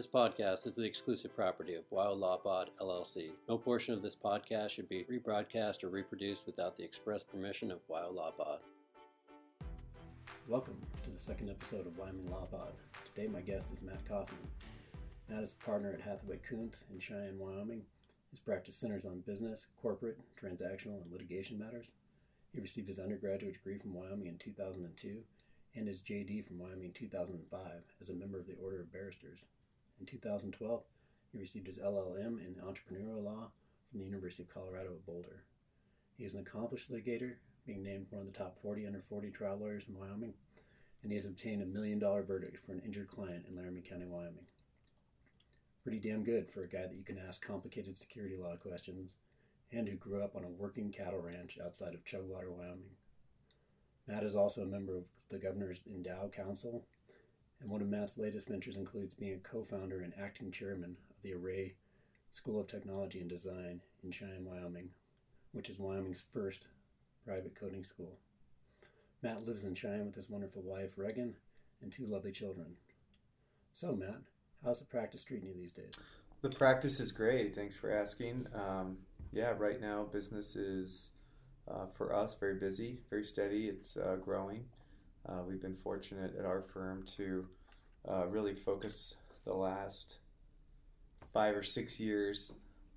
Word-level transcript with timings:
This 0.00 0.06
podcast 0.06 0.66
is 0.66 0.76
the 0.76 0.84
exclusive 0.84 1.36
property 1.36 1.74
of 1.74 1.84
Wild 1.90 2.20
Law 2.20 2.38
Pod 2.38 2.70
LLC. 2.80 3.32
No 3.46 3.58
portion 3.58 3.92
of 3.92 4.00
this 4.00 4.16
podcast 4.16 4.70
should 4.70 4.88
be 4.88 5.04
rebroadcast 5.04 5.84
or 5.84 5.88
reproduced 5.88 6.46
without 6.46 6.74
the 6.74 6.82
express 6.82 7.22
permission 7.22 7.70
of 7.70 7.80
Wild 7.86 8.14
Law 8.14 8.30
Pod. 8.30 8.60
Welcome 10.48 10.78
to 11.04 11.10
the 11.10 11.18
second 11.18 11.50
episode 11.50 11.86
of 11.86 11.98
Wyoming 11.98 12.30
Law 12.30 12.46
Pod. 12.50 12.72
Today, 13.14 13.28
my 13.28 13.42
guest 13.42 13.74
is 13.74 13.82
Matt 13.82 14.02
Kaufman. 14.08 14.38
Matt 15.28 15.42
is 15.42 15.52
a 15.52 15.62
partner 15.62 15.92
at 15.92 16.00
Hathaway 16.00 16.38
Kunz 16.50 16.84
in 16.90 16.98
Cheyenne, 16.98 17.38
Wyoming. 17.38 17.82
His 18.30 18.40
practice 18.40 18.76
centers 18.76 19.04
on 19.04 19.20
business, 19.20 19.66
corporate, 19.82 20.16
transactional, 20.42 21.02
and 21.02 21.12
litigation 21.12 21.58
matters. 21.58 21.92
He 22.54 22.60
received 22.60 22.88
his 22.88 22.98
undergraduate 22.98 23.52
degree 23.52 23.76
from 23.76 23.92
Wyoming 23.92 24.28
in 24.28 24.38
2002 24.38 25.18
and 25.76 25.86
his 25.86 26.00
JD 26.00 26.46
from 26.46 26.58
Wyoming 26.58 26.86
in 26.86 26.92
2005 26.92 27.60
as 28.00 28.08
a 28.08 28.14
member 28.14 28.38
of 28.38 28.46
the 28.46 28.56
Order 28.64 28.80
of 28.80 28.90
Barristers. 28.90 29.44
In 30.00 30.06
2012, 30.06 30.82
he 31.30 31.38
received 31.38 31.66
his 31.66 31.78
LLM 31.78 32.38
in 32.44 32.56
entrepreneurial 32.64 33.22
law 33.22 33.50
from 33.90 34.00
the 34.00 34.06
University 34.06 34.42
of 34.42 34.52
Colorado 34.52 34.94
at 34.94 35.06
Boulder. 35.06 35.44
He 36.16 36.24
is 36.24 36.34
an 36.34 36.40
accomplished 36.40 36.90
litigator, 36.90 37.34
being 37.66 37.82
named 37.82 38.06
one 38.08 38.26
of 38.26 38.32
the 38.32 38.38
top 38.38 38.56
40 38.62 38.86
under 38.86 39.00
40 39.00 39.30
trial 39.30 39.58
lawyers 39.60 39.86
in 39.88 39.98
Wyoming, 39.98 40.34
and 41.02 41.12
he 41.12 41.16
has 41.16 41.26
obtained 41.26 41.62
a 41.62 41.66
million 41.66 41.98
dollar 41.98 42.22
verdict 42.22 42.64
for 42.64 42.72
an 42.72 42.82
injured 42.84 43.08
client 43.08 43.44
in 43.48 43.56
Laramie 43.56 43.82
County, 43.82 44.06
Wyoming. 44.06 44.46
Pretty 45.82 45.98
damn 45.98 46.24
good 46.24 46.50
for 46.50 46.64
a 46.64 46.68
guy 46.68 46.82
that 46.82 46.96
you 46.96 47.04
can 47.04 47.18
ask 47.18 47.46
complicated 47.46 47.96
security 47.96 48.36
law 48.36 48.56
questions 48.56 49.14
and 49.72 49.88
who 49.88 49.96
grew 49.96 50.22
up 50.22 50.34
on 50.34 50.44
a 50.44 50.48
working 50.48 50.90
cattle 50.90 51.20
ranch 51.20 51.58
outside 51.64 51.94
of 51.94 52.04
Chugwater, 52.04 52.50
Wyoming. 52.50 52.96
Matt 54.06 54.24
is 54.24 54.34
also 54.34 54.62
a 54.62 54.66
member 54.66 54.96
of 54.96 55.04
the 55.30 55.38
Governor's 55.38 55.82
Endow 55.86 56.32
Council 56.32 56.84
and 57.60 57.70
one 57.70 57.82
of 57.82 57.88
Matt's 57.88 58.16
latest 58.16 58.48
ventures 58.48 58.76
includes 58.76 59.14
being 59.14 59.34
a 59.34 59.48
co 59.48 59.62
founder 59.62 60.00
and 60.00 60.12
acting 60.20 60.50
chairman 60.50 60.96
of 61.10 61.22
the 61.22 61.34
Array 61.34 61.74
School 62.32 62.60
of 62.60 62.66
Technology 62.66 63.20
and 63.20 63.28
Design 63.28 63.80
in 64.02 64.10
Cheyenne, 64.10 64.44
Wyoming, 64.44 64.90
which 65.52 65.68
is 65.68 65.78
Wyoming's 65.78 66.24
first 66.32 66.66
private 67.24 67.54
coding 67.54 67.84
school. 67.84 68.18
Matt 69.22 69.46
lives 69.46 69.64
in 69.64 69.74
Cheyenne 69.74 70.06
with 70.06 70.14
his 70.14 70.30
wonderful 70.30 70.62
wife, 70.62 70.92
Regan, 70.96 71.34
and 71.82 71.92
two 71.92 72.06
lovely 72.06 72.32
children. 72.32 72.76
So, 73.74 73.92
Matt, 73.92 74.22
how's 74.64 74.78
the 74.78 74.86
practice 74.86 75.24
treating 75.24 75.48
you 75.48 75.54
these 75.54 75.72
days? 75.72 75.92
The 76.40 76.48
practice 76.48 77.00
is 77.00 77.12
great. 77.12 77.54
Thanks 77.54 77.76
for 77.76 77.90
asking. 77.90 78.46
Um, 78.54 78.98
yeah, 79.32 79.52
right 79.58 79.80
now 79.80 80.04
business 80.04 80.56
is 80.56 81.10
uh, 81.70 81.86
for 81.86 82.14
us 82.14 82.34
very 82.34 82.54
busy, 82.54 83.00
very 83.10 83.24
steady. 83.24 83.68
It's 83.68 83.96
uh, 83.96 84.16
growing. 84.16 84.64
Uh, 85.28 85.42
we've 85.46 85.60
been 85.60 85.76
fortunate 85.76 86.34
at 86.38 86.44
our 86.44 86.62
firm 86.62 87.04
to 87.16 87.46
uh, 88.08 88.26
really 88.26 88.54
focus 88.54 89.14
the 89.44 89.52
last 89.52 90.18
five 91.32 91.54
or 91.54 91.62
six 91.62 92.00
years 92.00 92.52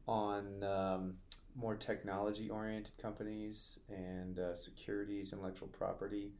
on 0.07 0.63
um, 0.63 1.15
more 1.55 1.75
technology 1.75 2.49
oriented 2.49 2.97
companies 2.97 3.79
and 3.89 4.39
uh, 4.39 4.55
securities, 4.55 5.33
intellectual 5.33 5.67
property, 5.67 6.31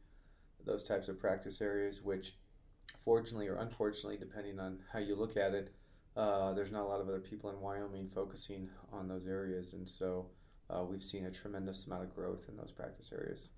those 0.64 0.82
types 0.82 1.08
of 1.08 1.18
practice 1.18 1.60
areas, 1.60 2.02
which 2.02 2.36
fortunately 3.04 3.48
or 3.48 3.56
unfortunately, 3.56 4.16
depending 4.16 4.58
on 4.58 4.78
how 4.92 4.98
you 4.98 5.14
look 5.14 5.36
at 5.36 5.54
it, 5.54 5.74
uh, 6.16 6.52
there's 6.52 6.70
not 6.70 6.82
a 6.82 6.86
lot 6.86 7.00
of 7.00 7.08
other 7.08 7.20
people 7.20 7.50
in 7.50 7.60
Wyoming 7.60 8.10
focusing 8.14 8.68
on 8.92 9.08
those 9.08 9.26
areas. 9.26 9.72
And 9.72 9.88
so 9.88 10.26
uh, 10.70 10.84
we've 10.84 11.02
seen 11.02 11.26
a 11.26 11.30
tremendous 11.30 11.86
amount 11.86 12.04
of 12.04 12.14
growth 12.14 12.48
in 12.48 12.56
those 12.56 12.70
practice 12.72 13.10
areas. 13.12 13.48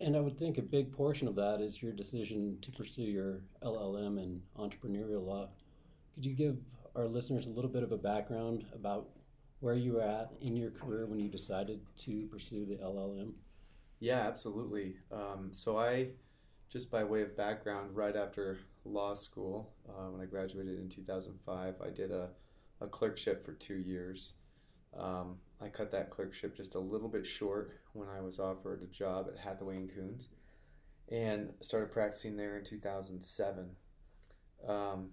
And 0.00 0.16
I 0.16 0.20
would 0.20 0.38
think 0.38 0.58
a 0.58 0.62
big 0.62 0.92
portion 0.92 1.28
of 1.28 1.36
that 1.36 1.60
is 1.60 1.82
your 1.82 1.92
decision 1.92 2.58
to 2.62 2.72
pursue 2.72 3.02
your 3.02 3.42
LLM 3.62 4.18
and 4.18 4.42
entrepreneurial 4.58 5.24
law. 5.24 5.48
Could 6.14 6.24
you 6.24 6.32
give 6.34 6.56
our 6.96 7.06
listeners 7.06 7.46
a 7.46 7.50
little 7.50 7.70
bit 7.70 7.82
of 7.82 7.92
a 7.92 7.96
background 7.96 8.64
about 8.74 9.08
where 9.60 9.74
you 9.74 9.94
were 9.94 10.02
at 10.02 10.30
in 10.40 10.56
your 10.56 10.70
career 10.70 11.06
when 11.06 11.20
you 11.20 11.28
decided 11.28 11.80
to 11.98 12.26
pursue 12.26 12.66
the 12.66 12.76
LLM? 12.76 13.32
Yeah, 14.00 14.20
absolutely. 14.20 14.96
Um, 15.12 15.50
so 15.52 15.78
I, 15.78 16.08
just 16.68 16.90
by 16.90 17.04
way 17.04 17.22
of 17.22 17.36
background, 17.36 17.94
right 17.96 18.16
after 18.16 18.58
law 18.84 19.14
school, 19.14 19.72
uh, 19.88 20.10
when 20.10 20.20
I 20.20 20.26
graduated 20.26 20.78
in 20.78 20.88
2005, 20.88 21.74
I 21.80 21.90
did 21.90 22.10
a, 22.10 22.30
a 22.80 22.86
clerkship 22.88 23.44
for 23.44 23.52
two 23.52 23.76
years. 23.76 24.32
Um, 24.98 25.36
I 25.60 25.68
cut 25.68 25.90
that 25.92 26.10
clerkship 26.10 26.56
just 26.56 26.74
a 26.74 26.80
little 26.80 27.08
bit 27.08 27.26
short 27.26 27.80
when 27.94 28.08
I 28.08 28.20
was 28.20 28.38
offered 28.38 28.82
a 28.82 28.86
job 28.86 29.26
at 29.32 29.38
Hathaway 29.38 29.76
and 29.76 29.90
Kunz, 29.90 30.26
and 31.08 31.50
started 31.60 31.92
practicing 31.92 32.36
there 32.36 32.56
in 32.58 32.64
2007. 32.64 33.70
Um, 34.68 35.10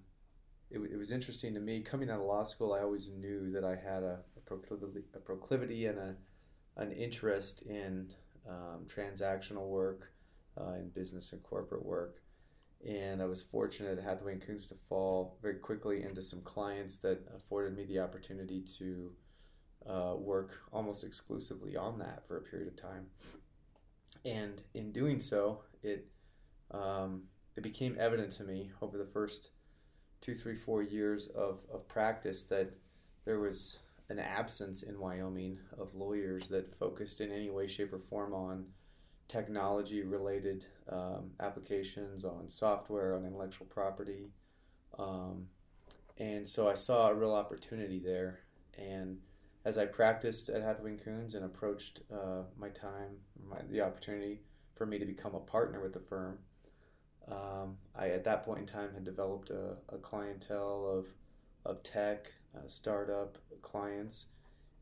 it, 0.70 0.80
it, 0.80 0.98
was 0.98 1.12
interesting 1.12 1.54
to 1.54 1.60
me 1.60 1.82
coming 1.82 2.10
out 2.10 2.20
of 2.20 2.26
law 2.26 2.44
school. 2.46 2.74
I 2.74 2.82
always 2.82 3.10
knew 3.10 3.52
that 3.52 3.66
I 3.66 3.76
had 3.76 4.04
a, 4.04 4.20
a 4.38 4.40
proclivity, 4.46 5.04
a 5.14 5.20
proclivity, 5.20 5.86
and 5.86 5.98
a 5.98 6.16
an 6.78 6.92
interest 6.92 7.62
in 7.64 8.12
um, 8.50 8.86
transactional 8.88 9.68
work, 9.68 10.12
uh, 10.60 10.74
in 10.74 10.90
business 10.90 11.32
and 11.32 11.44
corporate 11.44 11.86
work. 11.86 12.22
And 12.88 13.22
I 13.22 13.26
was 13.26 13.42
fortunate 13.42 14.00
at 14.00 14.04
Hathaway 14.04 14.34
and 14.34 14.42
Kunz 14.42 14.68
to 14.70 14.76
fall 14.90 15.38
very 15.42 15.56
quickly 15.56 16.04
into 16.04 16.22
some 16.22 16.42
clients 16.42 16.98
that 17.00 17.20
afforded 17.36 17.76
me 17.76 17.86
the 17.86 18.00
opportunity 18.00 18.64
to 18.80 19.12
uh, 19.90 20.16
work 20.16 20.52
almost 20.72 21.04
exclusively 21.04 21.76
on 21.76 22.00
that 22.00 22.28
for 22.28 22.38
a 22.38 22.42
period 22.42 22.68
of 22.68 22.76
time. 22.76 23.08
And 24.24 24.62
in 24.74 24.92
doing 24.92 25.20
so, 25.20 25.62
it 25.82 26.08
um, 26.72 27.24
it 27.56 27.62
became 27.62 27.98
evident 28.00 28.32
to 28.34 28.44
me 28.44 28.72
over 28.82 28.98
the 28.98 29.06
first 29.06 29.50
two, 30.22 30.36
three, 30.36 30.56
four 30.56 30.82
years 30.82 31.28
of, 31.28 31.60
of 31.74 31.88
practice 31.88 32.44
that 32.44 32.72
there 33.26 33.40
was 33.40 33.80
an 34.10 34.20
absence 34.20 34.84
in 34.84 35.00
Wyoming 35.00 35.60
of 35.78 35.96
lawyers 35.96 36.48
that 36.48 36.76
focused 36.76 37.22
in 37.22 37.32
any 37.32 37.50
way, 37.50 37.68
shape, 37.68 37.94
or 37.94 38.00
form 38.00 38.34
on 38.34 38.66
technology 39.28 40.04
related 40.04 40.66
um, 40.90 41.32
applications, 41.40 42.24
on 42.26 42.50
software, 42.50 43.16
on 43.16 43.26
intellectual 43.26 43.68
property. 43.68 44.32
Um, 45.00 45.48
and 46.18 46.48
so 46.48 46.70
I 46.70 46.76
saw 46.76 47.08
a 47.08 47.16
real 47.16 47.34
opportunity 47.34 48.00
there. 48.00 48.42
And 48.78 49.20
as 49.64 49.78
I 49.78 49.86
practiced 49.86 50.50
at 50.50 50.62
Hathaway 50.62 50.98
Kunz 50.98 51.36
and 51.36 51.46
approached 51.46 52.02
uh, 52.12 52.44
my 52.58 52.70
time, 52.70 53.18
my, 53.48 53.58
the 53.70 53.82
opportunity 53.82 54.42
for 54.76 54.86
me 54.86 54.98
to 54.98 55.06
become 55.06 55.36
a 55.36 55.40
partner 55.40 55.82
with 55.82 55.94
the 55.94 56.00
firm, 56.00 56.40
um, 57.30 57.78
I 57.96 58.10
at 58.10 58.24
that 58.24 58.44
point 58.44 58.60
in 58.60 58.66
time 58.66 58.94
had 58.94 59.04
developed 59.04 59.52
a, 59.52 59.78
a 59.90 59.98
clientele 59.98 60.86
of 60.88 61.08
of 61.64 61.84
tech 61.84 62.32
uh, 62.56 62.68
startup 62.68 63.38
clients, 63.62 64.26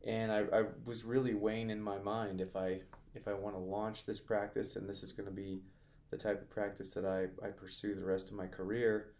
and 0.06 0.32
I, 0.32 0.44
I 0.52 0.64
was 0.86 1.04
really 1.04 1.34
weighing 1.34 1.68
in 1.68 1.82
my 1.82 1.98
mind 1.98 2.40
if 2.40 2.56
I 2.56 2.80
if 3.14 3.28
I 3.28 3.34
want 3.34 3.54
to 3.54 3.60
launch 3.60 4.06
this 4.06 4.20
practice 4.20 4.76
and 4.76 4.88
this 4.88 5.02
is 5.02 5.12
going 5.12 5.28
to 5.28 5.34
be 5.34 5.62
the 6.10 6.16
type 6.16 6.40
of 6.40 6.50
practice 6.50 6.92
that 6.94 7.04
I, 7.04 7.26
I 7.44 7.50
pursue 7.50 7.94
the 7.94 8.04
rest 8.04 8.30
of 8.30 8.36
my 8.36 8.46
career. 8.46 9.12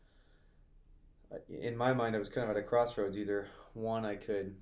Uh, 1.33 1.39
in 1.49 1.77
my 1.77 1.93
mind, 1.93 2.17
I 2.17 2.19
was 2.19 2.29
kind 2.29 2.49
of 2.49 2.57
at 2.57 2.61
a 2.61 2.67
crossroads. 2.67 3.17
Either 3.17 3.49
one, 3.75 4.05
I 4.05 4.17
could 4.17 4.57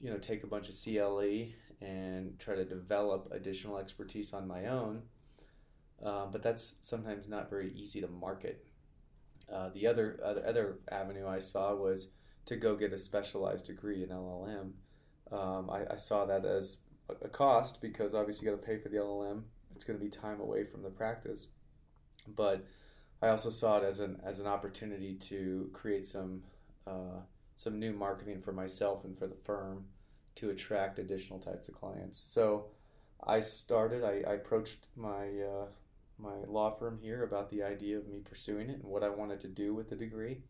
you 0.00 0.10
know 0.10 0.18
take 0.18 0.42
a 0.42 0.46
bunch 0.46 0.68
of 0.68 0.74
CLE 0.74 1.52
and 1.80 2.38
try 2.38 2.54
to 2.54 2.64
develop 2.64 3.28
additional 3.32 3.78
expertise 3.78 4.32
on 4.32 4.46
my 4.46 4.66
own. 4.66 5.02
Um, 6.02 6.28
but 6.30 6.42
that's 6.42 6.74
sometimes 6.80 7.28
not 7.28 7.48
very 7.48 7.72
easy 7.74 8.00
to 8.00 8.08
market. 8.08 8.66
Uh, 9.52 9.70
the 9.72 9.86
other, 9.86 10.20
other 10.24 10.46
other 10.46 10.78
avenue 10.90 11.26
I 11.26 11.38
saw 11.38 11.74
was 11.74 12.08
to 12.46 12.56
go 12.56 12.76
get 12.76 12.92
a 12.92 12.98
specialized 12.98 13.66
degree 13.66 14.02
in 14.02 14.10
LLM. 14.10 14.72
Um, 15.32 15.70
I, 15.70 15.94
I, 15.94 15.96
saw 15.96 16.24
that 16.26 16.44
as 16.44 16.78
a 17.08 17.28
cost 17.28 17.80
because 17.80 18.14
obviously 18.14 18.46
you 18.46 18.52
got 18.52 18.60
to 18.60 18.66
pay 18.66 18.78
for 18.78 18.88
the 18.88 18.98
LLM. 18.98 19.42
It's 19.74 19.82
going 19.82 19.98
to 19.98 20.04
be 20.04 20.10
time 20.10 20.40
away 20.40 20.64
from 20.64 20.82
the 20.82 20.90
practice, 20.90 21.48
but 22.28 22.64
I 23.20 23.28
also 23.28 23.50
saw 23.50 23.78
it 23.78 23.84
as 23.84 24.00
an 24.00 24.20
as 24.24 24.38
an 24.38 24.46
opportunity 24.46 25.14
to 25.14 25.70
create 25.72 26.06
some 26.06 26.42
uh, 26.86 27.20
some 27.56 27.78
new 27.78 27.92
marketing 27.92 28.40
for 28.40 28.52
myself 28.52 29.04
and 29.04 29.18
for 29.18 29.26
the 29.26 29.36
firm 29.44 29.86
to 30.36 30.50
attract 30.50 30.98
additional 30.98 31.38
types 31.38 31.68
of 31.68 31.74
clients. 31.74 32.18
So 32.18 32.66
I 33.26 33.40
started, 33.40 34.04
I, 34.04 34.30
I 34.30 34.34
approached 34.34 34.88
my, 34.94 35.28
uh, 35.40 35.66
my 36.18 36.44
law 36.46 36.70
firm 36.70 36.98
here 37.00 37.24
about 37.24 37.50
the 37.50 37.62
idea 37.62 37.96
of 37.98 38.06
me 38.06 38.20
pursuing 38.20 38.68
it 38.68 38.80
and 38.82 38.84
what 38.84 39.02
I 39.02 39.08
wanted 39.08 39.40
to 39.40 39.48
do 39.48 39.74
with 39.74 39.88
the 39.88 39.96
degree. 39.96 40.42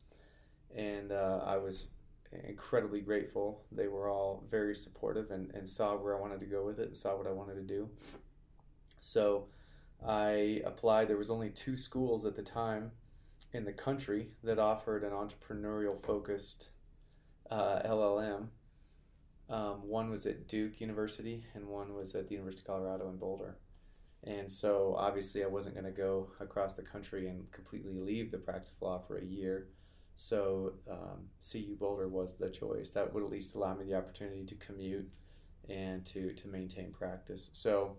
And 0.76 1.12
uh, 1.12 1.42
I 1.46 1.56
was 1.58 1.88
incredibly 2.44 3.00
grateful. 3.00 3.62
They 3.70 3.86
were 3.86 4.10
all 4.10 4.44
very 4.50 4.74
supportive 4.74 5.30
and, 5.30 5.52
and 5.54 5.68
saw 5.68 5.96
where 5.96 6.16
I 6.16 6.20
wanted 6.20 6.40
to 6.40 6.46
go 6.46 6.64
with 6.64 6.80
it 6.80 6.88
and 6.88 6.96
saw 6.96 7.16
what 7.16 7.28
I 7.28 7.32
wanted 7.32 7.54
to 7.54 7.62
do. 7.62 7.88
So 9.00 9.46
I 10.04 10.60
applied. 10.64 11.06
There 11.06 11.16
was 11.16 11.30
only 11.30 11.50
two 11.50 11.76
schools 11.76 12.24
at 12.24 12.34
the 12.34 12.42
time 12.42 12.90
in 13.52 13.64
the 13.64 13.72
country 13.72 14.30
that 14.42 14.58
offered 14.58 15.04
an 15.04 15.12
entrepreneurial 15.12 16.04
focused 16.04 16.68
uh, 17.50 17.80
LLM. 17.84 18.48
Um, 19.48 19.88
one 19.88 20.10
was 20.10 20.26
at 20.26 20.48
Duke 20.48 20.80
University, 20.80 21.44
and 21.54 21.66
one 21.66 21.94
was 21.94 22.14
at 22.14 22.28
the 22.28 22.34
University 22.34 22.62
of 22.62 22.66
Colorado 22.66 23.08
in 23.08 23.16
Boulder. 23.16 23.58
And 24.24 24.50
so, 24.50 24.96
obviously, 24.98 25.44
I 25.44 25.46
wasn't 25.46 25.76
going 25.76 25.84
to 25.84 25.92
go 25.92 26.30
across 26.40 26.74
the 26.74 26.82
country 26.82 27.28
and 27.28 27.50
completely 27.52 27.94
leave 27.94 28.32
the 28.32 28.38
practice 28.38 28.74
law 28.80 28.98
for 29.06 29.18
a 29.18 29.24
year. 29.24 29.68
So 30.16 30.72
um, 30.90 31.28
CU 31.52 31.76
Boulder 31.78 32.08
was 32.08 32.36
the 32.36 32.48
choice. 32.48 32.90
That 32.90 33.12
would 33.12 33.22
at 33.22 33.30
least 33.30 33.54
allow 33.54 33.74
me 33.74 33.84
the 33.84 33.94
opportunity 33.94 34.44
to 34.46 34.54
commute 34.54 35.08
and 35.68 36.04
to, 36.06 36.32
to 36.32 36.48
maintain 36.48 36.92
practice. 36.92 37.50
So 37.52 37.98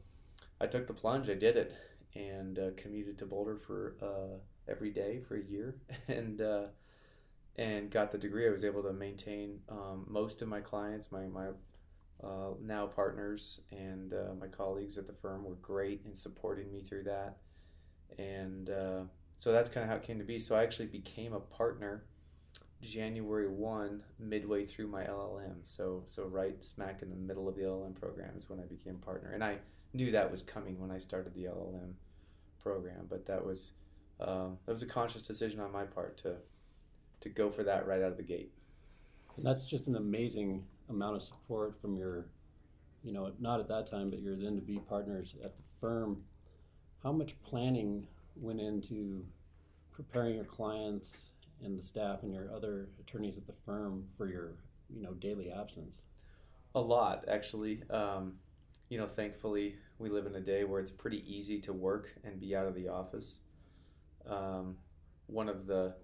I 0.59 0.65
took 0.65 0.87
the 0.87 0.93
plunge, 0.93 1.29
I 1.29 1.35
did 1.35 1.55
it, 1.55 1.75
and 2.15 2.57
uh, 2.57 2.69
commuted 2.75 3.19
to 3.19 3.25
Boulder 3.27 3.57
for 3.57 3.95
uh, 4.01 4.39
every 4.69 4.89
day 4.89 5.21
for 5.27 5.35
a 5.35 5.43
year, 5.43 5.75
and 6.07 6.41
uh, 6.41 6.63
and 7.57 7.89
got 7.89 8.11
the 8.11 8.17
degree. 8.17 8.47
I 8.47 8.51
was 8.51 8.63
able 8.63 8.83
to 8.83 8.93
maintain 8.93 9.59
um, 9.69 10.05
most 10.07 10.41
of 10.41 10.47
my 10.47 10.61
clients, 10.61 11.11
my 11.11 11.25
my 11.27 11.47
uh, 12.23 12.53
now 12.61 12.87
partners, 12.87 13.61
and 13.71 14.13
uh, 14.13 14.33
my 14.39 14.47
colleagues 14.47 14.97
at 14.97 15.07
the 15.07 15.13
firm 15.13 15.43
were 15.43 15.55
great 15.55 16.01
in 16.05 16.15
supporting 16.15 16.71
me 16.71 16.81
through 16.81 17.03
that, 17.03 17.37
and 18.17 18.69
uh, 18.69 19.01
so 19.35 19.51
that's 19.51 19.69
kind 19.69 19.83
of 19.83 19.89
how 19.89 19.97
it 19.97 20.03
came 20.03 20.19
to 20.19 20.25
be. 20.25 20.39
So 20.39 20.55
I 20.55 20.63
actually 20.63 20.87
became 20.87 21.33
a 21.33 21.39
partner 21.39 22.03
January 22.81 23.47
one, 23.47 24.03
midway 24.19 24.65
through 24.65 24.87
my 24.87 25.03
LLM. 25.03 25.57
So 25.63 26.03
so 26.05 26.25
right 26.25 26.63
smack 26.63 27.01
in 27.01 27.09
the 27.09 27.15
middle 27.15 27.47
of 27.47 27.55
the 27.55 27.63
LLM 27.63 27.95
program 27.95 28.35
is 28.35 28.49
when 28.49 28.59
I 28.59 28.65
became 28.65 28.95
partner, 28.97 29.31
and 29.31 29.43
I 29.43 29.57
knew 29.93 30.11
that 30.11 30.29
was 30.29 30.41
coming 30.41 30.79
when 30.79 30.91
I 30.91 30.99
started 30.99 31.33
the 31.33 31.45
LLM 31.45 31.93
program. 32.61 33.07
But 33.09 33.25
that 33.25 33.43
was 33.43 33.71
um, 34.19 34.57
that 34.65 34.71
was 34.71 34.81
a 34.83 34.87
conscious 34.87 35.21
decision 35.23 35.59
on 35.59 35.71
my 35.71 35.85
part 35.85 36.17
to 36.19 36.35
to 37.21 37.29
go 37.29 37.49
for 37.49 37.63
that 37.63 37.87
right 37.87 38.01
out 38.01 38.11
of 38.11 38.17
the 38.17 38.23
gate. 38.23 38.51
And 39.35 39.45
that's 39.45 39.65
just 39.65 39.87
an 39.87 39.95
amazing 39.95 40.65
amount 40.89 41.15
of 41.15 41.23
support 41.23 41.79
from 41.79 41.95
your, 41.95 42.27
you 43.03 43.13
know, 43.13 43.31
not 43.39 43.59
at 43.59 43.67
that 43.67 43.89
time, 43.89 44.09
but 44.09 44.19
your 44.19 44.35
then 44.35 44.55
to 44.55 44.61
be 44.61 44.79
partners 44.79 45.35
at 45.43 45.55
the 45.55 45.63
firm. 45.79 46.23
How 47.03 47.11
much 47.11 47.39
planning 47.41 48.07
went 48.35 48.59
into 48.59 49.23
preparing 49.91 50.35
your 50.35 50.45
clients 50.45 51.29
and 51.63 51.77
the 51.77 51.83
staff 51.83 52.23
and 52.23 52.33
your 52.33 52.53
other 52.53 52.89
attorneys 52.99 53.37
at 53.37 53.47
the 53.47 53.53
firm 53.65 54.05
for 54.17 54.27
your, 54.27 54.55
you 54.89 55.01
know, 55.01 55.13
daily 55.13 55.51
absence? 55.51 56.01
A 56.75 56.79
lot, 56.79 57.25
actually. 57.27 57.83
Um, 57.89 58.33
you 58.89 58.97
know, 58.97 59.07
thankfully, 59.07 59.75
we 59.99 60.09
live 60.09 60.25
in 60.25 60.35
a 60.35 60.41
day 60.41 60.63
where 60.63 60.79
it's 60.79 60.91
pretty 60.91 61.23
easy 61.31 61.59
to 61.61 61.73
work 61.73 62.13
and 62.23 62.39
be 62.39 62.55
out 62.55 62.65
of 62.65 62.75
the 62.75 62.87
office. 62.87 63.39
Um, 64.27 64.77
one 65.27 65.49
of 65.49 65.67
the 65.67 65.95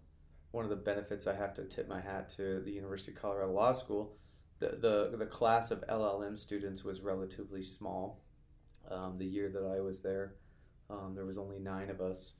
one 0.53 0.63
of 0.63 0.69
the 0.69 0.75
benefits 0.75 1.25
I 1.25 1.33
have 1.33 1.55
to 1.55 1.63
tip 1.63 1.89
my 1.89 1.99
hat 1.99 2.29
to 2.37 2.61
the 2.61 2.71
University 2.71 3.11
of 3.11 3.19
Colorado 3.19 3.51
Law 3.51 3.73
School. 3.73 4.15
The 4.59 4.77
the, 4.79 5.17
the 5.17 5.25
class 5.25 5.71
of 5.71 5.83
LLM 5.89 6.37
students 6.37 6.83
was 6.83 7.01
relatively 7.01 7.63
small. 7.63 8.21
Um, 8.89 9.17
the 9.17 9.25
year 9.25 9.49
that 9.49 9.65
I 9.65 9.81
was 9.81 10.03
there, 10.03 10.35
um, 10.91 11.13
there 11.15 11.25
was 11.25 11.39
only 11.39 11.57
nine 11.57 11.89
of 11.89 12.01
us, 12.01 12.33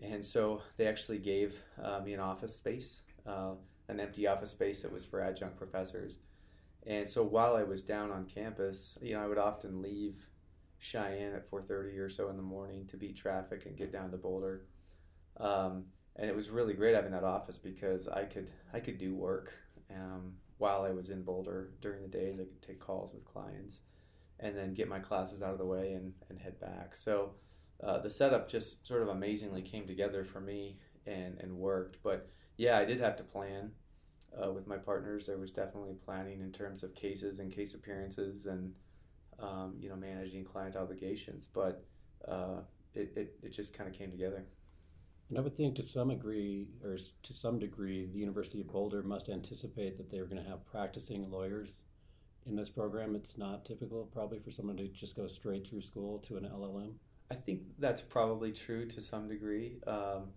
and 0.00 0.24
so 0.24 0.62
they 0.78 0.86
actually 0.86 1.18
gave 1.18 1.56
uh, 1.82 2.00
me 2.00 2.14
an 2.14 2.20
office 2.20 2.56
space, 2.56 3.02
uh, 3.26 3.52
an 3.88 4.00
empty 4.00 4.26
office 4.26 4.52
space 4.52 4.80
that 4.80 4.92
was 4.92 5.04
for 5.04 5.20
adjunct 5.20 5.58
professors. 5.58 6.16
And 6.86 7.06
so 7.06 7.22
while 7.22 7.54
I 7.54 7.64
was 7.64 7.82
down 7.82 8.10
on 8.10 8.24
campus, 8.24 8.96
you 9.02 9.12
know, 9.12 9.22
I 9.22 9.26
would 9.26 9.36
often 9.36 9.82
leave 9.82 10.26
Cheyenne 10.78 11.34
at 11.34 11.50
4:30 11.50 11.98
or 11.98 12.08
so 12.08 12.30
in 12.30 12.36
the 12.36 12.42
morning 12.42 12.86
to 12.86 12.96
beat 12.96 13.16
traffic 13.16 13.66
and 13.66 13.76
get 13.76 13.92
down 13.92 14.10
to 14.12 14.16
Boulder. 14.16 14.64
Um, 15.36 15.84
and 16.18 16.28
it 16.28 16.34
was 16.34 16.50
really 16.50 16.74
great 16.74 16.94
having 16.94 17.12
that 17.12 17.24
office 17.24 17.58
because 17.58 18.08
I 18.08 18.24
could 18.24 18.50
I 18.72 18.80
could 18.80 18.98
do 18.98 19.14
work 19.14 19.54
um, 19.90 20.34
while 20.58 20.82
I 20.82 20.90
was 20.90 21.10
in 21.10 21.22
Boulder 21.22 21.70
during 21.80 22.02
the 22.02 22.08
days. 22.08 22.34
I 22.40 22.44
could 22.44 22.62
take 22.62 22.80
calls 22.80 23.12
with 23.12 23.24
clients, 23.24 23.80
and 24.40 24.56
then 24.56 24.74
get 24.74 24.88
my 24.88 24.98
classes 24.98 25.42
out 25.42 25.52
of 25.52 25.58
the 25.58 25.64
way 25.64 25.92
and, 25.92 26.12
and 26.28 26.38
head 26.38 26.58
back. 26.60 26.94
So 26.96 27.34
uh, 27.82 27.98
the 28.00 28.10
setup 28.10 28.50
just 28.50 28.86
sort 28.86 29.02
of 29.02 29.08
amazingly 29.08 29.62
came 29.62 29.86
together 29.86 30.24
for 30.24 30.40
me 30.40 30.78
and 31.06 31.38
and 31.38 31.56
worked. 31.56 31.98
But 32.02 32.28
yeah, 32.56 32.78
I 32.78 32.84
did 32.84 33.00
have 33.00 33.16
to 33.16 33.22
plan 33.22 33.70
uh, 34.42 34.52
with 34.52 34.66
my 34.66 34.76
partners. 34.76 35.26
There 35.26 35.38
was 35.38 35.52
definitely 35.52 35.94
planning 36.04 36.40
in 36.40 36.50
terms 36.50 36.82
of 36.82 36.94
cases 36.94 37.38
and 37.38 37.52
case 37.52 37.74
appearances 37.74 38.46
and 38.46 38.74
um, 39.38 39.76
you 39.78 39.88
know 39.88 39.96
managing 39.96 40.44
client 40.44 40.74
obligations. 40.74 41.46
But 41.52 41.84
uh, 42.26 42.62
it, 42.94 43.12
it, 43.16 43.34
it 43.44 43.52
just 43.52 43.72
kind 43.72 43.88
of 43.88 43.96
came 43.96 44.10
together. 44.10 44.44
And 45.28 45.38
I 45.38 45.42
would 45.42 45.56
think 45.56 45.76
to 45.76 45.82
some 45.82 46.08
degree, 46.08 46.68
or 46.82 46.96
to 46.96 47.34
some 47.34 47.58
degree, 47.58 48.06
the 48.06 48.18
University 48.18 48.62
of 48.62 48.68
Boulder 48.68 49.02
must 49.02 49.28
anticipate 49.28 49.98
that 49.98 50.10
they're 50.10 50.24
going 50.24 50.42
to 50.42 50.48
have 50.48 50.64
practicing 50.64 51.30
lawyers 51.30 51.82
in 52.46 52.56
this 52.56 52.70
program. 52.70 53.14
It's 53.14 53.36
not 53.36 53.66
typical, 53.66 54.06
probably, 54.06 54.38
for 54.38 54.50
someone 54.50 54.78
to 54.78 54.88
just 54.88 55.16
go 55.16 55.26
straight 55.26 55.66
through 55.66 55.82
school 55.82 56.18
to 56.20 56.38
an 56.38 56.44
LLM. 56.44 56.94
I 57.30 57.34
think 57.34 57.60
that's 57.78 58.00
probably 58.00 58.52
true 58.52 58.86
to 58.86 59.02
some 59.02 59.28
degree. 59.28 59.80
Um, 59.86 60.28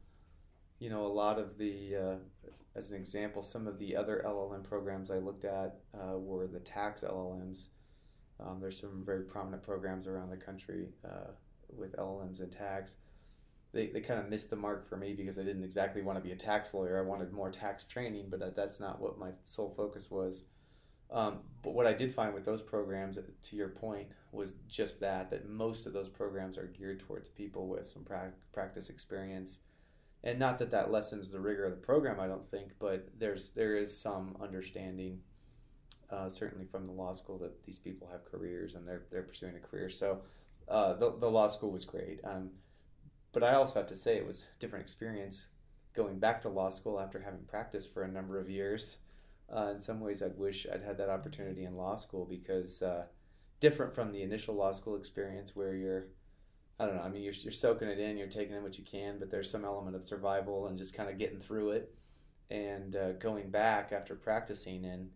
you 0.80 0.90
know, 0.90 1.06
a 1.06 1.08
lot 1.08 1.40
of 1.40 1.58
the, 1.58 1.96
uh, 1.96 2.50
as 2.76 2.92
an 2.92 2.98
example, 2.98 3.44
some 3.44 3.68
of 3.68 3.80
the 3.80 3.96
other 3.96 4.22
LLM 4.26 4.64
programs 4.64 5.10
I 5.10 5.20
looked 5.20 5.46
at 5.46 5.80
uh, 5.94 6.18
were 6.18 6.48
the 6.48 6.60
tax 6.60 7.02
LLMs. 7.02 7.68
Um, 8.42 8.60
there's 8.60 8.82
some 8.82 9.04
very 9.06 9.24
prominent 9.24 9.64
programs 9.64 10.06
around 10.06 10.32
the 10.32 10.38
country 10.38 10.90
uh, 11.06 11.32
with 11.70 11.96
LLMs 11.96 12.42
and 12.42 12.52
tax 12.52 12.98
they, 13.74 13.88
they 13.88 14.02
kind 14.02 14.20
of 14.20 14.30
missed 14.30 14.50
the 14.50 14.56
mark 14.56 14.88
for 14.88 14.98
me 14.98 15.14
because 15.14 15.40
I 15.40 15.44
didn't 15.44 15.64
exactly 15.64 16.02
want 16.02 16.18
to 16.18 16.24
be 16.24 16.32
a 16.32 16.36
tax 16.36 16.74
lawyer. 16.74 17.00
I 17.00 17.08
wanted 17.08 17.32
more 17.32 17.50
tax 17.50 17.86
training, 17.86 18.26
but 18.30 18.56
that's 18.56 18.80
not 18.80 19.02
what 19.02 19.18
my 19.18 19.30
sole 19.46 19.74
focus 19.76 20.12
was. 20.12 20.44
Um, 21.12 21.40
but 21.62 21.74
what 21.74 21.88
I 21.88 21.94
did 21.94 22.14
find 22.14 22.34
with 22.34 22.46
those 22.46 22.62
programs, 22.62 23.18
to 23.18 23.56
your 23.56 23.70
point, 23.70 24.08
was 24.32 24.54
just 24.68 25.02
that 25.02 25.30
that 25.32 25.50
most 25.50 25.86
of 25.86 25.94
those 25.94 26.08
programs 26.08 26.58
are 26.58 26.68
geared 26.68 27.02
towards 27.02 27.28
people 27.28 27.68
with 27.68 27.86
some 27.86 28.04
pra- 28.04 28.34
practice 28.54 28.90
experience, 28.90 29.60
and 30.24 30.40
not 30.40 30.58
that 30.60 30.72
that 30.72 30.90
lessens 30.90 31.30
the 31.30 31.40
rigor 31.40 31.66
of 31.66 31.72
the 31.72 31.78
program. 31.86 32.20
I 32.20 32.28
don't 32.28 32.50
think, 32.50 32.74
but 32.80 33.10
there's 33.18 33.52
there 33.52 33.76
is 33.76 33.98
some 33.98 34.38
understanding, 34.42 35.20
uh, 36.10 36.30
certainly 36.30 36.66
from 36.66 36.88
the 36.88 36.94
law 36.94 37.12
school, 37.12 37.38
that 37.40 37.66
these 37.66 37.80
people 37.80 38.08
have 38.10 38.24
careers 38.24 38.76
and 38.76 38.88
they're 38.88 39.04
they're 39.12 39.24
pursuing 39.24 39.56
a 39.58 39.60
career. 39.60 39.90
So 39.90 40.22
uh, 40.70 40.94
the 40.94 41.14
the 41.20 41.30
law 41.30 41.50
school 41.50 41.72
was 41.72 41.84
great. 41.84 42.22
Um, 42.24 42.52
but 43.34 43.44
I 43.44 43.54
also 43.54 43.76
have 43.76 43.88
to 43.88 43.96
say 43.96 44.18
it 44.18 44.28
was 44.28 44.42
a 44.44 44.60
different 44.60 44.84
experience 44.84 45.48
going 45.94 46.20
back 46.20 46.42
to 46.42 46.50
law 46.50 46.70
school 46.70 47.00
after 47.00 47.20
having 47.22 47.46
practiced 47.46 47.94
for 47.94 48.04
a 48.04 48.12
number 48.12 48.40
of 48.40 48.50
years. 48.50 48.98
Uh, 49.54 49.72
in 49.74 49.80
some 49.80 50.00
ways, 50.00 50.24
I'd 50.24 50.38
wish 50.38 50.66
I'd 50.72 50.84
had 50.84 50.98
that 50.98 51.10
opportunity 51.10 51.66
in 51.66 51.76
law 51.76 51.98
school 51.98 52.26
because 52.26 52.82
uh, 52.82 53.06
different 53.60 53.94
from 53.94 54.14
the 54.14 54.24
initial 54.24 54.56
law 54.56 54.72
school 54.72 54.96
experience 54.96 55.56
where 55.56 55.76
you're, 55.76 56.08
I 56.80 56.86
don't 56.86 56.96
know, 56.96 57.02
I 57.02 57.10
mean, 57.10 57.24
you're, 57.24 57.34
you're 57.34 57.52
soaking 57.52 57.90
it 57.90 58.00
in, 58.00 58.18
you're 58.18 58.28
taking 58.28 58.56
in 58.56 58.64
what 58.64 58.78
you 58.78 58.86
can, 58.86 59.20
but 59.20 59.30
there's 59.30 59.52
some 59.52 59.66
element 59.66 59.96
of 59.96 60.06
survival 60.06 60.68
and 60.68 60.78
just 60.78 60.94
kind 60.94 61.10
of 61.10 61.18
getting 61.18 61.40
through 61.40 61.72
it. 61.72 61.94
And 62.50 62.96
uh, 62.96 63.12
going 63.14 63.50
back 63.50 63.92
after 63.92 64.16
practicing 64.16 64.86
and 64.86 65.10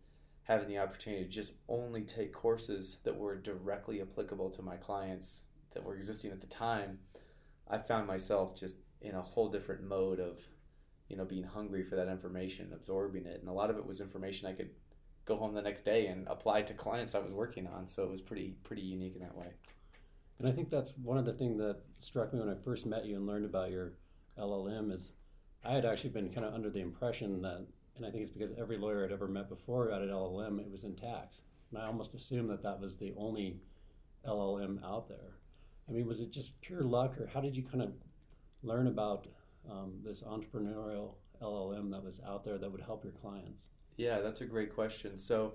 having 0.44 0.68
the 0.68 0.78
opportunity 0.78 1.24
to 1.24 1.30
just 1.30 1.56
only 1.68 2.04
take 2.04 2.32
courses 2.32 2.98
that 3.04 3.18
were 3.18 3.36
directly 3.36 4.02
applicable 4.02 4.50
to 4.52 4.62
my 4.62 4.76
clients 4.76 5.42
that 5.74 5.84
were 5.84 5.96
existing 5.96 6.32
at 6.32 6.40
the 6.40 6.48
time 6.48 7.00
I 7.68 7.78
found 7.78 8.08
myself 8.08 8.56
just 8.56 8.76
in 9.02 9.16
a 9.16 9.22
whole 9.22 9.50
different 9.50 9.84
mode 9.84 10.20
of, 10.20 10.40
you 11.08 11.18
know, 11.18 11.26
being 11.26 11.44
hungry 11.44 11.84
for 11.84 11.96
that 11.96 12.08
information, 12.08 12.72
absorbing 12.74 13.26
it, 13.26 13.40
and 13.40 13.50
a 13.50 13.54
lot 13.54 13.70
of 13.70 13.78
it 13.78 13.86
was 13.86 14.02
information 14.02 14.48
I 14.48 14.54
could 14.54 14.70
go 15.26 15.36
home 15.36 15.54
the 15.54 15.62
next 15.62 15.84
day 15.84 16.08
and 16.08 16.28
apply 16.28 16.62
to 16.64 16.74
clients 16.74 17.16
I 17.16 17.20
was 17.20 17.34
working 17.34 17.68
on. 17.68 17.88
So 17.88 18.04
it 18.04 18.10
was 18.10 18.22
pretty 18.22 18.56
pretty 18.64 18.84
unique 18.84 19.16
in 19.16 19.22
that 19.22 19.36
way. 19.36 19.54
And 20.40 20.48
I 20.48 20.52
think 20.52 20.70
that's 20.70 20.94
one 21.02 21.18
of 21.18 21.26
the 21.26 21.34
things 21.34 21.58
that 21.58 21.78
struck 22.00 22.34
me 22.34 22.40
when 22.40 22.50
I 22.50 22.56
first 22.64 22.86
met 22.86 23.06
you 23.06 23.16
and 23.16 23.26
learned 23.26 23.46
about 23.46 23.72
your 23.72 23.94
LLM 24.38 24.92
is 24.92 25.14
I 25.64 25.74
had 25.74 25.86
actually 25.86 26.12
been 26.12 26.30
kind 26.30 26.46
of 26.46 26.54
under 26.54 26.70
the 26.70 26.82
impression 26.82 27.42
that, 27.42 27.66
and 27.96 28.06
I 28.06 28.12
think 28.12 28.24
it's 28.24 28.32
because 28.32 28.52
every 28.58 28.78
lawyer 28.78 29.06
I'd 29.06 29.12
ever 29.12 29.28
met 29.28 29.50
before 29.50 29.90
had 29.90 30.02
an 30.02 30.10
LLM, 30.10 30.60
it 30.60 30.70
was 30.70 30.84
in 30.84 30.96
tax. 30.96 31.42
And 31.72 31.82
I 31.82 31.88
almost 31.88 32.14
assumed 32.14 32.50
that 32.50 32.64
that 32.64 32.80
was 32.80 32.98
the 32.98 33.14
only 33.18 33.62
LLM 34.28 34.84
out 34.84 35.08
there. 35.08 35.35
I 35.88 35.92
mean, 35.92 36.08
was 36.08 36.20
it 36.20 36.32
just 36.32 36.60
pure 36.62 36.82
luck, 36.82 37.20
or 37.20 37.28
how 37.28 37.42
did 37.42 37.56
you 37.56 37.64
kind 37.64 37.82
of 37.82 37.92
learn 38.64 38.88
about 38.88 39.28
um, 39.70 39.94
this 40.04 40.22
entrepreneurial 40.22 41.16
LLM 41.42 41.92
that 41.92 42.04
was 42.04 42.20
out 42.26 42.44
there 42.44 42.58
that 42.58 42.72
would 42.72 42.82
help 42.82 43.04
your 43.04 43.14
clients? 43.14 43.68
Yeah, 43.98 44.22
that's 44.22 44.42
a 44.42 44.46
great 44.46 44.74
question. 44.74 45.18
So, 45.18 45.54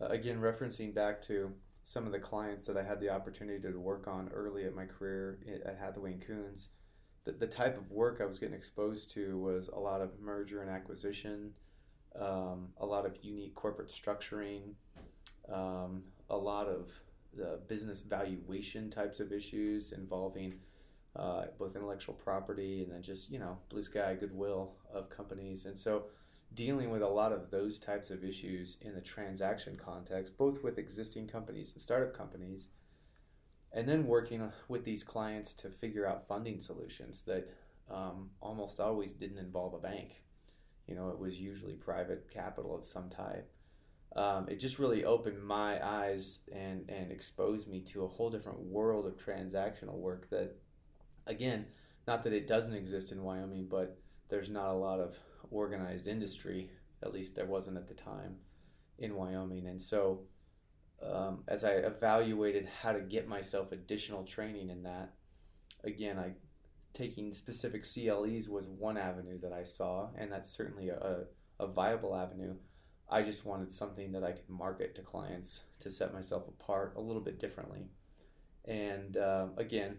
uh, 0.00 0.06
again, 0.06 0.38
referencing 0.40 0.94
back 0.94 1.20
to 1.22 1.52
some 1.84 2.06
of 2.06 2.12
the 2.12 2.18
clients 2.18 2.66
that 2.66 2.76
I 2.76 2.82
had 2.82 3.00
the 3.00 3.10
opportunity 3.10 3.60
to 3.62 3.78
work 3.78 4.08
on 4.08 4.28
early 4.28 4.64
at 4.64 4.74
my 4.74 4.86
career 4.86 5.38
at 5.64 5.78
Hathaway 5.78 6.14
and 6.14 6.26
Kunz, 6.26 6.68
the, 7.24 7.32
the 7.32 7.46
type 7.46 7.76
of 7.76 7.90
work 7.90 8.20
I 8.20 8.24
was 8.24 8.38
getting 8.38 8.54
exposed 8.54 9.12
to 9.12 9.38
was 9.38 9.68
a 9.68 9.78
lot 9.78 10.00
of 10.00 10.18
merger 10.20 10.62
and 10.62 10.70
acquisition, 10.70 11.52
um, 12.18 12.68
a 12.78 12.86
lot 12.86 13.04
of 13.04 13.16
unique 13.22 13.54
corporate 13.54 13.88
structuring, 13.88 14.74
um, 15.52 16.02
a 16.30 16.36
lot 16.36 16.66
of 16.66 16.90
the 17.34 17.60
business 17.68 18.02
valuation 18.02 18.90
types 18.90 19.20
of 19.20 19.32
issues 19.32 19.92
involving 19.92 20.54
uh, 21.16 21.46
both 21.58 21.74
intellectual 21.76 22.14
property 22.14 22.82
and 22.82 22.92
then 22.92 23.02
just 23.02 23.30
you 23.30 23.38
know 23.38 23.58
blue 23.68 23.82
sky 23.82 24.14
goodwill 24.18 24.74
of 24.92 25.08
companies 25.08 25.64
and 25.64 25.78
so 25.78 26.04
dealing 26.54 26.90
with 26.90 27.02
a 27.02 27.08
lot 27.08 27.32
of 27.32 27.50
those 27.50 27.78
types 27.78 28.10
of 28.10 28.24
issues 28.24 28.78
in 28.80 28.94
the 28.94 29.00
transaction 29.00 29.76
context 29.76 30.36
both 30.38 30.62
with 30.62 30.78
existing 30.78 31.26
companies 31.26 31.72
and 31.72 31.80
startup 31.82 32.16
companies 32.16 32.68
and 33.72 33.88
then 33.88 34.06
working 34.06 34.50
with 34.68 34.84
these 34.84 35.02
clients 35.04 35.52
to 35.52 35.68
figure 35.70 36.06
out 36.06 36.26
funding 36.28 36.60
solutions 36.60 37.22
that 37.26 37.48
um, 37.90 38.30
almost 38.40 38.80
always 38.80 39.12
didn't 39.12 39.38
involve 39.38 39.74
a 39.74 39.78
bank 39.78 40.22
You 40.86 40.94
know, 40.94 41.10
it 41.10 41.18
was 41.18 41.38
usually 41.40 41.74
private 41.74 42.30
capital 42.30 42.76
of 42.76 42.86
some 42.86 43.08
type. 43.08 43.50
Um, 44.16 44.48
it 44.48 44.58
just 44.58 44.78
really 44.78 45.04
opened 45.04 45.42
my 45.42 45.84
eyes 45.86 46.38
and, 46.50 46.88
and 46.88 47.12
exposed 47.12 47.68
me 47.68 47.80
to 47.80 48.04
a 48.04 48.08
whole 48.08 48.30
different 48.30 48.58
world 48.58 49.06
of 49.06 49.18
transactional 49.18 49.98
work 49.98 50.30
that, 50.30 50.56
again, 51.26 51.66
not 52.06 52.24
that 52.24 52.32
it 52.32 52.46
doesn't 52.46 52.74
exist 52.74 53.12
in 53.12 53.22
Wyoming, 53.22 53.66
but 53.70 53.98
there's 54.30 54.48
not 54.48 54.70
a 54.70 54.76
lot 54.76 55.00
of 55.00 55.16
organized 55.50 56.06
industry, 56.06 56.70
at 57.02 57.12
least 57.12 57.34
there 57.34 57.44
wasn't 57.44 57.76
at 57.76 57.88
the 57.88 57.94
time 57.94 58.36
in 58.98 59.14
Wyoming. 59.14 59.66
And 59.66 59.80
so, 59.80 60.22
um, 61.02 61.44
as 61.46 61.62
I 61.62 61.72
evaluated 61.72 62.68
how 62.82 62.92
to 62.92 63.00
get 63.00 63.28
myself 63.28 63.70
additional 63.70 64.24
training 64.24 64.70
in 64.70 64.82
that, 64.84 65.12
again, 65.84 66.18
I 66.18 66.32
taking 66.94 67.30
specific 67.34 67.84
CLEs 67.84 68.48
was 68.48 68.68
one 68.68 68.96
avenue 68.96 69.38
that 69.40 69.52
I 69.52 69.64
saw, 69.64 70.08
and 70.16 70.32
that's 70.32 70.50
certainly 70.50 70.88
a, 70.88 71.24
a 71.60 71.66
viable 71.66 72.16
avenue. 72.16 72.54
I 73.08 73.22
just 73.22 73.44
wanted 73.44 73.70
something 73.72 74.12
that 74.12 74.24
I 74.24 74.32
could 74.32 74.48
market 74.48 74.94
to 74.96 75.02
clients 75.02 75.60
to 75.80 75.90
set 75.90 76.12
myself 76.12 76.48
apart 76.48 76.94
a 76.96 77.00
little 77.00 77.22
bit 77.22 77.38
differently. 77.38 77.86
And 78.64 79.16
um, 79.16 79.52
again, 79.56 79.98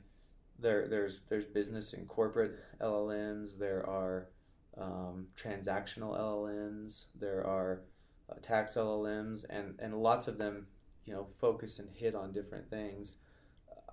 there 0.60 0.88
there's 0.88 1.22
there's 1.30 1.46
business 1.46 1.94
and 1.94 2.08
corporate 2.08 2.60
LLMs. 2.82 3.58
There 3.58 3.88
are 3.88 4.30
um, 4.78 5.28
transactional 5.42 6.20
LLMs. 6.20 7.06
There 7.16 7.46
are 7.46 7.84
uh, 8.30 8.36
tax 8.42 8.76
LLMs, 8.76 9.46
and 9.50 9.76
and 9.80 9.96
lots 9.96 10.28
of 10.28 10.38
them, 10.38 10.68
you 11.06 11.14
know, 11.14 11.28
focus 11.40 11.80
and 11.80 11.90
hit 11.90 12.16
on 12.16 12.34
different 12.34 12.70
things. 12.70 13.16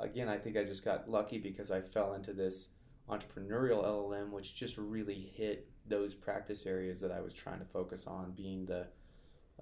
Again, 0.01 0.29
I 0.29 0.39
think 0.39 0.57
I 0.57 0.65
just 0.65 0.85
got 0.85 1.09
lucky 1.09 1.39
because 1.39 1.71
I 1.71 1.81
fell 1.81 2.15
into 2.15 2.33
this 2.33 2.69
entrepreneurial 3.09 3.85
LLM, 3.85 4.31
which 4.31 4.57
just 4.57 4.77
really 4.77 5.33
hit 5.37 5.69
those 5.87 6.15
practice 6.15 6.67
areas 6.67 7.01
that 7.01 7.13
I 7.13 7.21
was 7.21 7.35
trying 7.35 7.61
to 7.61 7.65
focus 7.65 8.05
on, 8.07 8.33
being 8.33 8.67
the 8.67 8.89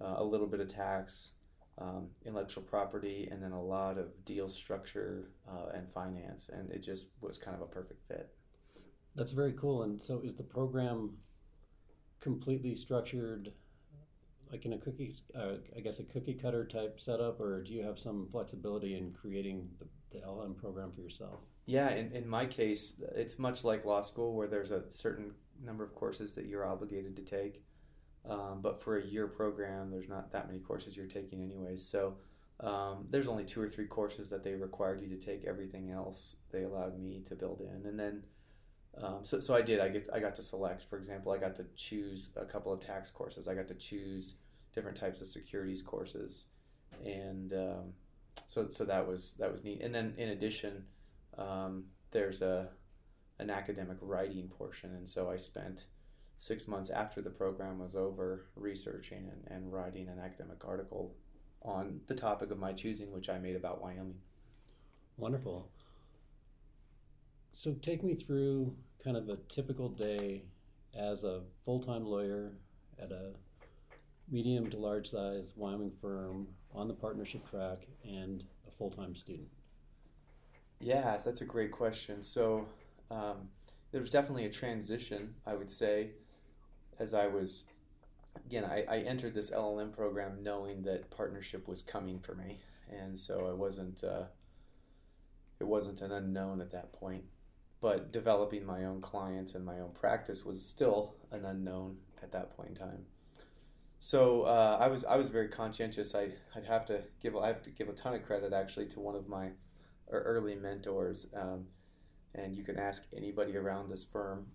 uh, 0.00 0.14
a 0.16 0.25
little 0.25 0.46
bit 0.46 0.61
of 0.61 0.68
tax, 0.68 1.32
um, 1.78 2.08
intellectual 2.25 2.62
property, 2.62 3.28
and 3.30 3.42
then 3.42 3.52
a 3.52 3.62
lot 3.62 3.99
of 3.99 4.25
deal 4.25 4.49
structure 4.49 5.30
uh, 5.49 5.70
and 5.75 5.90
finance, 5.92 6.50
and 6.52 6.70
it 6.70 6.80
just 6.82 7.08
was 7.20 7.38
kind 7.38 7.54
of 7.54 7.62
a 7.62 7.66
perfect 7.66 8.06
fit. 8.08 8.30
That's 9.14 9.32
very 9.32 9.52
cool. 9.52 9.82
And 9.82 10.00
so, 10.00 10.20
is 10.25 10.34
the 10.34 10.42
program 10.42 11.16
completely 12.20 12.75
structured, 12.75 13.52
like 14.50 14.64
in 14.64 14.72
a 14.75 14.78
cookie, 14.78 15.14
uh, 15.34 15.54
I 15.76 15.80
guess 15.80 15.99
a 15.99 16.04
cookie 16.04 16.34
cutter 16.34 16.64
type 16.64 17.00
setup, 17.00 17.40
or 17.40 17.62
do 17.62 17.72
you 17.72 17.82
have 17.82 17.99
some 17.99 18.28
flexibility 18.30 18.96
in 18.96 19.12
creating 19.12 19.68
the, 19.78 20.18
the 20.18 20.26
LM 20.26 20.54
program 20.54 20.92
for 20.92 21.00
yourself? 21.00 21.40
Yeah, 21.66 21.90
in, 21.90 22.12
in 22.12 22.28
my 22.28 22.46
case, 22.46 23.00
it's 23.14 23.38
much 23.38 23.64
like 23.64 23.84
law 23.84 24.02
school 24.02 24.34
where 24.34 24.49
there's 24.49 24.70
a 24.70 24.90
certain 24.90 25.32
number 25.62 25.84
of 25.84 25.94
courses 25.94 26.34
that 26.34 26.46
you're 26.46 26.66
obligated 26.66 27.16
to 27.16 27.22
take. 27.22 27.62
Um, 28.29 28.61
but 28.62 28.81
for 28.81 28.97
a 28.97 29.05
year 29.05 29.26
program, 29.26 29.91
there's 29.91 30.09
not 30.09 30.33
that 30.33 30.47
many 30.47 30.61
courses 30.61 30.97
you're 30.97 31.07
taking, 31.07 31.43
anyways. 31.43 31.87
So 31.87 32.14
um, 32.61 33.07
there's 33.11 33.26
only 33.26 33.45
two 33.45 33.61
or 33.61 33.69
three 33.69 33.87
courses 33.87 34.31
that 34.31 34.45
they 34.45 34.55
required 34.55 35.02
you 35.02 35.09
to 35.09 35.17
take. 35.17 35.45
Everything 35.45 35.91
else 35.91 36.37
they 36.52 36.62
allowed 36.62 36.99
me 37.00 37.23
to 37.29 37.35
build 37.35 37.61
in, 37.61 37.87
and 37.87 37.99
then 37.99 38.23
um, 39.00 39.21
so 39.23 39.41
so 39.41 39.55
I 39.55 39.62
did. 39.62 39.81
I 39.81 39.88
get 39.88 40.09
I 40.12 40.21
got 40.21 40.35
to 40.37 40.43
select. 40.43 40.85
For 40.88 40.97
example, 40.97 41.33
I 41.33 41.38
got 41.38 41.57
to 41.57 41.64
choose 41.75 42.29
a 42.37 42.45
couple 42.45 42.73
of 42.73 42.81
tax 42.81 43.11
courses. 43.11 43.49
I 43.49 43.55
got 43.55 43.69
to 43.69 43.75
choose 43.75 44.37
different 44.75 44.97
types 44.97 45.21
of 45.21 45.26
securities 45.26 45.83
courses, 45.83 46.45
and 47.05 47.52
um, 47.52 47.95
so 48.47 48.69
so 48.69 48.85
that 48.85 49.09
was 49.09 49.35
that 49.38 49.50
was 49.50 49.64
neat. 49.64 49.81
And 49.81 49.95
then 49.95 50.14
in 50.19 50.29
addition, 50.29 50.85
um, 51.38 51.85
there's 52.11 52.43
a 52.43 52.69
an 53.38 53.50
academic 53.50 53.97
writing 54.00 54.49
portion, 54.49 54.95
and 54.95 55.09
so 55.09 55.31
I 55.31 55.37
spent 55.37 55.87
six 56.42 56.66
months 56.66 56.90
after 56.90 57.22
the 57.22 57.30
program 57.30 57.78
was 57.78 57.94
over 57.94 58.46
researching 58.56 59.30
and, 59.30 59.56
and 59.56 59.72
writing 59.72 60.08
an 60.08 60.18
academic 60.18 60.64
article 60.64 61.14
on 61.62 62.00
the 62.08 62.14
topic 62.16 62.50
of 62.50 62.58
my 62.58 62.72
choosing, 62.72 63.12
which 63.12 63.28
I 63.28 63.38
made 63.38 63.54
about 63.54 63.80
Wyoming. 63.80 64.16
Wonderful. 65.16 65.68
So, 67.52 67.75
take 67.75 68.02
me 68.02 68.16
through 68.16 68.75
kind 69.04 69.16
of 69.16 69.28
a 69.28 69.37
typical 69.49 69.88
day 69.88 70.42
as 70.99 71.22
a 71.22 71.42
full 71.64 71.78
time 71.78 72.04
lawyer 72.04 72.54
at 73.00 73.12
a 73.12 73.34
medium 74.28 74.68
to 74.70 74.76
large 74.76 75.11
size 75.11 75.52
Wyoming 75.54 75.92
firm 76.00 76.49
on 76.75 76.88
the 76.88 76.94
partnership 76.94 77.49
track 77.49 77.87
and 78.04 78.42
a 78.66 78.72
full 78.72 78.90
time 78.90 79.14
student. 79.14 79.46
Yeah, 80.80 81.18
that's 81.25 81.40
a 81.40 81.44
great 81.44 81.70
question. 81.70 82.20
So, 82.20 82.66
um, 83.12 83.50
there 83.92 84.00
was 84.00 84.11
definitely 84.11 84.46
a 84.46 84.50
transition, 84.50 85.34
I 85.46 85.54
would 85.54 85.70
say, 85.70 86.11
as 86.99 87.14
I 87.14 87.26
was, 87.26 87.64
again, 88.46 88.64
I, 88.64 88.84
I 88.88 88.99
entered 89.00 89.34
this 89.34 89.50
LLM 89.50 89.92
program 89.92 90.42
knowing 90.42 90.82
that 90.82 91.11
partnership 91.11 91.68
was 91.68 91.82
coming 91.82 92.18
for 92.20 92.34
me, 92.34 92.61
and 92.90 93.18
so 93.18 93.46
I 93.49 93.52
wasn't, 93.52 94.02
uh, 94.04 94.25
it 95.61 95.66
wasn't 95.66 96.00
an 96.00 96.12
unknown 96.12 96.61
at 96.61 96.72
that 96.72 96.92
point. 96.92 97.25
But 97.80 98.12
developing 98.12 98.64
my 98.64 98.84
own 98.84 99.00
clients 99.00 99.56
and 99.56 99.64
my 99.64 99.80
own 99.80 99.90
practice 99.90 100.44
was 100.44 100.64
still 100.64 101.16
an 101.32 101.44
unknown 101.44 101.96
at 102.22 102.30
that 102.30 102.56
point 102.56 102.70
in 102.70 102.75
time. 102.76 103.06
So 104.04 104.42
uh, 104.42 104.78
I 104.80 104.88
was 104.88 105.04
I 105.04 105.16
was 105.16 105.28
very 105.28 105.46
conscientious. 105.46 106.12
I 106.14 106.30
I'd 106.56 106.64
have 106.66 106.84
to 106.87 107.02
give 107.22 107.37
I 107.37 107.46
have 107.46 107.62
to 107.62 107.70
give 107.70 107.88
a 107.88 107.92
ton 107.92 108.14
of 108.14 108.25
credit 108.25 108.52
actually 108.52 108.87
to 108.87 109.00
one 109.00 109.14
of 109.14 109.28
my 109.28 109.50
early 110.11 110.56
mentors, 110.56 111.28
um, 111.34 111.66
and 112.34 112.56
you 112.56 112.64
can 112.64 112.78
ask 112.78 113.06
anybody 113.16 113.56
around 113.56 113.90
this 113.90 114.02
firm 114.04 114.46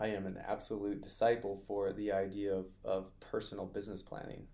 I 0.00 0.08
am 0.08 0.26
an 0.26 0.38
absolute 0.46 1.02
disciple 1.02 1.62
for 1.66 1.92
the 1.92 2.12
idea 2.12 2.54
of, 2.54 2.66
of 2.84 3.20
personal 3.20 3.66
business 3.66 4.02
planning. 4.02 4.46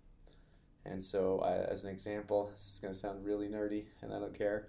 And 0.85 1.03
so, 1.03 1.39
I, 1.39 1.57
as 1.71 1.83
an 1.83 1.89
example, 1.89 2.51
this 2.53 2.73
is 2.73 2.79
going 2.79 2.93
to 2.93 2.99
sound 2.99 3.25
really 3.25 3.47
nerdy, 3.47 3.85
and 4.01 4.13
I 4.13 4.19
don't 4.19 4.37
care. 4.37 4.67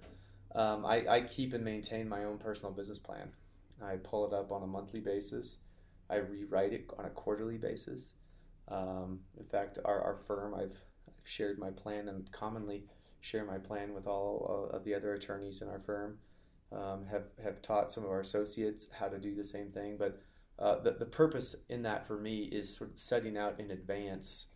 Um, 0.54 0.86
I, 0.86 1.06
I 1.06 1.20
keep 1.22 1.52
and 1.52 1.64
maintain 1.64 2.08
my 2.08 2.24
own 2.24 2.38
personal 2.38 2.72
business 2.72 2.98
plan. 2.98 3.28
I 3.82 3.96
pull 3.96 4.26
it 4.26 4.32
up 4.32 4.50
on 4.50 4.62
a 4.62 4.66
monthly 4.66 5.00
basis. 5.00 5.58
I 6.08 6.16
rewrite 6.16 6.72
it 6.72 6.90
on 6.98 7.04
a 7.04 7.10
quarterly 7.10 7.58
basis. 7.58 8.14
Um, 8.68 9.20
in 9.38 9.44
fact, 9.44 9.78
our, 9.84 10.00
our 10.00 10.16
firm, 10.16 10.54
I've, 10.54 10.78
I've 11.06 11.28
shared 11.28 11.58
my 11.58 11.70
plan 11.70 12.08
and 12.08 12.30
commonly 12.32 12.84
share 13.20 13.44
my 13.44 13.58
plan 13.58 13.92
with 13.92 14.06
all 14.06 14.70
of 14.72 14.84
the 14.84 14.94
other 14.94 15.14
attorneys 15.14 15.62
in 15.62 15.68
our 15.68 15.80
firm. 15.80 16.18
Um, 16.72 17.06
have 17.10 17.24
have 17.42 17.62
taught 17.62 17.92
some 17.92 18.04
of 18.04 18.10
our 18.10 18.20
associates 18.20 18.88
how 18.98 19.06
to 19.06 19.18
do 19.18 19.34
the 19.34 19.44
same 19.44 19.70
thing, 19.70 19.96
but 19.96 20.20
uh, 20.58 20.80
the, 20.80 20.92
the 20.92 21.06
purpose 21.06 21.54
in 21.68 21.82
that 21.82 22.06
for 22.06 22.18
me 22.18 22.44
is 22.44 22.74
sort 22.74 22.90
of 22.90 22.98
setting 22.98 23.36
out 23.36 23.60
in 23.60 23.70
advance 23.70 24.46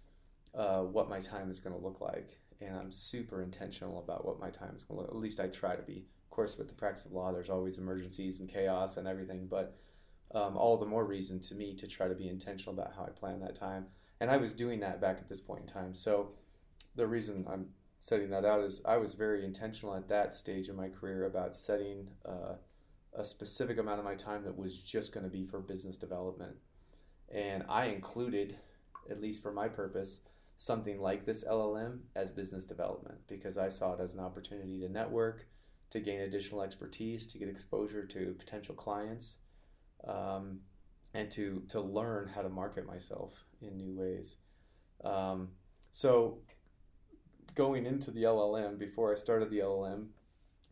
uh, 0.55 0.81
what 0.81 1.09
my 1.09 1.21
time 1.21 1.51
is 1.51 1.61
going 1.61 1.77
to 1.77 1.83
look 1.83 2.01
like. 2.01 2.39
And 2.61 2.77
I'm 2.77 2.93
super 2.93 3.43
intentional 3.43 3.99
about 3.99 4.25
what 4.25 4.41
my 4.41 4.51
time 4.51 4.75
is 4.77 4.83
going 4.83 4.99
to 4.99 5.03
look 5.03 5.11
At 5.11 5.21
least 5.21 5.41
I 5.41 5.49
try 5.49 5.77
to 5.77 5.83
be. 5.83 6.07
Of 6.25 6.31
course, 6.31 6.59
with 6.59 6.69
the 6.69 6.75
practice 6.75 7.05
of 7.05 7.13
law, 7.13 7.33
there's 7.33 7.51
always 7.51 7.79
emergencies 7.79 8.41
and 8.41 8.49
chaos 8.49 8.97
and 8.97 9.09
everything, 9.09 9.47
but 9.51 9.77
um, 10.33 10.57
all 10.57 10.77
the 10.77 10.87
more 10.87 11.05
reason 11.05 11.41
to 11.41 11.55
me 11.55 11.75
to 11.75 11.87
try 11.87 12.07
to 12.07 12.15
be 12.15 12.29
intentional 12.29 12.75
about 12.75 12.93
how 12.97 13.05
I 13.05 13.11
plan 13.11 13.41
that 13.41 13.59
time. 13.59 13.87
And 14.21 14.31
I 14.31 14.37
was 14.37 14.53
doing 14.53 14.81
that 14.81 15.01
back 15.01 15.19
at 15.19 15.29
this 15.29 15.41
point 15.41 15.63
in 15.63 15.67
time. 15.67 15.95
So 15.95 16.33
the 16.95 17.07
reason 17.07 17.47
I'm 17.51 17.67
setting 17.99 18.31
that 18.31 18.45
out 18.45 18.61
is 18.61 18.83
I 18.87 18.97
was 18.97 19.15
very 19.15 19.45
intentional 19.45 19.95
at 19.95 20.09
that 20.09 20.35
stage 20.35 20.69
in 20.69 20.77
my 20.77 20.89
career 20.89 21.27
about 21.27 21.57
setting 21.57 22.09
uh, 22.25 22.55
a 23.17 23.25
specific 23.25 23.79
amount 23.79 23.99
of 23.99 24.05
my 24.05 24.15
time 24.15 24.45
that 24.45 24.57
was 24.57 24.79
just 24.79 25.13
going 25.13 25.25
to 25.25 25.31
be 25.31 25.45
for 25.45 25.61
business 25.61 25.97
development. 25.97 26.57
And 27.33 27.65
I 27.69 27.87
included, 27.87 28.57
at 29.11 29.21
least 29.21 29.43
for 29.43 29.53
my 29.53 29.69
purpose, 29.69 30.21
something 30.57 31.01
like 31.01 31.25
this 31.25 31.43
LLM 31.45 32.01
as 32.15 32.31
business 32.31 32.65
development 32.65 33.19
because 33.29 33.57
I 33.57 33.71
saw 33.71 33.95
it 33.95 34.01
as 34.01 34.15
an 34.15 34.21
opportunity 34.21 34.79
to 34.81 34.89
network, 34.89 35.47
to 35.91 36.01
gain 36.01 36.21
additional 36.21 36.63
expertise, 36.63 37.27
to 37.27 37.39
get 37.39 37.49
exposure 37.49 38.05
to 38.07 38.35
potential 38.39 38.75
clients, 38.75 39.37
um, 40.07 40.61
and 41.15 41.31
to 41.33 41.63
to 41.71 41.81
learn 41.81 42.29
how 42.29 42.43
to 42.43 42.49
market 42.49 42.87
myself 42.87 43.33
in 43.61 43.77
new 43.77 43.93
ways. 43.93 44.37
Um, 45.03 45.49
so, 45.93 46.39
going 47.55 47.87
into 47.87 48.11
the 48.11 48.25
LLM 48.25 48.79
before 48.79 49.13
I 49.13 49.17
started 49.17 49.51
the 49.51 49.61
LLM, 49.61 50.09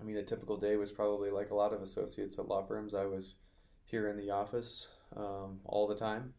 I 0.01 0.05
mean, 0.05 0.17
a 0.17 0.23
typical 0.23 0.57
day 0.57 0.77
was 0.77 0.93
probably 0.93 1.31
like 1.31 1.51
a 1.51 1.55
lot 1.55 1.73
of 1.73 1.83
associates 1.83 2.39
at 2.39 2.49
law 2.49 2.63
firms. 2.63 2.95
I 2.95 3.05
was 3.07 3.35
here 3.85 4.09
in 4.09 4.17
the 4.17 4.31
office 4.31 4.89
um, 5.17 5.61
all 5.65 5.89
the 5.89 5.95
time, 5.97 6.35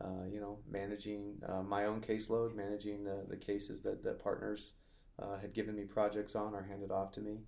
uh, 0.00 0.26
you 0.30 0.40
know, 0.40 0.58
managing 0.68 1.36
uh, 1.48 1.62
my 1.62 1.86
own 1.86 2.00
caseload, 2.00 2.54
managing 2.54 3.04
the, 3.04 3.24
the 3.28 3.36
cases 3.36 3.82
that, 3.82 4.02
that 4.04 4.22
partners 4.22 4.72
uh, 5.20 5.38
had 5.38 5.54
given 5.54 5.76
me 5.76 5.84
projects 5.84 6.34
on 6.34 6.54
or 6.54 6.62
handed 6.62 6.90
off 6.90 7.12
to 7.12 7.20
me, 7.20 7.38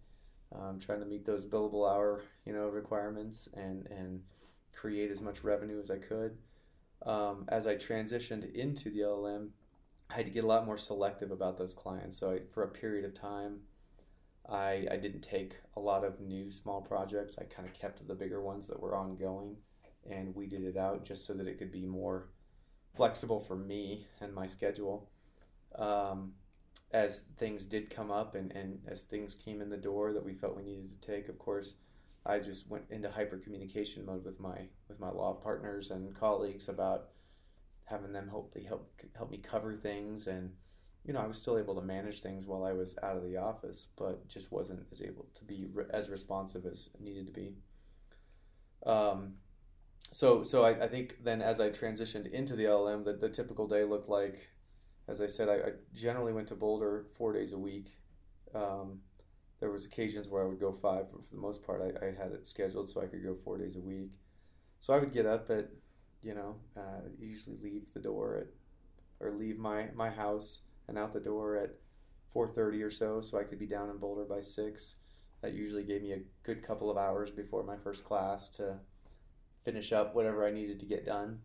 um, 0.54 0.78
trying 0.78 1.00
to 1.00 1.06
meet 1.06 1.26
those 1.26 1.46
billable 1.46 1.90
hour, 1.90 2.22
you 2.46 2.52
know, 2.52 2.68
requirements 2.68 3.48
and, 3.54 3.86
and 3.90 4.22
create 4.74 5.10
as 5.10 5.22
much 5.22 5.44
revenue 5.44 5.80
as 5.80 5.90
I 5.90 5.98
could. 5.98 6.38
Um, 7.04 7.46
as 7.48 7.66
I 7.66 7.74
transitioned 7.76 8.54
into 8.54 8.90
the 8.90 9.00
LLM, 9.00 9.48
I 10.10 10.14
had 10.14 10.26
to 10.26 10.30
get 10.32 10.44
a 10.44 10.46
lot 10.46 10.66
more 10.66 10.78
selective 10.78 11.30
about 11.30 11.58
those 11.58 11.74
clients. 11.74 12.18
So 12.18 12.30
I, 12.32 12.40
for 12.52 12.62
a 12.62 12.68
period 12.68 13.04
of 13.04 13.14
time, 13.14 13.60
I, 14.48 14.86
I 14.90 14.96
didn't 14.96 15.22
take 15.22 15.56
a 15.76 15.80
lot 15.80 16.04
of 16.04 16.20
new 16.20 16.50
small 16.50 16.80
projects. 16.80 17.36
I 17.38 17.44
kind 17.44 17.68
of 17.68 17.74
kept 17.74 18.06
the 18.06 18.14
bigger 18.14 18.42
ones 18.42 18.66
that 18.66 18.80
were 18.80 18.96
ongoing 18.96 19.56
and 20.08 20.34
weeded 20.34 20.64
it 20.64 20.76
out 20.76 21.04
just 21.04 21.26
so 21.26 21.34
that 21.34 21.46
it 21.46 21.58
could 21.58 21.70
be 21.70 21.84
more 21.84 22.28
flexible 22.96 23.40
for 23.40 23.56
me 23.56 24.06
and 24.20 24.34
my 24.34 24.46
schedule. 24.46 25.10
Um, 25.76 26.32
as 26.92 27.22
things 27.38 27.64
did 27.64 27.88
come 27.88 28.10
up 28.10 28.34
and, 28.34 28.52
and 28.52 28.80
as 28.86 29.02
things 29.02 29.34
came 29.34 29.62
in 29.62 29.70
the 29.70 29.76
door 29.76 30.12
that 30.12 30.24
we 30.24 30.34
felt 30.34 30.56
we 30.56 30.62
needed 30.62 30.90
to 30.90 31.06
take, 31.06 31.28
of 31.28 31.38
course, 31.38 31.76
I 32.24 32.38
just 32.38 32.68
went 32.68 32.84
into 32.90 33.10
hyper 33.10 33.38
communication 33.38 34.04
mode 34.04 34.24
with 34.24 34.38
my 34.38 34.68
with 34.88 35.00
my 35.00 35.10
law 35.10 35.34
partners 35.34 35.90
and 35.90 36.14
colleagues 36.14 36.68
about 36.68 37.08
having 37.84 38.12
them 38.12 38.28
hopefully 38.28 38.64
help 38.64 38.92
help 39.16 39.30
me 39.30 39.38
cover 39.38 39.74
things 39.74 40.26
and 40.26 40.52
you 41.04 41.12
know 41.12 41.20
I 41.20 41.26
was 41.26 41.40
still 41.40 41.58
able 41.58 41.74
to 41.74 41.82
manage 41.82 42.20
things 42.20 42.46
while 42.46 42.64
I 42.64 42.72
was 42.72 42.96
out 43.02 43.16
of 43.16 43.24
the 43.24 43.36
office, 43.36 43.88
but 43.96 44.28
just 44.28 44.52
wasn't 44.52 44.86
as 44.92 45.02
able 45.02 45.26
to 45.34 45.44
be 45.44 45.66
re- 45.72 45.84
as 45.90 46.08
responsive 46.08 46.64
as 46.66 46.90
needed 47.00 47.26
to 47.26 47.32
be. 47.32 47.54
Um, 48.86 49.34
so 50.10 50.42
so 50.42 50.64
I, 50.64 50.84
I 50.84 50.88
think 50.88 51.18
then 51.24 51.42
as 51.42 51.60
I 51.60 51.70
transitioned 51.70 52.30
into 52.30 52.54
the 52.54 52.64
LLM, 52.64 53.04
the, 53.04 53.14
the 53.14 53.28
typical 53.28 53.66
day 53.66 53.84
looked 53.84 54.08
like, 54.08 54.50
as 55.08 55.20
I 55.20 55.26
said, 55.26 55.48
I, 55.48 55.54
I 55.54 55.72
generally 55.94 56.32
went 56.32 56.48
to 56.48 56.54
Boulder 56.54 57.06
four 57.16 57.32
days 57.32 57.52
a 57.52 57.58
week. 57.58 57.96
Um, 58.54 59.00
there 59.60 59.70
was 59.70 59.84
occasions 59.84 60.28
where 60.28 60.42
I 60.42 60.46
would 60.46 60.60
go 60.60 60.72
five, 60.72 61.06
but 61.12 61.24
for 61.24 61.34
the 61.34 61.40
most 61.40 61.62
part, 61.64 61.80
I, 61.80 62.06
I 62.06 62.08
had 62.10 62.32
it 62.32 62.46
scheduled 62.46 62.90
so 62.90 63.00
I 63.00 63.06
could 63.06 63.22
go 63.22 63.36
four 63.44 63.58
days 63.58 63.76
a 63.76 63.80
week. 63.80 64.10
So 64.80 64.92
I 64.92 64.98
would 64.98 65.12
get 65.12 65.24
up 65.24 65.50
at, 65.50 65.68
you 66.20 66.34
know, 66.34 66.56
uh, 66.76 67.08
usually 67.20 67.56
leave 67.62 67.92
the 67.94 68.00
door 68.00 68.38
at, 68.38 68.46
or 69.24 69.30
leave 69.30 69.58
my, 69.58 69.86
my 69.94 70.10
house 70.10 70.62
and 70.92 70.98
out 70.98 71.12
the 71.12 71.20
door 71.20 71.56
at 71.56 71.74
4.30 72.34 72.84
or 72.84 72.90
so, 72.90 73.20
so 73.20 73.38
I 73.38 73.44
could 73.44 73.58
be 73.58 73.66
down 73.66 73.90
in 73.90 73.98
Boulder 73.98 74.24
by 74.24 74.40
6. 74.40 74.94
That 75.42 75.54
usually 75.54 75.82
gave 75.82 76.02
me 76.02 76.12
a 76.12 76.22
good 76.44 76.62
couple 76.62 76.90
of 76.90 76.96
hours 76.96 77.30
before 77.30 77.64
my 77.64 77.76
first 77.76 78.04
class 78.04 78.48
to 78.50 78.76
finish 79.64 79.92
up 79.92 80.14
whatever 80.14 80.46
I 80.46 80.52
needed 80.52 80.78
to 80.80 80.86
get 80.86 81.04
done. 81.04 81.40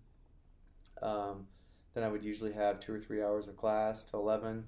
Um, 1.02 1.48
then 1.94 2.04
I 2.04 2.10
would 2.10 2.24
usually 2.24 2.54
have 2.54 2.80
two 2.80 2.94
or 2.94 3.00
three 3.00 3.24
hours 3.24 3.48
of 3.48 3.58
class 3.58 4.04
to 4.06 4.18
11 4.18 4.66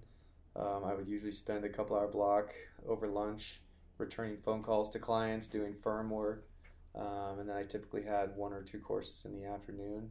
um, 0.56 0.84
I 0.84 0.94
would 0.94 1.08
usually 1.08 1.32
spend 1.32 1.64
a 1.64 1.70
couple 1.70 1.98
hour 1.98 2.08
block 2.08 2.54
over 2.88 3.08
lunch 3.08 3.62
returning 3.98 4.38
phone 4.38 4.64
calls 4.64 4.90
to 4.92 5.00
clients, 5.00 5.48
doing 5.48 5.76
firm 5.82 6.10
work, 6.10 6.48
um, 6.96 7.40
and 7.40 7.50
then 7.50 7.56
I 7.56 7.64
typically 7.64 8.04
had 8.04 8.36
one 8.36 8.54
or 8.54 8.62
two 8.62 8.80
courses 8.80 9.26
in 9.26 9.34
the 9.34 9.48
afternoon, 9.48 10.10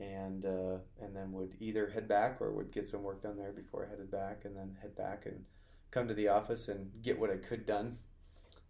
and 0.00 0.44
uh, 0.44 0.78
and 1.00 1.14
then 1.14 1.32
would 1.32 1.54
either 1.60 1.90
head 1.90 2.08
back 2.08 2.40
or 2.40 2.52
would 2.52 2.72
get 2.72 2.88
some 2.88 3.02
work 3.02 3.22
done 3.22 3.36
there 3.36 3.52
before 3.52 3.84
I 3.86 3.90
headed 3.90 4.10
back, 4.10 4.44
and 4.44 4.56
then 4.56 4.76
head 4.80 4.96
back 4.96 5.26
and 5.26 5.44
come 5.90 6.08
to 6.08 6.14
the 6.14 6.28
office 6.28 6.68
and 6.68 6.90
get 7.02 7.18
what 7.18 7.30
I 7.30 7.36
could 7.36 7.66
done 7.66 7.98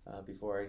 uh, 0.06 0.22
before 0.22 0.62
I 0.62 0.66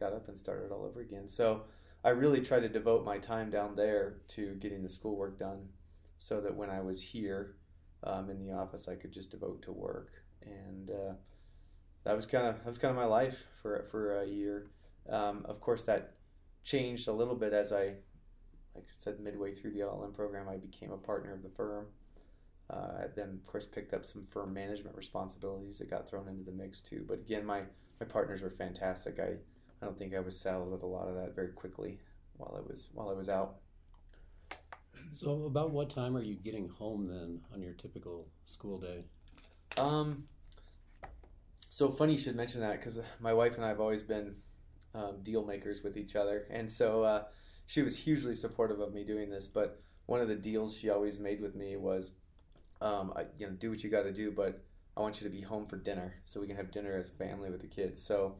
got 0.00 0.12
up 0.12 0.28
and 0.28 0.36
started 0.36 0.72
all 0.72 0.84
over 0.84 1.00
again. 1.00 1.28
So 1.28 1.62
I 2.04 2.10
really 2.10 2.40
tried 2.40 2.60
to 2.60 2.68
devote 2.68 3.04
my 3.04 3.18
time 3.18 3.50
down 3.50 3.76
there 3.76 4.16
to 4.28 4.54
getting 4.54 4.82
the 4.82 4.88
schoolwork 4.88 5.38
done, 5.38 5.68
so 6.18 6.40
that 6.40 6.56
when 6.56 6.70
I 6.70 6.80
was 6.80 7.00
here 7.00 7.54
um, 8.02 8.28
in 8.30 8.44
the 8.44 8.52
office 8.52 8.88
I 8.88 8.96
could 8.96 9.12
just 9.12 9.30
devote 9.30 9.62
to 9.62 9.72
work, 9.72 10.10
and 10.42 10.90
uh, 10.90 11.12
that 12.04 12.16
was 12.16 12.26
kind 12.26 12.46
of 12.46 12.56
that 12.56 12.66
was 12.66 12.78
kind 12.78 12.90
of 12.90 12.96
my 12.96 13.04
life 13.04 13.44
for 13.60 13.86
for 13.90 14.20
a 14.20 14.26
year. 14.26 14.66
Um, 15.08 15.44
of 15.48 15.60
course, 15.60 15.84
that 15.84 16.14
changed 16.64 17.08
a 17.08 17.12
little 17.12 17.34
bit 17.34 17.52
as 17.52 17.72
I, 17.72 17.94
like 18.74 18.84
I 18.84 18.92
said, 18.98 19.20
midway 19.20 19.54
through 19.54 19.72
the 19.72 19.80
LLM 19.80 20.14
program, 20.14 20.48
I 20.48 20.56
became 20.56 20.92
a 20.92 20.96
partner 20.96 21.32
of 21.32 21.42
the 21.42 21.50
firm. 21.50 21.86
Uh, 22.70 23.02
I 23.02 23.06
then, 23.14 23.40
of 23.42 23.46
course, 23.46 23.66
picked 23.66 23.92
up 23.92 24.06
some 24.06 24.22
firm 24.22 24.54
management 24.54 24.96
responsibilities 24.96 25.78
that 25.78 25.90
got 25.90 26.08
thrown 26.08 26.28
into 26.28 26.44
the 26.44 26.52
mix 26.52 26.80
too. 26.80 27.04
But 27.06 27.20
again, 27.20 27.44
my 27.44 27.62
my 28.00 28.06
partners 28.06 28.40
were 28.40 28.50
fantastic. 28.50 29.18
I 29.20 29.34
I 29.82 29.86
don't 29.86 29.98
think 29.98 30.14
I 30.14 30.20
was 30.20 30.38
saddled 30.38 30.70
with 30.70 30.82
a 30.82 30.86
lot 30.86 31.08
of 31.08 31.16
that 31.16 31.34
very 31.34 31.48
quickly 31.48 31.98
while 32.36 32.56
I 32.56 32.60
was 32.60 32.88
while 32.94 33.10
I 33.10 33.14
was 33.14 33.28
out. 33.28 33.56
So, 35.10 35.44
about 35.44 35.72
what 35.72 35.90
time 35.90 36.16
are 36.16 36.22
you 36.22 36.36
getting 36.36 36.68
home 36.68 37.08
then 37.08 37.40
on 37.52 37.60
your 37.60 37.74
typical 37.74 38.28
school 38.46 38.78
day? 38.78 39.04
Um, 39.76 40.24
so 41.68 41.90
funny 41.90 42.12
you 42.12 42.18
should 42.18 42.36
mention 42.36 42.60
that 42.60 42.78
because 42.78 43.00
my 43.20 43.32
wife 43.32 43.56
and 43.56 43.64
I 43.64 43.68
have 43.68 43.80
always 43.80 44.02
been 44.02 44.36
um, 44.94 45.18
deal 45.22 45.44
makers 45.44 45.82
with 45.82 45.96
each 45.96 46.14
other, 46.14 46.46
and 46.50 46.70
so 46.70 47.02
uh, 47.02 47.24
she 47.66 47.82
was 47.82 47.96
hugely 47.96 48.34
supportive 48.34 48.80
of 48.80 48.92
me 48.92 49.04
doing 49.04 49.30
this. 49.30 49.48
But 49.48 49.80
one 50.06 50.20
of 50.20 50.28
the 50.28 50.34
deals 50.34 50.76
she 50.76 50.90
always 50.90 51.18
made 51.18 51.40
with 51.40 51.54
me 51.54 51.76
was, 51.76 52.12
um, 52.80 53.12
I, 53.16 53.26
you 53.38 53.46
know, 53.46 53.52
do 53.52 53.70
what 53.70 53.82
you 53.82 53.90
got 53.90 54.02
to 54.02 54.12
do, 54.12 54.30
but 54.32 54.62
I 54.96 55.00
want 55.00 55.20
you 55.20 55.28
to 55.28 55.34
be 55.34 55.40
home 55.40 55.66
for 55.66 55.76
dinner 55.76 56.14
so 56.24 56.40
we 56.40 56.46
can 56.46 56.56
have 56.56 56.70
dinner 56.70 56.96
as 56.96 57.08
a 57.08 57.12
family 57.12 57.50
with 57.50 57.60
the 57.60 57.68
kids. 57.68 58.02
So 58.02 58.36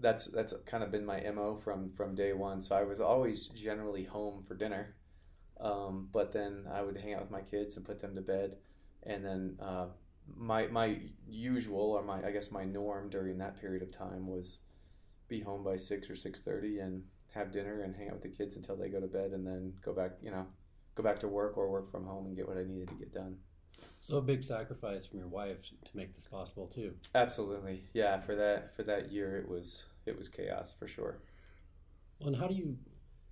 that's 0.00 0.26
that's 0.26 0.54
kind 0.66 0.82
of 0.82 0.90
been 0.90 1.04
my 1.04 1.20
mo 1.34 1.60
from 1.62 1.90
from 1.92 2.14
day 2.14 2.32
one. 2.32 2.60
So 2.60 2.74
I 2.74 2.82
was 2.82 3.00
always 3.00 3.46
generally 3.48 4.04
home 4.04 4.44
for 4.46 4.54
dinner. 4.54 4.94
Um, 5.60 6.08
but 6.12 6.32
then 6.32 6.66
I 6.72 6.82
would 6.82 6.96
hang 6.96 7.14
out 7.14 7.22
with 7.22 7.30
my 7.30 7.40
kids 7.40 7.76
and 7.76 7.84
put 7.84 8.00
them 8.00 8.14
to 8.14 8.20
bed, 8.20 8.56
and 9.02 9.24
then 9.24 9.58
uh, 9.60 9.86
my 10.36 10.68
my 10.68 11.00
usual 11.28 11.92
or 11.92 12.02
my 12.02 12.24
I 12.24 12.30
guess 12.30 12.50
my 12.50 12.64
norm 12.64 13.10
during 13.10 13.38
that 13.38 13.60
period 13.60 13.82
of 13.82 13.90
time 13.90 14.26
was 14.26 14.60
be 15.26 15.40
home 15.40 15.64
by 15.64 15.76
six 15.76 16.08
or 16.08 16.16
six 16.16 16.40
thirty 16.40 16.78
and 16.78 17.02
have 17.34 17.52
dinner 17.52 17.82
and 17.82 17.94
hang 17.94 18.08
out 18.08 18.14
with 18.14 18.22
the 18.22 18.28
kids 18.28 18.56
until 18.56 18.76
they 18.76 18.88
go 18.88 19.00
to 19.00 19.06
bed, 19.06 19.32
and 19.32 19.46
then 19.46 19.72
go 19.84 19.92
back 19.92 20.12
you 20.22 20.30
know 20.30 20.46
go 20.94 21.02
back 21.02 21.20
to 21.20 21.28
work 21.28 21.56
or 21.56 21.70
work 21.70 21.90
from 21.90 22.04
home 22.04 22.26
and 22.26 22.36
get 22.36 22.48
what 22.48 22.58
I 22.58 22.64
needed 22.64 22.88
to 22.88 22.94
get 22.94 23.12
done. 23.12 23.36
So 24.00 24.16
a 24.16 24.22
big 24.22 24.42
sacrifice 24.42 25.06
from 25.06 25.20
your 25.20 25.28
wife 25.28 25.58
to 25.84 25.96
make 25.96 26.14
this 26.14 26.26
possible 26.26 26.66
too. 26.66 26.94
Absolutely, 27.14 27.84
yeah. 27.92 28.20
For 28.20 28.34
that 28.36 28.74
for 28.74 28.82
that 28.84 29.12
year, 29.12 29.36
it 29.36 29.48
was 29.48 29.84
it 30.06 30.16
was 30.16 30.28
chaos 30.28 30.74
for 30.78 30.88
sure. 30.88 31.18
Well, 32.18 32.28
and 32.28 32.36
how 32.36 32.48
do 32.48 32.54
you 32.54 32.76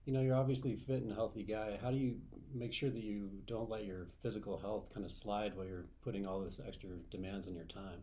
you 0.07 0.13
know, 0.13 0.21
you're 0.21 0.37
obviously 0.37 0.73
a 0.73 0.77
fit 0.77 1.03
and 1.03 1.13
healthy 1.13 1.43
guy. 1.43 1.79
How 1.83 1.91
do 1.91 1.97
you 1.97 2.17
make 2.55 2.73
sure 2.73 2.91
that 2.91 3.03
you 3.03 3.29
don't 3.47 3.69
let 3.69 3.85
your 3.85 4.07
physical 4.23 4.57
health 4.57 4.85
kind 4.95 5.05
of 5.05 5.11
slide 5.11 5.57
while 5.57 5.67
you're 5.67 5.87
putting 6.03 6.25
all 6.25 6.41
this 6.41 6.61
extra 6.67 6.91
demands 7.11 7.49
on 7.49 7.55
your 7.55 7.65
time? 7.65 7.99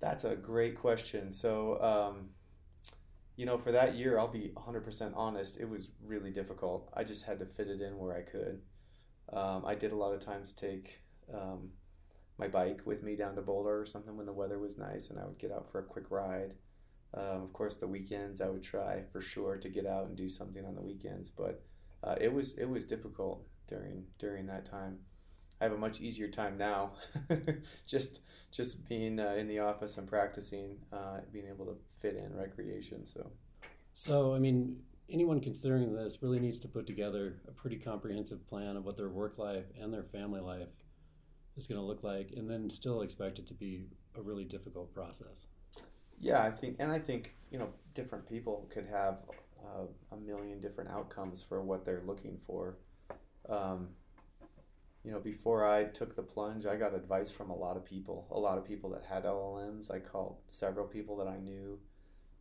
That's 0.00 0.24
a 0.24 0.34
great 0.34 0.76
question. 0.76 1.30
So, 1.30 1.80
um, 1.82 2.30
you 3.36 3.46
know, 3.46 3.58
for 3.58 3.72
that 3.72 3.94
year, 3.94 4.18
I'll 4.18 4.28
be 4.28 4.52
100% 4.54 5.12
honest, 5.16 5.58
it 5.58 5.68
was 5.68 5.88
really 6.04 6.30
difficult. 6.30 6.88
I 6.94 7.04
just 7.04 7.24
had 7.24 7.38
to 7.40 7.46
fit 7.46 7.68
it 7.68 7.80
in 7.80 7.98
where 7.98 8.16
I 8.16 8.22
could. 8.22 8.62
Um, 9.32 9.64
I 9.64 9.74
did 9.74 9.92
a 9.92 9.96
lot 9.96 10.14
of 10.14 10.24
times 10.24 10.52
take 10.52 11.00
um, 11.32 11.70
my 12.38 12.48
bike 12.48 12.82
with 12.84 13.02
me 13.02 13.16
down 13.16 13.34
to 13.36 13.42
Boulder 13.42 13.80
or 13.80 13.86
something 13.86 14.16
when 14.16 14.26
the 14.26 14.32
weather 14.32 14.58
was 14.58 14.78
nice, 14.78 15.10
and 15.10 15.18
I 15.18 15.24
would 15.24 15.38
get 15.38 15.50
out 15.50 15.70
for 15.70 15.80
a 15.80 15.84
quick 15.84 16.10
ride. 16.10 16.54
Um, 17.14 17.42
of 17.42 17.52
course, 17.52 17.76
the 17.76 17.88
weekends 17.88 18.40
I 18.40 18.48
would 18.48 18.62
try 18.62 19.02
for 19.12 19.20
sure 19.20 19.56
to 19.56 19.68
get 19.68 19.86
out 19.86 20.06
and 20.06 20.16
do 20.16 20.28
something 20.28 20.64
on 20.64 20.74
the 20.74 20.82
weekends, 20.82 21.30
but 21.30 21.62
uh, 22.02 22.16
it 22.20 22.32
was 22.32 22.54
it 22.54 22.66
was 22.66 22.84
difficult 22.84 23.46
during 23.68 24.04
during 24.18 24.46
that 24.46 24.66
time. 24.66 24.98
I 25.64 25.68
have 25.68 25.72
a 25.72 25.80
much 25.80 26.02
easier 26.02 26.28
time 26.28 26.58
now, 26.58 26.90
just 27.86 28.20
just 28.50 28.86
being 28.86 29.18
uh, 29.18 29.34
in 29.38 29.48
the 29.48 29.60
office 29.60 29.96
and 29.96 30.06
practicing, 30.06 30.76
uh, 30.92 31.20
being 31.32 31.46
able 31.48 31.64
to 31.64 31.74
fit 32.02 32.16
in 32.16 32.36
recreation. 32.36 33.06
So, 33.06 33.30
so 33.94 34.34
I 34.34 34.38
mean, 34.38 34.76
anyone 35.08 35.40
considering 35.40 35.94
this 35.94 36.18
really 36.20 36.38
needs 36.38 36.58
to 36.60 36.68
put 36.68 36.86
together 36.86 37.40
a 37.48 37.50
pretty 37.50 37.76
comprehensive 37.76 38.46
plan 38.46 38.76
of 38.76 38.84
what 38.84 38.98
their 38.98 39.08
work 39.08 39.38
life 39.38 39.64
and 39.80 39.90
their 39.90 40.02
family 40.02 40.42
life 40.42 40.68
is 41.56 41.66
going 41.66 41.80
to 41.80 41.86
look 41.86 42.02
like, 42.02 42.34
and 42.36 42.50
then 42.50 42.68
still 42.68 43.00
expect 43.00 43.38
it 43.38 43.46
to 43.46 43.54
be 43.54 43.86
a 44.18 44.20
really 44.20 44.44
difficult 44.44 44.92
process. 44.92 45.46
Yeah, 46.20 46.42
I 46.42 46.50
think, 46.50 46.76
and 46.78 46.92
I 46.92 46.98
think 46.98 47.36
you 47.50 47.58
know, 47.58 47.70
different 47.94 48.28
people 48.28 48.68
could 48.70 48.86
have 48.86 49.20
uh, 49.64 49.86
a 50.12 50.16
million 50.18 50.60
different 50.60 50.90
outcomes 50.90 51.42
for 51.42 51.62
what 51.62 51.86
they're 51.86 52.02
looking 52.06 52.38
for. 52.46 52.76
Um, 53.48 53.88
you 55.04 55.12
know, 55.12 55.20
before 55.20 55.68
I 55.68 55.84
took 55.84 56.16
the 56.16 56.22
plunge, 56.22 56.64
I 56.64 56.76
got 56.76 56.94
advice 56.94 57.30
from 57.30 57.50
a 57.50 57.56
lot 57.56 57.76
of 57.76 57.84
people, 57.84 58.26
a 58.30 58.38
lot 58.38 58.56
of 58.56 58.64
people 58.64 58.90
that 58.90 59.04
had 59.04 59.24
LLMs. 59.24 59.90
I 59.90 59.98
called 59.98 60.38
several 60.48 60.86
people 60.86 61.16
that 61.18 61.28
I 61.28 61.38
knew, 61.38 61.78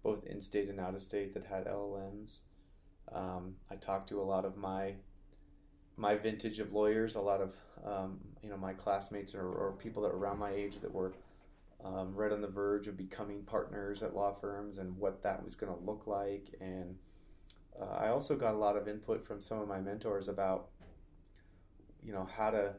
both 0.01 0.25
in 0.25 0.39
state 0.39 0.69
and 0.69 0.79
out 0.79 0.95
of 0.95 1.01
state, 1.01 1.33
that 1.33 1.45
had 1.45 1.65
LLMs. 1.65 2.41
Um, 3.13 3.55
I 3.69 3.75
talked 3.75 4.07
to 4.09 4.21
a 4.21 4.23
lot 4.23 4.45
of 4.45 4.55
my 4.55 4.93
my 5.95 6.15
vintage 6.15 6.59
of 6.59 6.71
lawyers, 6.71 7.15
a 7.15 7.21
lot 7.21 7.41
of 7.41 7.55
um, 7.85 8.19
you 8.41 8.49
know 8.49 8.57
my 8.57 8.73
classmates 8.73 9.35
or, 9.35 9.45
or 9.45 9.73
people 9.73 10.01
that 10.03 10.13
were 10.13 10.19
around 10.19 10.39
my 10.39 10.51
age 10.51 10.79
that 10.81 10.93
were 10.93 11.13
um, 11.83 12.15
right 12.15 12.31
on 12.31 12.41
the 12.41 12.47
verge 12.47 12.87
of 12.87 12.95
becoming 12.95 13.43
partners 13.43 14.01
at 14.01 14.15
law 14.15 14.33
firms 14.33 14.77
and 14.77 14.97
what 14.97 15.21
that 15.23 15.43
was 15.43 15.55
going 15.55 15.73
to 15.73 15.85
look 15.85 16.07
like. 16.07 16.55
And 16.61 16.95
uh, 17.79 17.97
I 17.99 18.09
also 18.09 18.35
got 18.35 18.53
a 18.53 18.57
lot 18.57 18.77
of 18.77 18.87
input 18.87 19.25
from 19.25 19.41
some 19.41 19.59
of 19.59 19.67
my 19.67 19.79
mentors 19.79 20.27
about, 20.27 20.69
you 22.05 22.13
know, 22.13 22.27
how 22.35 22.51
to 22.51 22.73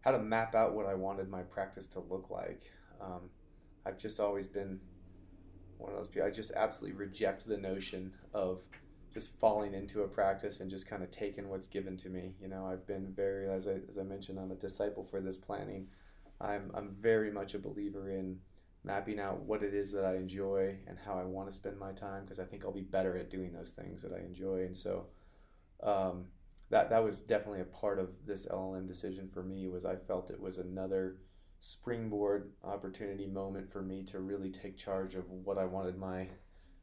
how 0.00 0.10
to 0.10 0.18
map 0.18 0.54
out 0.54 0.74
what 0.74 0.86
I 0.86 0.94
wanted 0.94 1.28
my 1.28 1.42
practice 1.42 1.86
to 1.88 2.00
look 2.00 2.28
like. 2.28 2.60
Um, 3.00 3.30
I've 3.86 3.98
just 3.98 4.20
always 4.20 4.46
been 4.46 4.80
one 5.78 5.92
of 5.92 5.96
those 5.96 6.08
people. 6.08 6.28
I 6.28 6.30
just 6.30 6.52
absolutely 6.52 6.98
reject 6.98 7.46
the 7.46 7.56
notion 7.56 8.12
of 8.34 8.60
just 9.14 9.38
falling 9.38 9.74
into 9.74 10.02
a 10.02 10.08
practice 10.08 10.60
and 10.60 10.68
just 10.68 10.88
kind 10.88 11.02
of 11.02 11.10
taking 11.10 11.48
what's 11.48 11.66
given 11.66 11.96
to 11.98 12.08
me. 12.08 12.34
You 12.40 12.48
know, 12.48 12.66
I've 12.66 12.86
been 12.86 13.12
very, 13.14 13.48
as 13.48 13.66
I, 13.66 13.78
as 13.88 13.96
I 13.96 14.02
mentioned, 14.02 14.38
I'm 14.38 14.50
a 14.50 14.56
disciple 14.56 15.04
for 15.04 15.20
this 15.20 15.36
planning. 15.36 15.86
I'm, 16.40 16.70
I'm 16.74 16.96
very 17.00 17.30
much 17.30 17.54
a 17.54 17.58
believer 17.58 18.10
in 18.10 18.38
mapping 18.82 19.18
out 19.18 19.40
what 19.40 19.62
it 19.62 19.72
is 19.72 19.92
that 19.92 20.04
I 20.04 20.16
enjoy 20.16 20.76
and 20.86 20.98
how 20.98 21.14
I 21.14 21.24
want 21.24 21.48
to 21.48 21.54
spend 21.54 21.78
my 21.78 21.92
time 21.92 22.24
because 22.24 22.40
I 22.40 22.44
think 22.44 22.64
I'll 22.64 22.72
be 22.72 22.82
better 22.82 23.16
at 23.16 23.30
doing 23.30 23.52
those 23.52 23.70
things 23.70 24.02
that 24.02 24.12
I 24.12 24.18
enjoy. 24.18 24.64
And 24.64 24.76
so, 24.76 25.06
um, 25.82 26.26
that 26.70 26.90
that 26.90 27.04
was 27.04 27.20
definitely 27.20 27.60
a 27.60 27.64
part 27.64 27.98
of 27.98 28.10
this 28.26 28.46
LLM 28.46 28.88
decision 28.88 29.28
for 29.32 29.42
me. 29.42 29.68
Was 29.68 29.84
I 29.84 29.96
felt 29.96 30.30
it 30.30 30.40
was 30.40 30.58
another 30.58 31.18
springboard 31.60 32.52
opportunity 32.62 33.26
moment 33.26 33.72
for 33.72 33.80
me 33.80 34.02
to 34.04 34.20
really 34.20 34.50
take 34.50 34.76
charge 34.76 35.14
of 35.14 35.30
what 35.30 35.56
I 35.56 35.64
wanted 35.64 35.96
my 35.96 36.28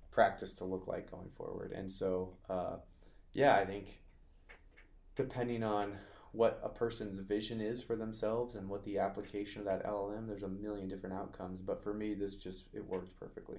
practice 0.10 0.54
to 0.54 0.66
look 0.66 0.88
like 0.88 1.12
going 1.12 1.30
forward. 1.38 1.72
And 1.72 1.92
so, 1.92 2.38
uh, 2.50 2.78
yeah, 3.34 3.56
I 3.56 3.66
think 3.66 4.02
depending 5.16 5.64
on 5.64 5.98
what 6.32 6.60
a 6.64 6.70
person's 6.70 7.20
vision 7.20 7.60
is 7.60 7.84
for 7.84 7.96
themselves 7.96 8.56
and 8.56 8.70
what 8.70 8.84
the 8.84 8.98
application 8.98 9.60
of 9.60 9.66
that 9.66 9.86
LLM, 9.86 10.28
there's 10.28 10.44
a 10.44 10.48
million 10.48 10.88
different 10.88 11.16
outcomes. 11.16 11.62
But 11.62 11.84
for 11.84 11.94
me, 11.94 12.14
this 12.14 12.36
just 12.36 12.66
it 12.74 12.86
worked 12.86 13.20
perfectly. 13.20 13.58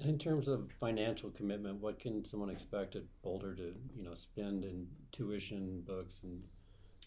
In 0.00 0.16
terms 0.16 0.46
of 0.46 0.70
financial 0.78 1.30
commitment, 1.30 1.80
what 1.80 1.98
can 1.98 2.24
someone 2.24 2.50
expect 2.50 2.94
at 2.94 3.02
Boulder 3.22 3.54
to 3.56 3.74
you 3.96 4.04
know 4.04 4.14
spend 4.14 4.64
in 4.64 4.86
tuition, 5.10 5.82
books, 5.86 6.20
and 6.22 6.42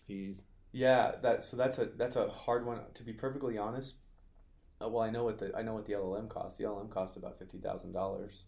fees? 0.05 0.43
Yeah, 0.73 1.13
that 1.21 1.43
so 1.43 1.55
that's 1.55 1.77
a 1.77 1.85
that's 1.85 2.17
a 2.17 2.29
hard 2.29 2.65
one 2.65 2.79
to 2.93 3.03
be 3.03 3.13
perfectly 3.13 3.57
honest. 3.57 3.95
Uh, 4.83 4.89
well, 4.89 5.03
I 5.03 5.09
know 5.09 5.23
what 5.23 5.37
the 5.37 5.55
I 5.55 5.61
know 5.61 5.73
what 5.73 5.85
the 5.85 5.93
LLM 5.93 6.29
costs. 6.29 6.57
The 6.57 6.65
LLM 6.65 6.89
costs 6.89 7.15
about 7.15 7.39
fifty 7.39 7.59
thousand 7.59 7.95
uh, 7.95 7.99
dollars 7.99 8.45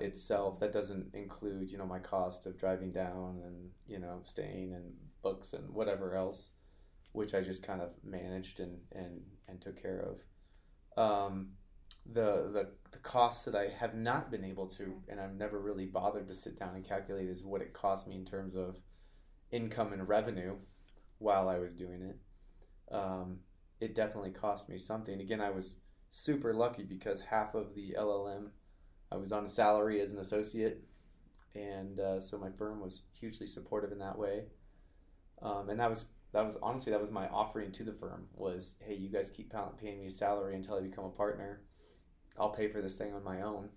itself. 0.00 0.60
That 0.60 0.72
doesn't 0.72 1.14
include 1.14 1.70
you 1.70 1.76
know 1.76 1.86
my 1.86 1.98
cost 1.98 2.46
of 2.46 2.58
driving 2.58 2.92
down 2.92 3.42
and 3.44 3.70
you 3.86 3.98
know 3.98 4.20
staying 4.24 4.72
and 4.72 4.94
books 5.22 5.52
and 5.52 5.68
whatever 5.70 6.14
else, 6.14 6.50
which 7.12 7.34
I 7.34 7.42
just 7.42 7.62
kind 7.62 7.82
of 7.82 7.90
managed 8.02 8.60
and 8.60 8.78
and 8.92 9.20
and 9.48 9.60
took 9.60 9.80
care 9.80 10.00
of. 10.00 10.20
Um, 10.96 11.48
the 12.06 12.50
the 12.52 12.68
the 12.92 12.98
costs 12.98 13.44
that 13.44 13.54
I 13.54 13.68
have 13.68 13.94
not 13.94 14.30
been 14.30 14.44
able 14.44 14.66
to, 14.68 15.02
and 15.08 15.20
I've 15.20 15.34
never 15.34 15.58
really 15.58 15.86
bothered 15.86 16.28
to 16.28 16.34
sit 16.34 16.58
down 16.58 16.74
and 16.74 16.86
calculate, 16.86 17.28
is 17.28 17.44
what 17.44 17.62
it 17.62 17.72
cost 17.72 18.06
me 18.06 18.16
in 18.16 18.24
terms 18.24 18.54
of 18.54 18.78
income 19.50 19.92
and 19.92 20.08
revenue 20.08 20.56
while 21.18 21.48
I 21.48 21.58
was 21.58 21.74
doing 21.74 22.02
it. 22.02 22.94
Um, 22.94 23.40
it 23.80 23.94
definitely 23.94 24.30
cost 24.30 24.68
me 24.68 24.78
something. 24.78 25.20
Again, 25.20 25.40
I 25.40 25.50
was 25.50 25.76
super 26.10 26.54
lucky 26.54 26.84
because 26.84 27.20
half 27.20 27.54
of 27.54 27.74
the 27.74 27.96
LLM, 27.98 28.50
I 29.10 29.16
was 29.16 29.32
on 29.32 29.44
a 29.44 29.48
salary 29.48 30.00
as 30.00 30.12
an 30.12 30.18
associate, 30.18 30.84
and 31.54 31.98
uh, 31.98 32.20
so 32.20 32.38
my 32.38 32.50
firm 32.50 32.80
was 32.80 33.02
hugely 33.18 33.46
supportive 33.46 33.92
in 33.92 33.98
that 33.98 34.18
way. 34.18 34.44
Um, 35.42 35.68
and 35.68 35.80
that 35.80 35.90
was 35.90 36.06
that 36.32 36.44
was 36.44 36.56
honestly 36.62 36.92
that 36.92 37.00
was 37.00 37.10
my 37.10 37.28
offering 37.28 37.72
to 37.72 37.84
the 37.84 37.92
firm 37.92 38.26
was, 38.34 38.76
hey, 38.80 38.94
you 38.94 39.08
guys 39.08 39.30
keep 39.30 39.52
paying 39.80 40.00
me 40.00 40.08
salary 40.08 40.54
until 40.54 40.76
I 40.76 40.80
become 40.80 41.04
a 41.04 41.10
partner 41.10 41.60
I'll 42.38 42.50
pay 42.50 42.68
for 42.68 42.80
this 42.80 42.96
thing 42.96 43.14
on 43.14 43.24
my 43.24 43.42
own. 43.42 43.68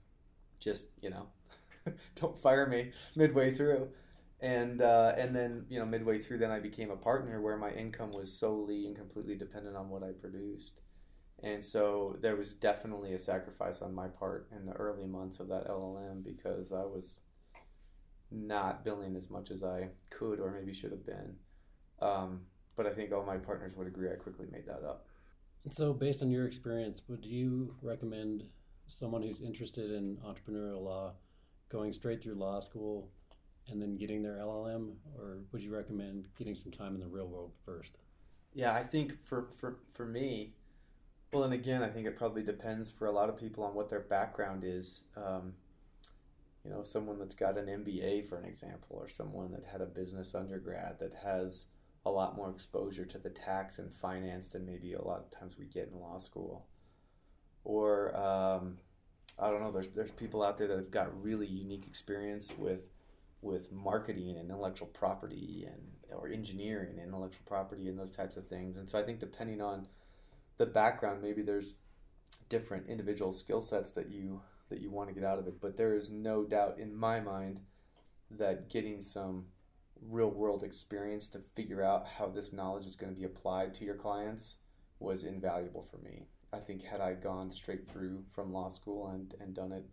Just 0.59 0.87
you 1.01 1.09
know, 1.09 1.27
don't 2.15 2.37
fire 2.41 2.67
me 2.67 2.91
midway 3.15 3.53
through. 3.53 3.89
And 4.39 4.81
uh, 4.81 5.15
and 5.17 5.35
then 5.35 5.65
you 5.69 5.79
know 5.79 5.85
midway 5.85 6.19
through, 6.19 6.37
then 6.39 6.51
I 6.51 6.59
became 6.59 6.91
a 6.91 6.97
partner 6.97 7.41
where 7.41 7.57
my 7.57 7.71
income 7.71 8.11
was 8.11 8.31
solely 8.31 8.85
and 8.87 8.95
completely 8.95 9.35
dependent 9.35 9.75
on 9.75 9.89
what 9.89 10.03
I 10.03 10.11
produced. 10.11 10.81
And 11.43 11.63
so 11.63 12.17
there 12.21 12.35
was 12.35 12.53
definitely 12.53 13.13
a 13.13 13.19
sacrifice 13.19 13.81
on 13.81 13.93
my 13.93 14.07
part 14.07 14.49
in 14.55 14.65
the 14.65 14.73
early 14.73 15.05
months 15.05 15.39
of 15.39 15.47
that 15.49 15.67
LLM 15.67 16.23
because 16.23 16.71
I 16.71 16.83
was 16.83 17.19
not 18.31 18.83
billing 18.83 19.15
as 19.15 19.29
much 19.29 19.51
as 19.51 19.63
I 19.63 19.89
could 20.09 20.39
or 20.39 20.51
maybe 20.51 20.73
should 20.73 20.91
have 20.91 21.05
been. 21.05 21.35
Um, 22.01 22.41
but 22.75 22.85
I 22.85 22.93
think 22.93 23.11
all 23.11 23.23
my 23.23 23.37
partners 23.37 23.75
would 23.75 23.87
agree 23.87 24.11
I 24.11 24.15
quickly 24.15 24.47
made 24.51 24.67
that 24.67 24.83
up. 24.87 25.06
So, 25.71 25.93
based 25.93 26.21
on 26.21 26.31
your 26.31 26.45
experience, 26.45 27.01
would 27.07 27.25
you 27.25 27.75
recommend 27.81 28.45
someone 28.87 29.21
who's 29.21 29.41
interested 29.41 29.91
in 29.91 30.17
entrepreneurial 30.17 30.81
law 30.81 31.13
going 31.69 31.91
straight 31.93 32.23
through 32.23 32.35
law 32.35 32.59
school 32.59 33.09
and 33.69 33.81
then 33.81 33.97
getting 33.97 34.23
their 34.23 34.37
LLM, 34.37 34.93
or 35.17 35.39
would 35.51 35.61
you 35.61 35.75
recommend 35.75 36.27
getting 36.37 36.55
some 36.55 36.71
time 36.71 36.93
in 36.95 37.01
the 37.01 37.07
real 37.07 37.27
world 37.27 37.51
first? 37.65 37.97
Yeah, 38.53 38.73
I 38.73 38.83
think 38.83 39.23
for, 39.25 39.49
for, 39.59 39.79
for 39.93 40.05
me, 40.05 40.53
well, 41.33 41.43
and 41.43 41.53
again, 41.53 41.83
I 41.83 41.89
think 41.89 42.07
it 42.07 42.17
probably 42.17 42.43
depends 42.43 42.89
for 42.89 43.05
a 43.05 43.11
lot 43.11 43.27
of 43.27 43.37
people 43.37 43.63
on 43.65 43.73
what 43.73 43.89
their 43.89 43.99
background 43.99 44.63
is. 44.63 45.03
Um, 45.17 45.53
you 46.63 46.71
know, 46.71 46.83
someone 46.83 47.19
that's 47.19 47.35
got 47.35 47.57
an 47.57 47.65
MBA, 47.65 48.27
for 48.27 48.37
an 48.37 48.45
example, 48.45 48.97
or 48.97 49.09
someone 49.09 49.51
that 49.51 49.65
had 49.69 49.81
a 49.81 49.85
business 49.85 50.33
undergrad 50.33 50.99
that 50.99 51.13
has 51.23 51.65
a 52.07 52.11
lot 52.11 52.35
more 52.35 52.49
exposure 52.49 53.05
to 53.05 53.17
the 53.17 53.29
tax 53.29 53.79
and 53.79 53.93
finance 53.93 54.47
than 54.47 54.65
maybe 54.65 54.93
a 54.93 55.01
lot 55.01 55.19
of 55.19 55.31
times 55.31 55.57
we 55.57 55.65
get 55.65 55.89
in 55.91 55.99
law 55.99 56.17
school. 56.17 56.65
Or 57.63 58.15
um, 58.15 58.77
I 59.37 59.49
don't 59.49 59.61
know. 59.61 59.71
There's 59.71 59.89
there's 59.89 60.11
people 60.11 60.43
out 60.43 60.57
there 60.57 60.67
that 60.67 60.77
have 60.77 60.91
got 60.91 61.21
really 61.21 61.47
unique 61.47 61.85
experience 61.85 62.53
with 62.57 62.81
with 63.41 63.71
marketing 63.71 64.29
and 64.29 64.49
intellectual 64.49 64.87
property 64.87 65.67
and 65.67 66.17
or 66.17 66.29
engineering 66.29 66.91
and 66.91 67.07
intellectual 67.07 67.43
property 67.45 67.87
and 67.87 67.99
those 67.99 68.11
types 68.11 68.37
of 68.37 68.47
things. 68.47 68.77
And 68.77 68.89
so 68.89 68.97
I 68.97 69.03
think 69.03 69.19
depending 69.19 69.61
on 69.61 69.87
the 70.57 70.65
background, 70.65 71.21
maybe 71.21 71.41
there's 71.41 71.75
different 72.49 72.87
individual 72.87 73.31
skill 73.31 73.61
sets 73.61 73.91
that 73.91 74.09
you 74.09 74.41
that 74.69 74.79
you 74.79 74.89
want 74.89 75.09
to 75.09 75.15
get 75.15 75.23
out 75.23 75.39
of 75.39 75.47
it. 75.47 75.61
But 75.61 75.77
there 75.77 75.93
is 75.93 76.09
no 76.09 76.43
doubt 76.43 76.79
in 76.79 76.95
my 76.95 77.19
mind 77.19 77.59
that 78.31 78.69
getting 78.69 79.01
some 79.01 79.45
real 80.01 80.29
world 80.29 80.63
experience 80.63 81.27
to 81.29 81.41
figure 81.55 81.83
out 81.83 82.07
how 82.07 82.27
this 82.27 82.53
knowledge 82.53 82.85
is 82.85 82.95
going 82.95 83.13
to 83.13 83.19
be 83.19 83.25
applied 83.25 83.73
to 83.75 83.85
your 83.85 83.95
clients 83.95 84.57
was 84.99 85.23
invaluable 85.23 85.87
for 85.89 85.97
me. 85.97 86.27
I 86.53 86.59
think 86.59 86.83
had 86.83 87.01
I 87.01 87.13
gone 87.13 87.49
straight 87.51 87.87
through 87.87 88.23
from 88.33 88.53
law 88.53 88.69
school 88.69 89.09
and, 89.09 89.33
and 89.39 89.53
done 89.53 89.71
it, 89.71 89.85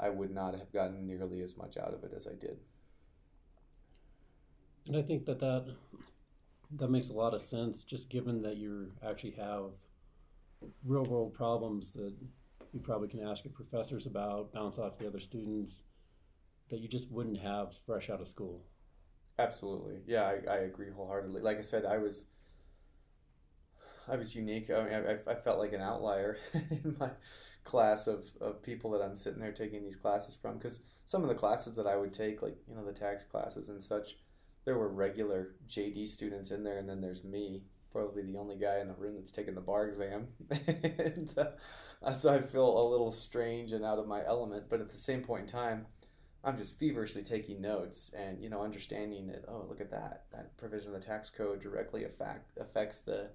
I 0.00 0.08
would 0.08 0.30
not 0.30 0.58
have 0.58 0.72
gotten 0.72 1.06
nearly 1.06 1.42
as 1.42 1.56
much 1.56 1.76
out 1.76 1.94
of 1.94 2.02
it 2.02 2.12
as 2.16 2.26
I 2.26 2.34
did. 2.34 2.58
And 4.86 4.96
I 4.96 5.02
think 5.02 5.26
that 5.26 5.38
that, 5.38 5.66
that 6.76 6.90
makes 6.90 7.10
a 7.10 7.12
lot 7.12 7.34
of 7.34 7.42
sense, 7.42 7.84
just 7.84 8.10
given 8.10 8.42
that 8.42 8.56
you 8.56 8.90
actually 9.06 9.32
have 9.32 9.70
real 10.84 11.04
world 11.04 11.34
problems 11.34 11.92
that 11.92 12.14
you 12.72 12.80
probably 12.80 13.08
can 13.08 13.22
ask 13.22 13.44
your 13.44 13.52
professors 13.52 14.06
about, 14.06 14.52
bounce 14.52 14.78
off 14.78 14.98
the 14.98 15.06
other 15.06 15.20
students, 15.20 15.82
that 16.70 16.80
you 16.80 16.88
just 16.88 17.10
wouldn't 17.10 17.38
have 17.38 17.74
fresh 17.86 18.08
out 18.08 18.20
of 18.20 18.28
school. 18.28 18.64
Absolutely, 19.42 20.00
yeah, 20.06 20.22
I, 20.24 20.50
I 20.50 20.56
agree 20.58 20.90
wholeheartedly. 20.90 21.40
Like 21.42 21.58
I 21.58 21.62
said, 21.62 21.84
I 21.84 21.98
was 21.98 22.26
I 24.08 24.16
was 24.16 24.34
unique. 24.34 24.70
I 24.70 24.82
mean, 24.84 24.92
I, 24.94 25.30
I 25.30 25.34
felt 25.34 25.58
like 25.58 25.72
an 25.72 25.80
outlier 25.80 26.36
in 26.54 26.96
my 26.98 27.10
class 27.64 28.06
of, 28.06 28.26
of 28.40 28.62
people 28.62 28.90
that 28.92 29.02
I'm 29.02 29.16
sitting 29.16 29.40
there 29.40 29.52
taking 29.52 29.82
these 29.82 29.96
classes 29.96 30.34
from 30.40 30.58
because 30.58 30.80
some 31.06 31.22
of 31.22 31.28
the 31.28 31.34
classes 31.34 31.74
that 31.76 31.86
I 31.86 31.96
would 31.96 32.12
take, 32.12 32.42
like 32.42 32.56
you 32.68 32.74
know 32.74 32.84
the 32.84 32.92
tax 32.92 33.24
classes 33.24 33.68
and 33.68 33.82
such, 33.82 34.16
there 34.64 34.78
were 34.78 34.88
regular 34.88 35.54
JD 35.68 36.06
students 36.06 36.50
in 36.50 36.64
there, 36.64 36.78
and 36.78 36.88
then 36.88 37.00
there's 37.00 37.24
me, 37.24 37.62
probably 37.92 38.22
the 38.22 38.36
only 38.38 38.56
guy 38.56 38.78
in 38.80 38.88
the 38.88 38.94
room 38.94 39.14
that's 39.16 39.32
taking 39.32 39.54
the 39.54 39.60
bar 39.60 39.86
exam, 39.86 40.28
and 40.50 41.32
uh, 42.02 42.12
so 42.14 42.34
I 42.34 42.40
feel 42.40 42.66
a 42.78 42.88
little 42.90 43.10
strange 43.12 43.72
and 43.72 43.84
out 43.84 43.98
of 43.98 44.08
my 44.08 44.24
element. 44.26 44.64
But 44.68 44.80
at 44.80 44.90
the 44.90 44.98
same 44.98 45.22
point 45.22 45.42
in 45.42 45.46
time, 45.48 45.86
I'm 46.44 46.58
just 46.58 46.78
feverishly 46.78 47.22
taking 47.22 47.60
notes 47.60 48.12
and 48.16 48.42
you 48.42 48.50
know 48.50 48.62
understanding 48.62 49.28
that 49.28 49.44
oh 49.48 49.66
look 49.68 49.80
at 49.80 49.90
that 49.90 50.24
that 50.32 50.56
provision 50.56 50.94
of 50.94 51.00
the 51.00 51.06
tax 51.06 51.30
code 51.30 51.62
directly 51.62 52.04
affect 52.04 52.58
affects 52.58 52.98
the 52.98 53.30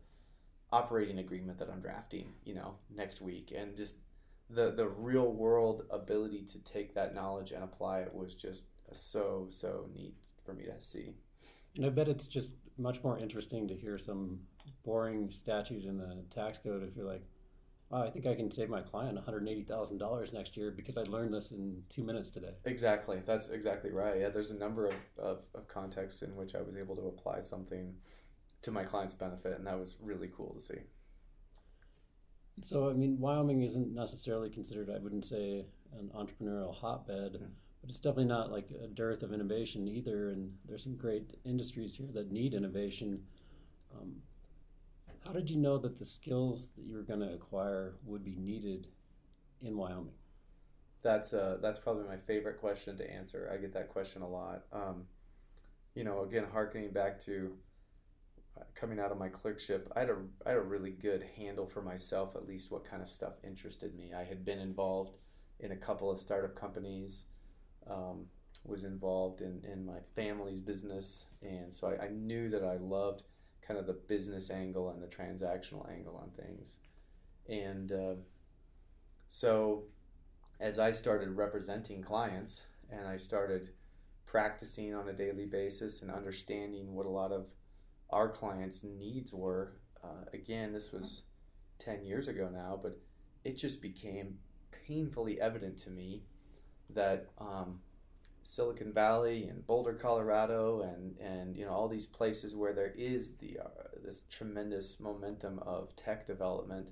operating 0.71 1.19
agreement 1.19 1.57
that 1.59 1.69
I'm 1.71 1.79
drafting 1.79 2.33
you 2.43 2.53
know 2.53 2.75
next 2.93 3.21
week 3.21 3.53
and 3.55 3.75
just 3.75 3.95
the 4.49 4.71
the 4.71 4.87
real 4.87 5.31
world 5.31 5.83
ability 5.89 6.43
to 6.51 6.59
take 6.59 6.93
that 6.95 7.15
knowledge 7.15 7.51
and 7.51 7.63
apply 7.63 7.99
it 7.99 8.13
was 8.13 8.35
just 8.35 8.65
so 8.91 9.47
so 9.49 9.87
neat 9.93 10.15
for 10.45 10.53
me 10.53 10.63
to 10.63 10.79
see. 10.79 11.13
And 11.75 11.85
I 11.85 11.89
bet 11.89 12.07
it's 12.07 12.27
just 12.27 12.53
much 12.77 13.03
more 13.03 13.19
interesting 13.19 13.67
to 13.67 13.75
hear 13.75 13.97
some 13.97 14.39
boring 14.83 15.29
statute 15.29 15.83
in 15.83 15.97
the 15.97 16.23
tax 16.33 16.59
code 16.59 16.83
if 16.83 16.95
you're 16.95 17.05
like, 17.05 17.23
wow, 17.89 18.03
I 18.03 18.09
think 18.09 18.25
I 18.25 18.35
can 18.35 18.51
save 18.51 18.69
my 18.69 18.81
client 18.81 19.17
$180,000 19.17 20.33
next 20.33 20.57
year 20.57 20.71
because 20.71 20.97
I 20.97 21.03
learned 21.03 21.33
this 21.33 21.51
in 21.51 21.83
two 21.89 22.03
minutes 22.03 22.29
today. 22.29 22.53
Exactly. 22.65 23.21
That's 23.25 23.49
exactly 23.49 23.91
right. 23.91 24.19
Yeah, 24.19 24.29
there's 24.29 24.51
a 24.51 24.57
number 24.57 24.87
of, 24.87 24.95
of, 25.17 25.39
of 25.55 25.67
contexts 25.67 26.21
in 26.21 26.35
which 26.35 26.55
I 26.55 26.61
was 26.61 26.75
able 26.75 26.95
to 26.95 27.07
apply 27.07 27.39
something 27.39 27.93
to 28.63 28.71
my 28.71 28.83
client's 28.83 29.13
benefit, 29.13 29.57
and 29.57 29.67
that 29.67 29.79
was 29.79 29.95
really 30.01 30.29
cool 30.35 30.53
to 30.53 30.61
see. 30.61 30.81
So, 32.63 32.89
I 32.89 32.93
mean, 32.93 33.19
Wyoming 33.19 33.61
isn't 33.61 33.93
necessarily 33.93 34.49
considered, 34.49 34.89
I 34.89 34.97
wouldn't 34.97 35.25
say, 35.25 35.65
an 35.97 36.09
entrepreneurial 36.15 36.75
hotbed, 36.75 37.33
mm-hmm. 37.33 37.45
but 37.81 37.89
it's 37.89 37.99
definitely 37.99 38.25
not 38.25 38.51
like 38.51 38.67
a 38.83 38.87
dearth 38.87 39.23
of 39.23 39.31
innovation 39.31 39.87
either. 39.87 40.29
And 40.29 40.53
there's 40.67 40.83
some 40.83 40.95
great 40.95 41.35
industries 41.45 41.95
here 41.95 42.09
that 42.13 42.31
need 42.31 42.53
innovation. 42.53 43.21
Um, 43.95 44.15
how 45.25 45.31
did 45.31 45.49
you 45.49 45.57
know 45.57 45.77
that 45.77 45.99
the 45.99 46.05
skills 46.05 46.69
that 46.75 46.85
you 46.85 46.95
were 46.95 47.03
going 47.03 47.19
to 47.19 47.33
acquire 47.33 47.95
would 48.05 48.23
be 48.23 48.35
needed 48.35 48.87
in 49.61 49.77
Wyoming? 49.77 50.13
That's 51.03 51.33
uh, 51.33 51.57
that's 51.61 51.79
probably 51.79 52.05
my 52.05 52.17
favorite 52.17 52.59
question 52.59 52.97
to 52.97 53.11
answer. 53.11 53.49
I 53.53 53.57
get 53.57 53.73
that 53.73 53.89
question 53.89 54.21
a 54.21 54.27
lot. 54.27 54.63
Um, 54.71 55.05
you 55.95 56.03
know, 56.03 56.23
again, 56.23 56.45
harkening 56.51 56.91
back 56.91 57.19
to 57.21 57.53
uh, 58.57 58.63
coming 58.75 58.99
out 58.99 59.11
of 59.11 59.17
my 59.17 59.29
clerkship, 59.29 59.91
I 59.95 60.01
had 60.01 60.09
a 60.09 60.17
I 60.45 60.49
had 60.49 60.57
a 60.57 60.61
really 60.61 60.91
good 60.91 61.23
handle 61.37 61.67
for 61.67 61.81
myself, 61.81 62.35
at 62.35 62.47
least 62.47 62.71
what 62.71 62.83
kind 62.83 63.01
of 63.01 63.07
stuff 63.07 63.33
interested 63.43 63.95
me. 63.95 64.11
I 64.13 64.23
had 64.23 64.43
been 64.43 64.59
involved 64.59 65.17
in 65.59 65.71
a 65.71 65.77
couple 65.77 66.11
of 66.11 66.19
startup 66.19 66.55
companies. 66.55 67.25
Um, 67.89 68.25
was 68.67 68.83
involved 68.83 69.41
in, 69.41 69.61
in 69.71 69.85
my 69.85 69.99
family's 70.15 70.59
business. 70.59 71.25
And 71.41 71.73
so 71.73 71.87
I, 71.87 72.05
I 72.05 72.09
knew 72.09 72.49
that 72.49 72.63
I 72.63 72.77
loved 72.77 73.23
kind 73.67 73.79
of 73.79 73.85
the 73.85 73.93
business 73.93 74.49
angle 74.49 74.89
and 74.89 75.01
the 75.01 75.07
transactional 75.07 75.89
angle 75.91 76.15
on 76.15 76.29
things. 76.31 76.77
And 77.49 77.91
uh, 77.91 78.13
so 79.27 79.83
as 80.59 80.79
I 80.79 80.91
started 80.91 81.29
representing 81.29 82.01
clients 82.01 82.65
and 82.89 83.07
I 83.07 83.17
started 83.17 83.69
practicing 84.25 84.93
on 84.93 85.09
a 85.09 85.13
daily 85.13 85.45
basis 85.45 86.01
and 86.01 86.11
understanding 86.11 86.93
what 86.93 87.05
a 87.05 87.09
lot 87.09 87.31
of 87.31 87.47
our 88.09 88.29
clients' 88.29 88.83
needs 88.83 89.33
were, 89.33 89.73
uh, 90.03 90.25
again, 90.33 90.71
this 90.71 90.91
was 90.91 91.23
10 91.79 92.03
years 92.03 92.27
ago 92.27 92.49
now, 92.51 92.79
but 92.81 92.97
it 93.43 93.57
just 93.57 93.81
became 93.81 94.37
painfully 94.87 95.39
evident 95.41 95.77
to 95.77 95.89
me 95.89 96.23
that 96.89 97.27
um, 97.37 97.79
Silicon 98.47 98.93
Valley 98.93 99.43
and 99.49 99.67
Boulder, 99.67 99.93
Colorado, 99.93 100.81
and 100.81 101.17
and 101.19 101.57
you 101.57 101.65
know 101.65 101.71
all 101.71 101.89
these 101.89 102.05
places 102.05 102.55
where 102.55 102.71
there 102.71 102.93
is 102.95 103.35
the 103.39 103.59
uh, 103.59 103.89
this 104.01 104.23
tremendous 104.31 105.01
momentum 105.01 105.59
of 105.59 105.93
tech 105.97 106.25
development, 106.25 106.87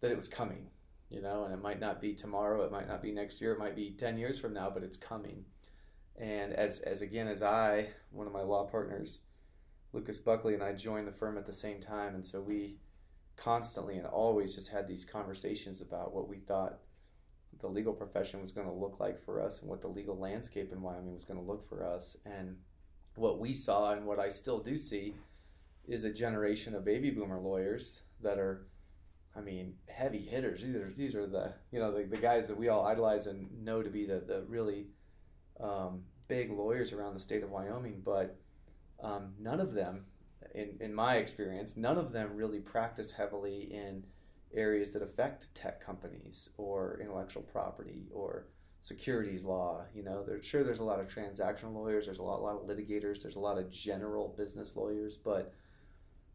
that 0.00 0.10
it 0.10 0.16
was 0.16 0.28
coming, 0.28 0.66
you 1.08 1.22
know, 1.22 1.44
and 1.44 1.54
it 1.54 1.62
might 1.62 1.80
not 1.80 2.02
be 2.02 2.12
tomorrow, 2.12 2.64
it 2.64 2.70
might 2.70 2.86
not 2.86 3.00
be 3.00 3.12
next 3.12 3.40
year, 3.40 3.52
it 3.52 3.58
might 3.58 3.74
be 3.74 3.92
ten 3.92 4.18
years 4.18 4.38
from 4.38 4.52
now, 4.52 4.68
but 4.68 4.82
it's 4.82 4.98
coming. 4.98 5.46
And 6.16 6.52
as 6.52 6.80
as 6.80 7.00
again 7.00 7.28
as 7.28 7.42
I, 7.42 7.88
one 8.10 8.26
of 8.26 8.34
my 8.34 8.42
law 8.42 8.66
partners, 8.66 9.20
Lucas 9.94 10.18
Buckley, 10.18 10.52
and 10.52 10.62
I 10.62 10.74
joined 10.74 11.08
the 11.08 11.12
firm 11.12 11.38
at 11.38 11.46
the 11.46 11.52
same 11.54 11.80
time, 11.80 12.14
and 12.14 12.26
so 12.26 12.42
we 12.42 12.76
constantly 13.38 13.96
and 13.96 14.06
always 14.06 14.54
just 14.54 14.68
had 14.68 14.86
these 14.86 15.06
conversations 15.06 15.80
about 15.80 16.12
what 16.12 16.28
we 16.28 16.38
thought 16.40 16.80
the 17.60 17.68
legal 17.68 17.92
profession 17.92 18.40
was 18.40 18.52
going 18.52 18.66
to 18.66 18.72
look 18.72 19.00
like 19.00 19.22
for 19.24 19.40
us 19.40 19.60
and 19.60 19.68
what 19.68 19.80
the 19.80 19.88
legal 19.88 20.18
landscape 20.18 20.72
in 20.72 20.82
Wyoming 20.82 21.14
was 21.14 21.24
going 21.24 21.38
to 21.38 21.46
look 21.46 21.68
for 21.68 21.84
us. 21.84 22.16
And 22.24 22.56
what 23.14 23.38
we 23.38 23.54
saw 23.54 23.92
and 23.92 24.06
what 24.06 24.18
I 24.18 24.28
still 24.28 24.58
do 24.58 24.78
see 24.78 25.14
is 25.86 26.04
a 26.04 26.12
generation 26.12 26.74
of 26.74 26.84
baby 26.84 27.10
boomer 27.10 27.38
lawyers 27.40 28.02
that 28.22 28.38
are, 28.38 28.66
I 29.36 29.40
mean, 29.40 29.74
heavy 29.88 30.20
hitters. 30.20 30.62
These 30.62 30.76
are, 30.76 30.92
these 30.96 31.14
are 31.14 31.26
the, 31.26 31.54
you 31.70 31.78
know, 31.78 31.92
the, 31.92 32.04
the 32.04 32.16
guys 32.16 32.46
that 32.48 32.56
we 32.56 32.68
all 32.68 32.86
idolize 32.86 33.26
and 33.26 33.64
know 33.64 33.82
to 33.82 33.90
be 33.90 34.06
the, 34.06 34.20
the 34.20 34.44
really 34.48 34.86
um, 35.60 36.02
big 36.28 36.50
lawyers 36.50 36.92
around 36.92 37.14
the 37.14 37.20
state 37.20 37.42
of 37.42 37.50
Wyoming. 37.50 38.02
But 38.04 38.36
um, 39.02 39.34
none 39.38 39.60
of 39.60 39.72
them, 39.72 40.04
in, 40.54 40.76
in 40.80 40.94
my 40.94 41.16
experience, 41.16 41.76
none 41.76 41.98
of 41.98 42.12
them 42.12 42.34
really 42.34 42.60
practice 42.60 43.12
heavily 43.12 43.72
in– 43.72 44.04
areas 44.54 44.90
that 44.90 45.02
affect 45.02 45.54
tech 45.54 45.84
companies 45.84 46.48
or 46.56 46.98
intellectual 47.00 47.42
property 47.42 48.08
or 48.12 48.46
securities 48.82 49.44
law. 49.44 49.82
You 49.94 50.02
know, 50.02 50.24
there's 50.24 50.44
sure 50.46 50.64
there's 50.64 50.78
a 50.78 50.84
lot 50.84 51.00
of 51.00 51.08
transactional 51.08 51.74
lawyers, 51.74 52.06
there's 52.06 52.18
a 52.18 52.22
lot, 52.22 52.40
a 52.40 52.42
lot 52.42 52.56
of 52.56 52.66
litigators, 52.66 53.22
there's 53.22 53.36
a 53.36 53.40
lot 53.40 53.58
of 53.58 53.70
general 53.70 54.34
business 54.36 54.74
lawyers, 54.74 55.16
but 55.16 55.52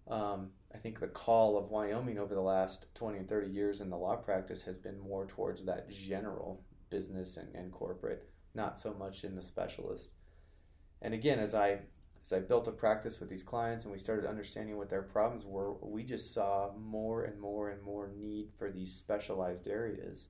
um, 0.07 0.49
I 0.73 0.77
think 0.77 0.99
the 0.99 1.07
call 1.07 1.57
of 1.57 1.71
Wyoming 1.71 2.19
over 2.19 2.35
the 2.35 2.41
last 2.41 2.85
20 2.93 3.19
and 3.19 3.29
30 3.29 3.49
years 3.49 3.81
in 3.81 3.89
the 3.89 3.97
law 3.97 4.15
practice 4.15 4.61
has 4.63 4.77
been 4.77 4.99
more 4.99 5.25
towards 5.25 5.63
that 5.63 5.89
general 5.89 6.63
business 6.91 7.37
and, 7.37 7.53
and 7.55 7.71
corporate, 7.71 8.29
not 8.53 8.79
so 8.79 8.93
much 8.93 9.23
in 9.23 9.35
the 9.35 9.41
specialist. 9.41 10.11
And 11.01 11.13
again, 11.13 11.39
as 11.39 11.55
I 11.55 11.79
as 12.25 12.33
I 12.33 12.39
built 12.39 12.67
a 12.67 12.71
practice 12.71 13.19
with 13.19 13.29
these 13.29 13.43
clients 13.43 13.83
and 13.83 13.91
we 13.91 13.99
started 13.99 14.25
understanding 14.25 14.77
what 14.77 14.89
their 14.89 15.03
problems 15.03 15.45
were, 15.45 15.73
we 15.73 16.03
just 16.03 16.33
saw 16.33 16.71
more 16.75 17.23
and 17.23 17.39
more 17.39 17.69
and 17.69 17.83
more 17.83 18.09
need 18.17 18.49
for 18.57 18.71
these 18.71 18.91
specialized 18.91 19.67
areas. 19.67 20.29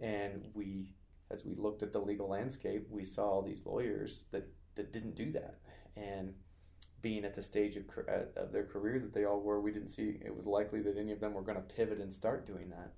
And 0.00 0.48
we, 0.54 0.94
as 1.30 1.44
we 1.44 1.54
looked 1.54 1.82
at 1.82 1.92
the 1.92 1.98
legal 1.98 2.30
landscape, 2.30 2.86
we 2.88 3.04
saw 3.04 3.28
all 3.28 3.42
these 3.42 3.66
lawyers 3.66 4.24
that, 4.32 4.48
that 4.74 4.90
didn't 4.90 5.14
do 5.14 5.30
that. 5.32 5.58
And 5.98 6.32
being 7.02 7.26
at 7.26 7.34
the 7.34 7.42
stage 7.42 7.76
of, 7.76 7.84
of 8.34 8.50
their 8.50 8.64
career 8.64 8.98
that 8.98 9.12
they 9.12 9.26
all 9.26 9.40
were, 9.40 9.60
we 9.60 9.72
didn't 9.72 9.88
see 9.88 10.18
it 10.24 10.34
was 10.34 10.46
likely 10.46 10.80
that 10.80 10.96
any 10.96 11.12
of 11.12 11.20
them 11.20 11.34
were 11.34 11.42
going 11.42 11.56
to 11.56 11.74
pivot 11.74 12.00
and 12.00 12.10
start 12.10 12.46
doing 12.46 12.70
that. 12.70 12.92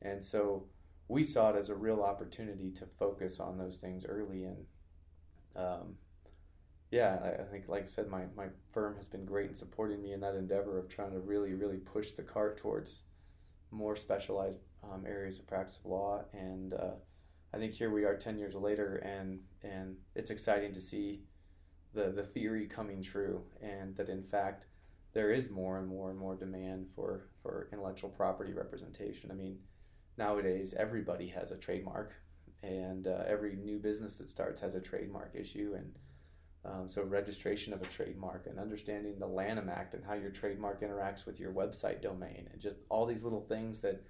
And 0.00 0.24
so 0.24 0.68
we 1.06 1.22
saw 1.22 1.50
it 1.50 1.56
as 1.56 1.68
a 1.68 1.74
real 1.74 2.00
opportunity 2.00 2.70
to 2.70 2.86
focus 2.86 3.40
on 3.40 3.58
those 3.58 3.76
things 3.76 4.06
early 4.06 4.44
and 4.44 4.64
um, 5.54 5.96
yeah, 6.90 7.18
I, 7.40 7.42
think, 7.42 7.68
like 7.68 7.82
I 7.82 7.86
said, 7.86 8.08
my, 8.08 8.24
my 8.36 8.46
firm 8.72 8.96
has 8.96 9.08
been 9.08 9.24
great 9.24 9.48
in 9.48 9.54
supporting 9.54 10.00
me 10.00 10.12
in 10.12 10.20
that 10.20 10.36
endeavor 10.36 10.78
of 10.78 10.88
trying 10.88 11.12
to 11.12 11.18
really, 11.18 11.52
really 11.52 11.78
push 11.78 12.12
the 12.12 12.22
cart 12.22 12.58
towards 12.58 13.02
more 13.72 13.96
specialized 13.96 14.60
um, 14.84 15.04
areas 15.04 15.40
of 15.40 15.48
practice 15.48 15.78
of 15.78 15.90
law. 15.90 16.22
And 16.32 16.74
uh, 16.74 16.94
I 17.52 17.58
think 17.58 17.72
here 17.72 17.90
we 17.90 18.04
are 18.04 18.16
10 18.16 18.38
years 18.38 18.54
later, 18.54 18.96
and, 18.96 19.40
and 19.62 19.96
it's 20.14 20.30
exciting 20.30 20.72
to 20.74 20.80
see 20.80 21.22
the, 21.92 22.10
the 22.10 22.22
theory 22.22 22.66
coming 22.66 23.02
true, 23.02 23.42
and 23.60 23.96
that 23.96 24.08
in 24.08 24.22
fact, 24.22 24.66
there 25.12 25.30
is 25.30 25.50
more 25.50 25.78
and 25.78 25.88
more 25.88 26.10
and 26.10 26.18
more 26.18 26.36
demand 26.36 26.86
for, 26.94 27.30
for 27.42 27.68
intellectual 27.72 28.10
property 28.10 28.52
representation. 28.52 29.32
I 29.32 29.34
mean, 29.34 29.58
nowadays, 30.16 30.72
everybody 30.78 31.26
has 31.28 31.50
a 31.50 31.56
trademark, 31.56 32.12
and 32.62 33.08
uh, 33.08 33.24
every 33.26 33.56
new 33.56 33.80
business 33.80 34.18
that 34.18 34.30
starts 34.30 34.60
has 34.60 34.76
a 34.76 34.80
trademark 34.80 35.34
issue. 35.34 35.74
and 35.76 35.92
um, 36.66 36.88
so 36.88 37.02
registration 37.02 37.72
of 37.72 37.82
a 37.82 37.86
trademark 37.86 38.46
and 38.46 38.58
understanding 38.58 39.18
the 39.18 39.26
Lanham 39.26 39.68
Act 39.68 39.94
and 39.94 40.04
how 40.04 40.14
your 40.14 40.30
trademark 40.30 40.80
interacts 40.82 41.24
with 41.24 41.38
your 41.38 41.52
website 41.52 42.02
domain 42.02 42.48
and 42.50 42.60
just 42.60 42.78
all 42.88 43.06
these 43.06 43.22
little 43.22 43.40
things 43.40 43.80
that 43.80 44.02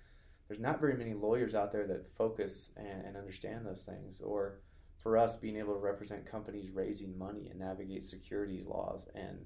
there's 0.48 0.60
not 0.60 0.80
very 0.80 0.96
many 0.96 1.12
lawyers 1.12 1.54
out 1.54 1.72
there 1.72 1.86
that 1.86 2.06
focus 2.16 2.72
and, 2.76 3.04
and 3.04 3.16
understand 3.16 3.66
those 3.66 3.82
things. 3.82 4.20
Or 4.20 4.60
for 5.02 5.18
us, 5.18 5.36
being 5.36 5.56
able 5.56 5.74
to 5.74 5.80
represent 5.80 6.30
companies 6.30 6.70
raising 6.70 7.18
money 7.18 7.48
and 7.48 7.58
navigate 7.58 8.04
securities 8.04 8.64
laws 8.64 9.06
and 9.14 9.44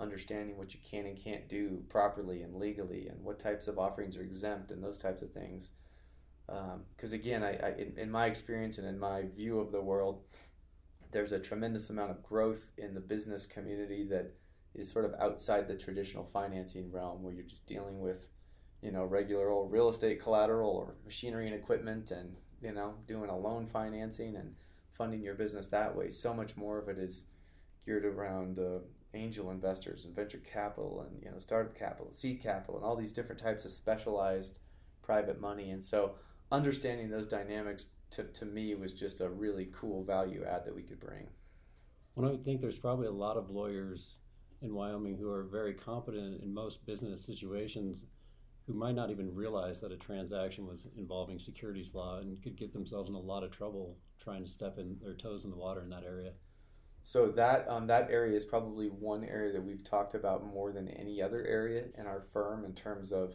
understanding 0.00 0.56
what 0.56 0.72
you 0.72 0.80
can 0.88 1.06
and 1.06 1.22
can't 1.22 1.48
do 1.48 1.82
properly 1.88 2.42
and 2.42 2.54
legally 2.54 3.08
and 3.08 3.22
what 3.24 3.40
types 3.40 3.66
of 3.66 3.78
offerings 3.78 4.16
are 4.16 4.22
exempt 4.22 4.70
and 4.70 4.82
those 4.82 4.98
types 4.98 5.22
of 5.22 5.32
things. 5.32 5.70
Because 6.46 7.12
um, 7.12 7.18
again, 7.18 7.42
I, 7.42 7.58
I 7.58 7.74
in, 7.78 7.94
in 7.96 8.10
my 8.10 8.26
experience 8.26 8.78
and 8.78 8.86
in 8.86 8.98
my 8.98 9.22
view 9.22 9.58
of 9.58 9.72
the 9.72 9.82
world, 9.82 10.22
there's 11.10 11.32
a 11.32 11.38
tremendous 11.38 11.90
amount 11.90 12.10
of 12.10 12.22
growth 12.22 12.70
in 12.76 12.94
the 12.94 13.00
business 13.00 13.46
community 13.46 14.04
that 14.04 14.34
is 14.74 14.90
sort 14.90 15.04
of 15.04 15.14
outside 15.18 15.66
the 15.66 15.74
traditional 15.74 16.24
financing 16.24 16.90
realm 16.92 17.22
where 17.22 17.32
you're 17.32 17.42
just 17.42 17.66
dealing 17.66 18.00
with 18.00 18.26
you 18.82 18.92
know 18.92 19.04
regular 19.04 19.48
old 19.48 19.72
real 19.72 19.88
estate 19.88 20.22
collateral 20.22 20.70
or 20.70 20.94
machinery 21.04 21.46
and 21.46 21.54
equipment 21.54 22.10
and 22.10 22.36
you 22.62 22.72
know 22.72 22.94
doing 23.06 23.30
a 23.30 23.36
loan 23.36 23.66
financing 23.66 24.36
and 24.36 24.54
funding 24.92 25.22
your 25.22 25.34
business 25.34 25.68
that 25.68 25.94
way. 25.94 26.10
So 26.10 26.34
much 26.34 26.56
more 26.56 26.78
of 26.78 26.88
it 26.88 26.98
is 26.98 27.24
geared 27.86 28.04
around 28.04 28.58
uh, 28.58 28.80
angel 29.14 29.50
investors 29.50 30.04
and 30.04 30.14
venture 30.14 30.38
capital 30.38 31.06
and 31.08 31.22
you 31.22 31.30
know 31.30 31.38
startup 31.38 31.76
capital 31.76 32.12
seed 32.12 32.42
capital 32.42 32.76
and 32.76 32.84
all 32.84 32.96
these 32.96 33.12
different 33.12 33.40
types 33.40 33.64
of 33.64 33.70
specialized 33.70 34.58
private 35.02 35.40
money. 35.40 35.70
And 35.70 35.82
so 35.82 36.12
understanding 36.52 37.10
those 37.10 37.26
dynamics 37.26 37.86
to, 38.10 38.24
to 38.24 38.44
me 38.44 38.74
was 38.74 38.92
just 38.92 39.20
a 39.20 39.28
really 39.28 39.68
cool 39.72 40.04
value 40.04 40.44
add 40.44 40.64
that 40.64 40.74
we 40.74 40.82
could 40.82 41.00
bring. 41.00 41.26
Well, 42.14 42.28
I 42.28 42.32
would 42.32 42.44
think 42.44 42.60
there's 42.60 42.78
probably 42.78 43.06
a 43.06 43.12
lot 43.12 43.36
of 43.36 43.50
lawyers 43.50 44.16
in 44.60 44.74
Wyoming 44.74 45.16
who 45.16 45.30
are 45.30 45.44
very 45.44 45.74
competent 45.74 46.42
in 46.42 46.52
most 46.52 46.84
business 46.84 47.24
situations 47.24 48.04
who 48.66 48.74
might 48.74 48.94
not 48.94 49.10
even 49.10 49.34
realize 49.34 49.80
that 49.80 49.92
a 49.92 49.96
transaction 49.96 50.66
was 50.66 50.86
involving 50.96 51.38
securities 51.38 51.94
law 51.94 52.18
and 52.18 52.42
could 52.42 52.56
get 52.56 52.72
themselves 52.72 53.08
in 53.08 53.14
a 53.14 53.20
lot 53.20 53.42
of 53.42 53.50
trouble 53.50 53.96
trying 54.22 54.44
to 54.44 54.50
step 54.50 54.78
in 54.78 54.96
their 55.00 55.14
toes 55.14 55.44
in 55.44 55.50
the 55.50 55.56
water 55.56 55.82
in 55.82 55.88
that 55.88 56.04
area. 56.04 56.32
So 57.02 57.28
that 57.28 57.66
um, 57.68 57.86
that 57.86 58.10
area 58.10 58.36
is 58.36 58.44
probably 58.44 58.88
one 58.88 59.24
area 59.24 59.52
that 59.52 59.64
we've 59.64 59.82
talked 59.82 60.14
about 60.14 60.44
more 60.44 60.72
than 60.72 60.88
any 60.88 61.22
other 61.22 61.46
area 61.46 61.84
in 61.96 62.06
our 62.06 62.20
firm 62.20 62.64
in 62.64 62.74
terms 62.74 63.12
of 63.12 63.34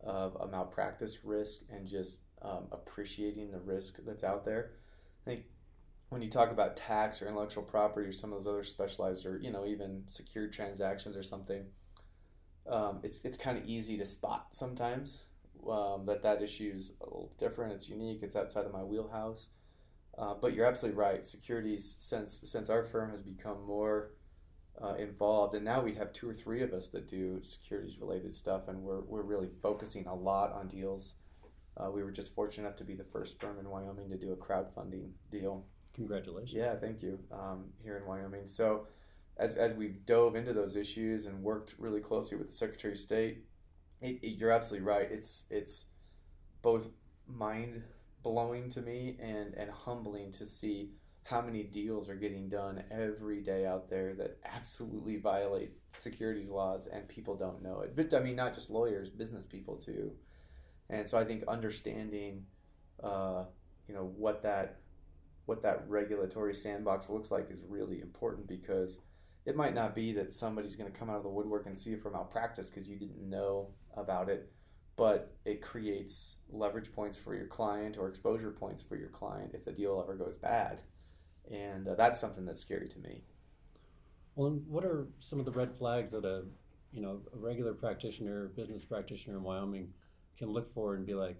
of 0.00 0.36
a 0.36 0.46
malpractice 0.46 1.24
risk 1.24 1.62
and 1.68 1.88
just 1.88 2.22
um, 2.42 2.66
appreciating 2.72 3.50
the 3.50 3.60
risk 3.60 3.98
that's 4.06 4.24
out 4.24 4.44
there. 4.44 4.72
I 5.26 5.30
think 5.30 5.44
when 6.08 6.22
you 6.22 6.30
talk 6.30 6.50
about 6.50 6.76
tax 6.76 7.20
or 7.20 7.28
intellectual 7.28 7.62
property 7.62 8.08
or 8.08 8.12
some 8.12 8.32
of 8.32 8.38
those 8.38 8.46
other 8.46 8.64
specialized 8.64 9.26
or 9.26 9.38
you 9.38 9.50
know 9.50 9.66
even 9.66 10.02
secured 10.06 10.52
transactions 10.52 11.16
or 11.16 11.22
something, 11.22 11.66
um, 12.68 13.00
it's 13.02 13.24
it's 13.24 13.38
kind 13.38 13.58
of 13.58 13.64
easy 13.66 13.96
to 13.98 14.04
spot 14.04 14.48
sometimes 14.52 15.22
um, 15.68 16.06
that 16.06 16.22
that 16.22 16.42
issue 16.42 16.72
is 16.74 16.92
a 17.00 17.04
little 17.04 17.32
different. 17.38 17.72
It's 17.72 17.88
unique. 17.88 18.22
It's 18.22 18.36
outside 18.36 18.64
of 18.64 18.72
my 18.72 18.82
wheelhouse. 18.82 19.48
Uh, 20.16 20.34
but 20.40 20.52
you're 20.52 20.66
absolutely 20.66 20.98
right. 20.98 21.22
Securities, 21.22 21.96
since 22.00 22.40
since 22.44 22.70
our 22.70 22.82
firm 22.82 23.10
has 23.10 23.22
become 23.22 23.64
more 23.64 24.12
uh, 24.82 24.94
involved, 24.94 25.54
and 25.54 25.64
now 25.64 25.80
we 25.80 25.94
have 25.94 26.12
two 26.12 26.28
or 26.28 26.34
three 26.34 26.62
of 26.62 26.72
us 26.72 26.88
that 26.88 27.08
do 27.08 27.38
securities 27.42 27.98
related 28.00 28.32
stuff, 28.32 28.66
and 28.68 28.82
we're 28.82 29.00
we're 29.00 29.22
really 29.22 29.50
focusing 29.62 30.06
a 30.06 30.14
lot 30.14 30.52
on 30.52 30.68
deals 30.68 31.14
uh, 31.78 31.90
we 31.90 32.02
were 32.02 32.10
just 32.10 32.34
fortunate 32.34 32.66
enough 32.66 32.76
to 32.78 32.84
be 32.84 32.94
the 32.94 33.04
first 33.04 33.40
firm 33.40 33.58
in 33.58 33.68
Wyoming 33.68 34.10
to 34.10 34.16
do 34.16 34.32
a 34.32 34.36
crowdfunding 34.36 35.10
deal. 35.30 35.64
Congratulations. 35.94 36.52
Yeah, 36.52 36.74
thank 36.76 37.02
you. 37.02 37.18
Um, 37.32 37.66
here 37.82 37.96
in 37.96 38.06
Wyoming. 38.06 38.46
So, 38.46 38.86
as, 39.36 39.54
as 39.54 39.74
we've 39.74 40.04
dove 40.04 40.36
into 40.36 40.52
those 40.52 40.76
issues 40.76 41.26
and 41.26 41.42
worked 41.42 41.74
really 41.78 42.00
closely 42.00 42.36
with 42.36 42.48
the 42.48 42.56
Secretary 42.56 42.92
of 42.92 42.98
State, 42.98 43.44
it, 44.00 44.18
it, 44.22 44.38
you're 44.38 44.50
absolutely 44.50 44.86
right. 44.86 45.08
It's 45.10 45.44
it's 45.50 45.86
both 46.62 46.88
mind 47.26 47.82
blowing 48.22 48.68
to 48.70 48.82
me 48.82 49.16
and, 49.20 49.54
and 49.54 49.70
humbling 49.70 50.32
to 50.32 50.46
see 50.46 50.90
how 51.24 51.40
many 51.40 51.62
deals 51.62 52.08
are 52.08 52.14
getting 52.14 52.48
done 52.48 52.82
every 52.90 53.40
day 53.40 53.66
out 53.66 53.90
there 53.90 54.14
that 54.14 54.38
absolutely 54.44 55.16
violate 55.16 55.72
securities 55.96 56.48
laws 56.48 56.86
and 56.86 57.06
people 57.08 57.36
don't 57.36 57.62
know 57.62 57.80
it. 57.80 57.94
But 57.94 58.14
I 58.14 58.20
mean, 58.20 58.36
not 58.36 58.54
just 58.54 58.70
lawyers, 58.70 59.10
business 59.10 59.44
people 59.44 59.76
too. 59.76 60.12
And 60.90 61.06
so 61.06 61.18
I 61.18 61.24
think 61.24 61.44
understanding, 61.46 62.44
uh, 63.02 63.44
you 63.86 63.94
know, 63.94 64.12
what 64.16 64.42
that 64.42 64.80
what 65.46 65.62
that 65.62 65.88
regulatory 65.88 66.54
sandbox 66.54 67.08
looks 67.08 67.30
like 67.30 67.50
is 67.50 67.58
really 67.68 68.00
important 68.00 68.46
because 68.46 68.98
it 69.46 69.56
might 69.56 69.74
not 69.74 69.94
be 69.94 70.12
that 70.12 70.34
somebody's 70.34 70.76
going 70.76 70.92
to 70.92 70.98
come 70.98 71.08
out 71.08 71.16
of 71.16 71.22
the 71.22 71.28
woodwork 71.30 71.66
and 71.66 71.78
see 71.78 71.88
you 71.90 71.96
for 71.96 72.10
malpractice 72.10 72.68
because 72.68 72.86
you 72.86 72.96
didn't 72.98 73.18
know 73.18 73.68
about 73.96 74.28
it, 74.28 74.52
but 74.96 75.34
it 75.46 75.62
creates 75.62 76.36
leverage 76.50 76.92
points 76.92 77.16
for 77.16 77.34
your 77.34 77.46
client 77.46 77.96
or 77.98 78.08
exposure 78.08 78.50
points 78.50 78.82
for 78.82 78.96
your 78.96 79.08
client 79.08 79.52
if 79.54 79.64
the 79.64 79.72
deal 79.72 79.98
ever 80.02 80.14
goes 80.14 80.36
bad. 80.36 80.82
And 81.50 81.88
uh, 81.88 81.94
that's 81.94 82.20
something 82.20 82.44
that's 82.44 82.60
scary 82.60 82.88
to 82.88 82.98
me. 82.98 83.22
Well, 84.34 84.60
what 84.68 84.84
are 84.84 85.08
some 85.18 85.38
of 85.38 85.46
the 85.46 85.50
red 85.50 85.74
flags 85.74 86.12
that 86.12 86.26
a 86.26 86.44
you 86.92 87.00
know 87.00 87.20
a 87.32 87.38
regular 87.38 87.72
practitioner, 87.72 88.48
business 88.48 88.84
practitioner 88.84 89.38
in 89.38 89.42
Wyoming 89.42 89.94
can 90.38 90.50
look 90.50 90.72
for 90.72 90.94
and 90.94 91.04
be 91.04 91.14
like, 91.14 91.36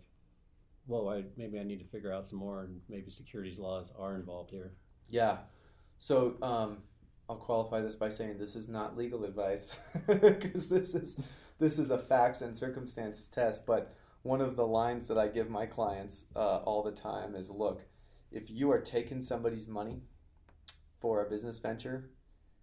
whoa, 0.87 1.09
I 1.09 1.25
maybe 1.37 1.59
I 1.59 1.63
need 1.63 1.79
to 1.79 1.87
figure 1.87 2.13
out 2.13 2.27
some 2.27 2.39
more, 2.39 2.65
and 2.65 2.81
maybe 2.89 3.11
securities 3.11 3.59
laws 3.59 3.93
are 3.99 4.17
involved 4.17 4.51
here. 4.51 4.73
Yeah. 5.09 5.39
So 5.99 6.37
um, 6.43 6.79
I'll 7.29 7.37
qualify 7.37 7.81
this 7.81 7.95
by 7.95 8.09
saying 8.09 8.39
this 8.39 8.57
is 8.57 8.69
not 8.69 8.97
legal 8.97 9.25
advice 9.25 9.73
because 10.07 10.69
this 10.69 10.95
is 10.95 11.21
this 11.59 11.79
is 11.79 11.91
a 11.91 11.99
facts 11.99 12.41
and 12.41 12.57
circumstances 12.57 13.29
test. 13.29 13.67
But 13.67 13.95
one 14.23 14.41
of 14.41 14.57
the 14.57 14.67
lines 14.67 15.07
that 15.09 15.19
I 15.19 15.29
give 15.29 15.51
my 15.51 15.67
clients 15.67 16.27
uh, 16.35 16.59
all 16.59 16.83
the 16.83 16.93
time 16.93 17.35
is, 17.35 17.51
look, 17.51 17.83
if 18.31 18.51
you 18.51 18.71
are 18.71 18.81
taking 18.81 19.23
somebody's 19.23 19.67
money 19.67 20.03
for 21.01 21.25
a 21.25 21.31
business 21.31 21.59
venture 21.59 22.11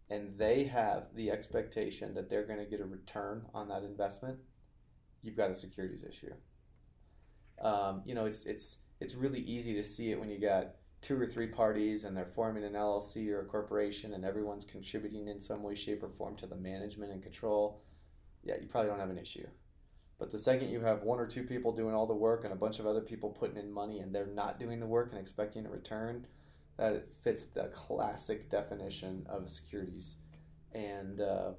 and 0.10 0.38
they 0.38 0.66
have 0.66 1.08
the 1.16 1.32
expectation 1.32 2.14
that 2.14 2.30
they're 2.30 2.46
going 2.46 2.60
to 2.60 2.66
get 2.66 2.82
a 2.82 2.86
return 2.86 3.46
on 3.54 3.68
that 3.70 3.84
investment, 3.84 4.38
you've 5.26 5.38
got 5.38 5.50
a 5.50 5.56
securities 5.56 6.04
issue. 6.04 6.34
Um, 7.62 8.04
you 8.06 8.16
know, 8.16 8.26
it's 8.26 8.46
it's 8.46 8.78
it's 9.00 9.16
really 9.16 9.42
easy 9.42 9.74
to 9.74 9.84
see 9.84 10.12
it 10.12 10.20
when 10.20 10.30
you 10.30 10.40
got 10.40 10.76
two 11.02 11.20
or 11.20 11.26
three 11.28 11.48
parties 11.48 12.04
and 12.04 12.16
they're 12.16 12.26
forming 12.26 12.64
an 12.64 12.74
LLC 12.74 13.30
or 13.30 13.42
a 13.42 13.46
corporation 13.46 14.14
and 14.14 14.26
everyone's 14.26 14.66
contributing 14.66 15.28
in 15.28 15.40
some 15.40 15.62
way, 15.62 15.76
shape, 15.76 16.02
or 16.02 16.10
form 16.10 16.36
to 16.38 16.48
the 16.48 16.56
management 16.56 17.12
and 17.12 17.22
control. 17.22 17.84
Yeah, 18.44 18.56
you 18.62 18.68
probably 18.68 18.90
don't 18.90 19.00
have 19.00 19.10
an 19.10 19.18
issue. 19.18 19.48
But 20.18 20.32
the 20.32 20.40
second 20.40 20.70
you 20.70 20.82
have 20.82 21.04
one 21.04 21.20
or 21.20 21.28
two 21.28 21.44
people 21.44 21.74
doing 21.74 21.94
all 21.94 22.08
the 22.08 22.14
work 22.16 22.44
and 22.44 22.54
a 22.54 22.58
bunch 22.58 22.80
of 22.80 22.88
other 22.88 23.02
people 23.02 23.30
putting 23.30 23.58
in 23.58 23.72
money 23.72 24.00
and 24.00 24.16
they're 24.16 24.26
not 24.26 24.60
doing 24.60 24.80
the 24.80 24.88
work 24.88 25.12
and 25.12 25.20
expecting 25.20 25.66
a 25.66 25.70
return, 25.70 26.26
that 26.78 27.08
fits 27.22 27.46
the 27.46 27.66
classic 27.66 28.50
definition 28.50 29.26
of 29.30 29.50
securities. 29.50 30.16
And 30.74 31.22
uh, 31.22 31.52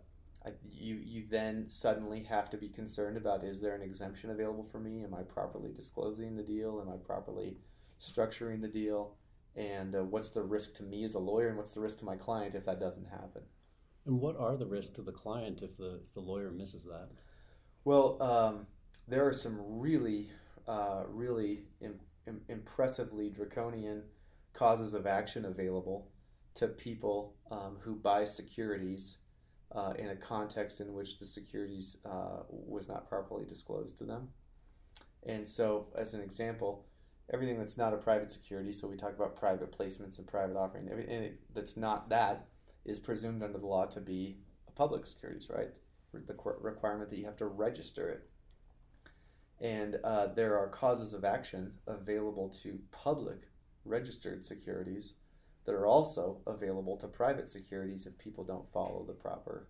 you 0.64 0.96
you 0.96 1.24
then 1.28 1.66
suddenly 1.68 2.22
have 2.24 2.50
to 2.50 2.56
be 2.56 2.68
concerned 2.68 3.16
about 3.16 3.44
is 3.44 3.61
there 3.61 3.74
an 3.74 3.82
exemption 3.82 4.30
available 4.30 4.64
for 4.64 4.78
me? 4.78 5.02
Am 5.02 5.14
I 5.14 5.22
properly 5.22 5.72
disclosing 5.72 6.37
the 6.37 6.42
deal? 6.42 6.80
Am 6.80 6.92
I 6.92 6.96
properly 6.96 7.56
structuring 8.00 8.61
the 8.61 8.68
deal? 8.68 9.14
And 9.56 9.94
uh, 9.94 10.04
what's 10.04 10.30
the 10.30 10.42
risk 10.42 10.74
to 10.76 10.82
me 10.82 11.04
as 11.04 11.14
a 11.14 11.18
lawyer, 11.18 11.48
and 11.48 11.56
what's 11.56 11.70
the 11.70 11.80
risk 11.80 11.98
to 11.98 12.04
my 12.04 12.16
client 12.16 12.54
if 12.54 12.66
that 12.66 12.78
doesn't 12.78 13.09
happen? 13.09 13.42
And 14.04 14.20
what 14.20 14.38
are 14.38 14.56
the 14.56 14.66
risks 14.66 14.94
to 14.96 15.02
the 15.02 15.12
client 15.12 15.62
if 15.62 15.76
the 15.76 16.00
if 16.04 16.12
the 16.12 16.20
lawyer 16.20 16.50
misses 16.50 16.85
that? 16.85 17.09
Well, 17.85 18.20
um, 18.22 18.66
there 19.09 19.26
are 19.26 19.32
some 19.32 19.59
really, 19.61 20.30
uh, 20.66 21.04
really 21.09 21.64
Im- 21.80 22.00
Im- 22.26 22.42
impressively 22.48 23.30
draconian 23.30 24.02
causes 24.52 24.94
of 24.94 25.06
action 25.06 25.44
available 25.44 26.09
to 26.54 26.66
people 26.66 27.35
um, 27.50 27.76
who 27.80 27.94
buy 27.94 28.24
securities 28.24 29.18
uh, 29.74 29.92
in 29.98 30.09
a 30.09 30.16
context 30.16 30.81
in 30.81 30.94
which 30.94 31.18
the 31.18 31.26
securities 31.26 31.96
uh, 32.05 32.42
was 32.48 32.88
not 32.88 33.09
properly 33.09 33.44
disclosed 33.44 33.98
to 33.98 34.05
them. 34.05 34.29
And 35.26 35.48
so, 35.48 35.88
as 35.96 36.14
an 36.14 36.20
example, 36.20 36.87
everything 37.33 37.59
that's 37.59 37.76
not 37.76 37.92
a 37.92 37.96
private 37.96 38.31
security, 38.31 38.72
so 38.72 38.87
we 38.87 38.96
talk 38.96 39.14
about 39.14 39.37
private 39.37 39.76
placements 39.76 40.18
and 40.18 40.26
private 40.26 40.57
offering, 40.57 40.88
everything 40.90 41.33
that's 41.52 41.76
not 41.76 42.09
that 42.11 42.46
is 42.85 43.00
presumed 43.00 43.42
under 43.42 43.59
the 43.59 43.66
law 43.66 43.87
to 43.87 44.00
be 44.00 44.38
a 44.68 44.70
public 44.70 45.05
securities, 45.07 45.50
right? 45.50 45.76
The 46.12 46.37
requirement 46.61 47.11
that 47.11 47.18
you 47.18 47.26
have 47.26 47.37
to 47.38 47.46
register 47.46 48.09
it. 48.09 48.29
And 49.61 49.98
uh, 50.05 50.29
there 50.29 50.57
are 50.59 50.68
causes 50.68 51.12
of 51.12 51.24
action 51.24 51.72
available 51.87 52.48
to 52.62 52.79
public 52.92 53.48
registered 53.85 54.44
securities 54.44 55.14
that 55.66 55.74
are 55.74 55.87
also 55.87 56.40
available 56.46 56.96
to 56.96 57.09
private 57.09 57.48
securities 57.48 58.07
if 58.07 58.16
people 58.18 58.44
don't 58.44 58.72
follow 58.72 59.05
the 59.07 59.12
proper 59.12 59.68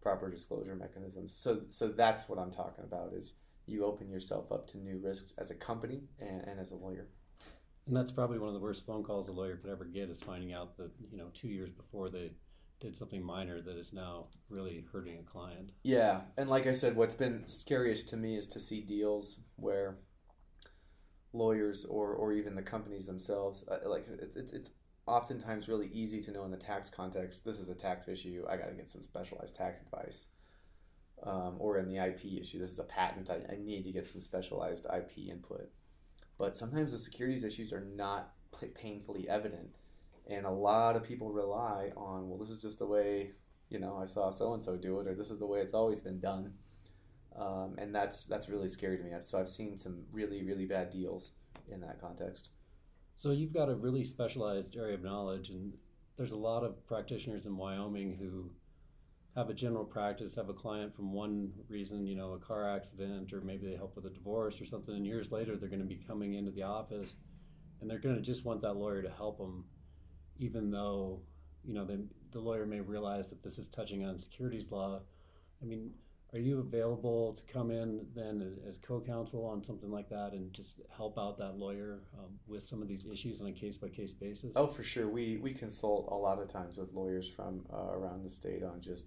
proper 0.00 0.30
disclosure 0.30 0.74
mechanisms. 0.74 1.36
So 1.36 1.62
so 1.70 1.88
that's 1.88 2.28
what 2.28 2.38
I'm 2.38 2.50
talking 2.50 2.84
about 2.84 3.12
is 3.12 3.34
you 3.66 3.84
open 3.84 4.10
yourself 4.10 4.50
up 4.50 4.66
to 4.68 4.78
new 4.78 4.98
risks 4.98 5.34
as 5.38 5.50
a 5.50 5.54
company 5.54 6.02
and, 6.18 6.42
and 6.42 6.58
as 6.58 6.72
a 6.72 6.76
lawyer. 6.76 7.08
And 7.86 7.96
that's 7.96 8.12
probably 8.12 8.38
one 8.38 8.48
of 8.48 8.54
the 8.54 8.60
worst 8.60 8.86
phone 8.86 9.02
calls 9.02 9.28
a 9.28 9.32
lawyer 9.32 9.56
could 9.56 9.70
ever 9.70 9.84
get 9.84 10.08
is 10.08 10.22
finding 10.22 10.52
out 10.52 10.76
that, 10.76 10.90
you 11.10 11.18
know, 11.18 11.28
two 11.34 11.48
years 11.48 11.70
before 11.70 12.08
they 12.10 12.32
did 12.80 12.96
something 12.96 13.22
minor 13.24 13.60
that 13.60 13.76
is 13.76 13.92
now 13.92 14.26
really 14.48 14.84
hurting 14.92 15.18
a 15.18 15.22
client. 15.22 15.72
Yeah. 15.82 16.22
And 16.36 16.48
like 16.48 16.66
I 16.66 16.72
said, 16.72 16.96
what's 16.96 17.14
been 17.14 17.44
scariest 17.48 18.08
to 18.10 18.16
me 18.16 18.36
is 18.36 18.46
to 18.48 18.60
see 18.60 18.80
deals 18.80 19.40
where 19.56 19.98
lawyers 21.32 21.84
or, 21.84 22.12
or 22.12 22.32
even 22.32 22.54
the 22.54 22.62
companies 22.62 23.06
themselves, 23.06 23.64
uh, 23.68 23.88
like 23.88 24.06
it, 24.08 24.32
it, 24.36 24.50
it's 24.52 24.70
oftentimes 25.06 25.68
really 25.68 25.88
easy 25.88 26.22
to 26.22 26.30
know 26.30 26.44
in 26.44 26.50
the 26.50 26.56
tax 26.56 26.88
context 26.88 27.44
this 27.44 27.58
is 27.58 27.68
a 27.68 27.74
tax 27.74 28.06
issue 28.06 28.44
i 28.48 28.56
got 28.56 28.68
to 28.68 28.74
get 28.74 28.90
some 28.90 29.02
specialized 29.02 29.56
tax 29.56 29.80
advice. 29.80 30.26
Um, 31.24 31.54
or 31.58 31.78
in 31.78 31.86
the 31.86 32.04
ip 32.04 32.24
issue 32.24 32.58
this 32.58 32.70
is 32.70 32.80
a 32.80 32.84
patent 32.84 33.30
I, 33.30 33.52
I 33.52 33.56
need 33.56 33.84
to 33.84 33.92
get 33.92 34.06
some 34.06 34.20
specialized 34.20 34.86
ip 34.92 35.12
input. 35.16 35.70
But 36.36 36.56
sometimes 36.56 36.90
the 36.90 36.98
securities 36.98 37.44
issues 37.44 37.72
are 37.72 37.84
not 37.94 38.32
painfully 38.74 39.28
evident. 39.28 39.76
And 40.28 40.46
a 40.46 40.50
lot 40.50 40.96
of 40.96 41.04
people 41.04 41.30
rely 41.30 41.92
on 41.96 42.28
well 42.28 42.38
this 42.38 42.50
is 42.50 42.60
just 42.60 42.80
the 42.80 42.86
way 42.86 43.32
you 43.70 43.78
know 43.78 43.98
i 44.02 44.04
saw 44.04 44.30
so 44.30 44.52
and 44.52 44.62
so 44.62 44.76
do 44.76 44.98
it 45.00 45.06
or 45.06 45.14
this 45.14 45.30
is 45.30 45.38
the 45.38 45.46
way 45.46 45.60
it's 45.60 45.74
always 45.74 46.00
been 46.00 46.18
done. 46.18 46.54
Um, 47.36 47.76
and 47.78 47.94
that's 47.94 48.24
that's 48.24 48.48
really 48.48 48.68
scary 48.68 48.98
to 48.98 49.04
me. 49.04 49.12
So 49.20 49.38
i've 49.38 49.48
seen 49.48 49.78
some 49.78 50.02
really 50.12 50.42
really 50.42 50.66
bad 50.66 50.90
deals 50.90 51.30
in 51.68 51.80
that 51.82 52.00
context 52.00 52.48
so 53.22 53.30
you've 53.30 53.52
got 53.52 53.68
a 53.68 53.74
really 53.76 54.02
specialized 54.02 54.76
area 54.76 54.94
of 54.94 55.04
knowledge, 55.04 55.50
and 55.50 55.72
there's 56.16 56.32
a 56.32 56.36
lot 56.36 56.64
of 56.64 56.84
practitioners 56.88 57.46
in 57.46 57.56
Wyoming 57.56 58.16
who 58.16 58.50
have 59.36 59.48
a 59.48 59.54
general 59.54 59.84
practice, 59.84 60.34
have 60.34 60.48
a 60.48 60.52
client 60.52 60.92
from 60.92 61.12
one 61.12 61.52
reason, 61.68 62.04
you 62.04 62.16
know, 62.16 62.32
a 62.32 62.38
car 62.40 62.68
accident, 62.68 63.32
or 63.32 63.40
maybe 63.40 63.64
they 63.64 63.76
help 63.76 63.94
with 63.94 64.06
a 64.06 64.10
divorce 64.10 64.60
or 64.60 64.64
something, 64.64 64.96
and 64.96 65.06
years 65.06 65.30
later 65.30 65.56
they're 65.56 65.68
going 65.68 65.78
to 65.78 65.86
be 65.86 66.02
coming 66.04 66.34
into 66.34 66.50
the 66.50 66.64
office 66.64 67.14
and 67.80 67.88
they're 67.88 68.00
going 68.00 68.16
to 68.16 68.20
just 68.20 68.44
want 68.44 68.60
that 68.60 68.74
lawyer 68.74 69.02
to 69.02 69.10
help 69.10 69.38
them, 69.38 69.66
even 70.40 70.72
though, 70.72 71.20
you 71.64 71.74
know, 71.74 71.84
the, 71.84 72.04
the 72.32 72.40
lawyer 72.40 72.66
may 72.66 72.80
realize 72.80 73.28
that 73.28 73.44
this 73.44 73.56
is 73.56 73.68
touching 73.68 74.04
on 74.04 74.18
securities 74.18 74.72
law. 74.72 74.98
I 75.62 75.64
mean, 75.64 75.92
are 76.32 76.38
you 76.38 76.60
available 76.60 77.34
to 77.34 77.52
come 77.52 77.70
in 77.70 78.06
then 78.14 78.56
as 78.68 78.78
co-counsel 78.78 79.44
on 79.44 79.62
something 79.62 79.90
like 79.90 80.08
that 80.08 80.32
and 80.32 80.52
just 80.52 80.80
help 80.94 81.18
out 81.18 81.36
that 81.38 81.58
lawyer 81.58 82.00
um, 82.18 82.30
with 82.46 82.66
some 82.66 82.80
of 82.80 82.88
these 82.88 83.06
issues 83.06 83.40
on 83.40 83.48
a 83.48 83.52
case-by-case 83.52 84.14
basis? 84.14 84.50
Oh 84.56 84.66
for 84.66 84.82
sure. 84.82 85.08
We 85.08 85.36
we 85.36 85.52
consult 85.52 86.08
a 86.10 86.14
lot 86.14 86.40
of 86.40 86.48
times 86.48 86.78
with 86.78 86.92
lawyers 86.92 87.28
from 87.28 87.66
uh, 87.72 87.92
around 87.92 88.24
the 88.24 88.30
state 88.30 88.62
on 88.62 88.80
just 88.80 89.06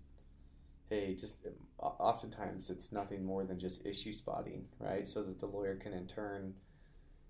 hey 0.89 1.15
just 1.15 1.38
oftentimes 1.79 2.69
it's 2.69 2.91
nothing 2.91 3.25
more 3.25 3.43
than 3.43 3.57
just 3.57 3.85
issue 3.85 4.13
spotting 4.13 4.65
right? 4.79 5.07
So 5.07 5.23
that 5.23 5.39
the 5.39 5.47
lawyer 5.47 5.75
can 5.75 5.93
in 5.93 6.05
turn 6.05 6.53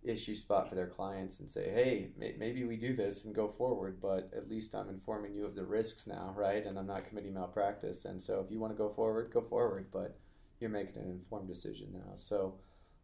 issue 0.07 0.35
spot 0.35 0.69
for 0.69 0.75
their 0.75 0.87
clients 0.87 1.39
and 1.39 1.49
say, 1.49 1.69
hey, 1.69 2.11
may- 2.17 2.35
maybe 2.37 2.63
we 2.63 2.77
do 2.77 2.95
this 2.95 3.25
and 3.25 3.33
go 3.33 3.47
forward, 3.47 3.99
but 4.01 4.29
at 4.35 4.49
least 4.49 4.75
I'm 4.75 4.89
informing 4.89 5.33
you 5.33 5.45
of 5.45 5.55
the 5.55 5.65
risks 5.65 6.07
now, 6.07 6.33
right? 6.35 6.65
And 6.65 6.77
I'm 6.77 6.87
not 6.87 7.05
committing 7.05 7.33
malpractice. 7.33 8.05
And 8.05 8.21
so 8.21 8.41
if 8.45 8.51
you 8.51 8.59
want 8.59 8.73
to 8.73 8.77
go 8.77 8.89
forward, 8.89 9.31
go 9.31 9.41
forward, 9.41 9.87
but 9.91 10.17
you're 10.59 10.69
making 10.69 10.97
an 10.97 11.09
informed 11.09 11.47
decision 11.47 11.89
now. 11.93 12.13
So 12.15 12.59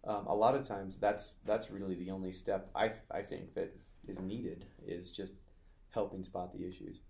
um, 0.06 0.26
a 0.28 0.36
lot 0.36 0.56
of 0.56 0.64
times 0.64 0.98
that's 0.98 1.36
that's 1.46 1.70
really 1.70 1.96
the 1.96 2.10
only 2.12 2.32
step 2.32 2.70
I, 2.74 2.88
th- 2.88 3.02
I 3.12 3.22
think 3.22 3.54
that 3.56 3.76
is 4.08 4.20
needed 4.20 4.66
is 4.86 5.12
just 5.12 5.34
helping 5.92 6.24
spot 6.24 6.54
the 6.54 6.68
issues. 6.68 7.02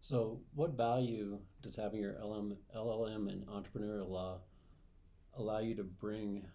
So, 0.00 0.40
what 0.54 0.76
value 0.76 1.40
does 1.62 1.76
having 1.76 2.00
your 2.00 2.14
LM, 2.22 2.56
LLM 2.74 3.28
and 3.28 3.46
entrepreneurial 3.48 4.08
law 4.08 4.38
allow 5.36 5.58
you 5.58 5.74
to 5.74 5.82
bring 5.82 6.46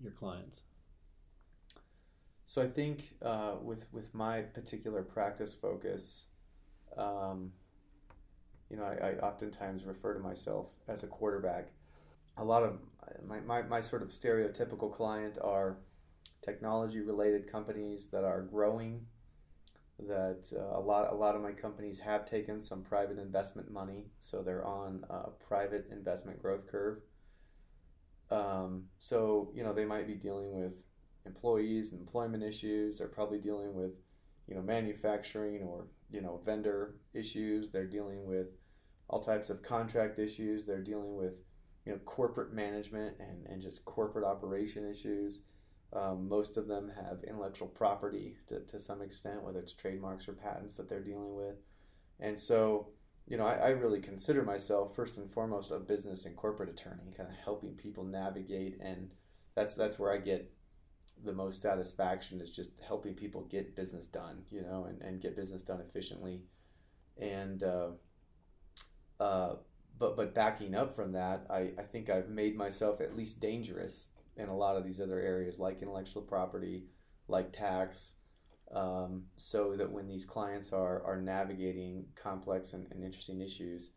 your 0.00 0.12
clients? 0.12 0.62
So 2.48 2.62
I 2.62 2.66
think 2.66 3.12
uh, 3.20 3.56
with 3.62 3.84
with 3.92 4.14
my 4.14 4.40
particular 4.40 5.02
practice 5.02 5.52
focus, 5.52 6.28
um, 6.96 7.52
you 8.70 8.78
know, 8.78 8.84
I, 8.84 9.08
I, 9.08 9.12
oftentimes 9.18 9.84
refer 9.84 10.14
to 10.14 10.20
myself 10.20 10.70
as 10.88 11.02
a 11.02 11.08
quarterback. 11.08 11.68
A 12.38 12.44
lot 12.44 12.62
of 12.62 12.78
my, 13.26 13.40
my, 13.40 13.60
my 13.60 13.82
sort 13.82 14.00
of 14.00 14.08
stereotypical 14.08 14.90
client 14.90 15.36
are 15.44 15.76
technology 16.40 17.02
related 17.02 17.52
companies 17.52 18.06
that 18.12 18.24
are 18.24 18.40
growing, 18.40 19.04
that 19.98 20.50
uh, 20.56 20.78
a 20.78 20.80
lot 20.80 21.12
a 21.12 21.14
lot 21.14 21.36
of 21.36 21.42
my 21.42 21.52
companies 21.52 22.00
have 22.00 22.24
taken 22.24 22.62
some 22.62 22.82
private 22.82 23.18
investment 23.18 23.70
money, 23.70 24.06
so 24.20 24.40
they're 24.40 24.64
on 24.64 25.04
a 25.10 25.28
private 25.46 25.86
investment 25.92 26.40
growth 26.40 26.66
curve. 26.66 27.00
Um, 28.30 28.84
so 28.96 29.50
you 29.54 29.62
know 29.62 29.74
they 29.74 29.84
might 29.84 30.06
be 30.06 30.14
dealing 30.14 30.58
with 30.58 30.82
employees 31.28 31.92
and 31.92 32.00
employment 32.00 32.42
issues. 32.42 32.98
They're 32.98 33.08
probably 33.08 33.38
dealing 33.38 33.74
with 33.74 33.92
you 34.48 34.54
know 34.54 34.62
manufacturing 34.62 35.62
or 35.62 35.86
you 36.10 36.20
know 36.20 36.40
vendor 36.44 36.96
issues. 37.14 37.70
They're 37.70 37.86
dealing 37.86 38.26
with 38.26 38.48
all 39.08 39.22
types 39.22 39.50
of 39.50 39.62
contract 39.62 40.18
issues. 40.18 40.64
They're 40.64 40.82
dealing 40.82 41.16
with 41.16 41.34
you 41.86 41.92
know 41.92 41.98
corporate 42.04 42.52
management 42.52 43.16
and, 43.20 43.46
and 43.46 43.62
just 43.62 43.84
corporate 43.84 44.24
operation 44.24 44.88
issues. 44.88 45.42
Um, 45.92 46.28
most 46.28 46.58
of 46.58 46.66
them 46.66 46.92
have 46.94 47.24
intellectual 47.26 47.68
property 47.68 48.36
to, 48.48 48.60
to 48.60 48.78
some 48.78 49.00
extent, 49.00 49.42
whether 49.42 49.58
it's 49.58 49.72
trademarks 49.72 50.28
or 50.28 50.34
patents 50.34 50.74
that 50.74 50.86
they're 50.86 51.00
dealing 51.02 51.34
with. 51.34 51.54
And 52.20 52.38
so, 52.38 52.88
you 53.26 53.38
know, 53.38 53.46
I, 53.46 53.54
I 53.54 53.68
really 53.70 54.00
consider 54.00 54.42
myself 54.42 54.94
first 54.94 55.16
and 55.16 55.30
foremost 55.30 55.70
a 55.70 55.78
business 55.78 56.26
and 56.26 56.36
corporate 56.36 56.68
attorney, 56.68 57.14
kind 57.16 57.30
of 57.30 57.36
helping 57.36 57.70
people 57.70 58.04
navigate, 58.04 58.78
and 58.82 59.10
that's 59.54 59.74
that's 59.74 59.98
where 59.98 60.12
I 60.12 60.18
get 60.18 60.52
the 61.24 61.32
most 61.32 61.62
satisfaction 61.62 62.40
is 62.40 62.50
just 62.50 62.70
helping 62.86 63.14
people 63.14 63.42
get 63.42 63.76
business 63.76 64.06
done, 64.06 64.42
you 64.50 64.62
know, 64.62 64.86
and, 64.88 65.00
and 65.02 65.20
get 65.20 65.36
business 65.36 65.62
done 65.62 65.80
efficiently. 65.80 66.42
And 67.20 67.62
uh, 67.62 67.88
uh, 69.20 69.56
but 69.98 70.16
but 70.16 70.34
backing 70.34 70.74
up 70.74 70.94
from 70.94 71.12
that, 71.12 71.46
I, 71.50 71.72
I 71.78 71.82
think 71.82 72.08
I've 72.08 72.28
made 72.28 72.56
myself 72.56 73.00
at 73.00 73.16
least 73.16 73.40
dangerous 73.40 74.08
in 74.36 74.48
a 74.48 74.56
lot 74.56 74.76
of 74.76 74.84
these 74.84 75.00
other 75.00 75.18
areas 75.20 75.58
like 75.58 75.82
intellectual 75.82 76.22
property, 76.22 76.84
like 77.26 77.52
tax, 77.52 78.12
um, 78.72 79.24
so 79.36 79.74
that 79.76 79.90
when 79.90 80.06
these 80.06 80.24
clients 80.24 80.72
are, 80.72 81.02
are 81.04 81.20
navigating 81.20 82.06
complex 82.14 82.72
and, 82.72 82.86
and 82.92 83.02
interesting 83.02 83.40
issues, 83.40 83.90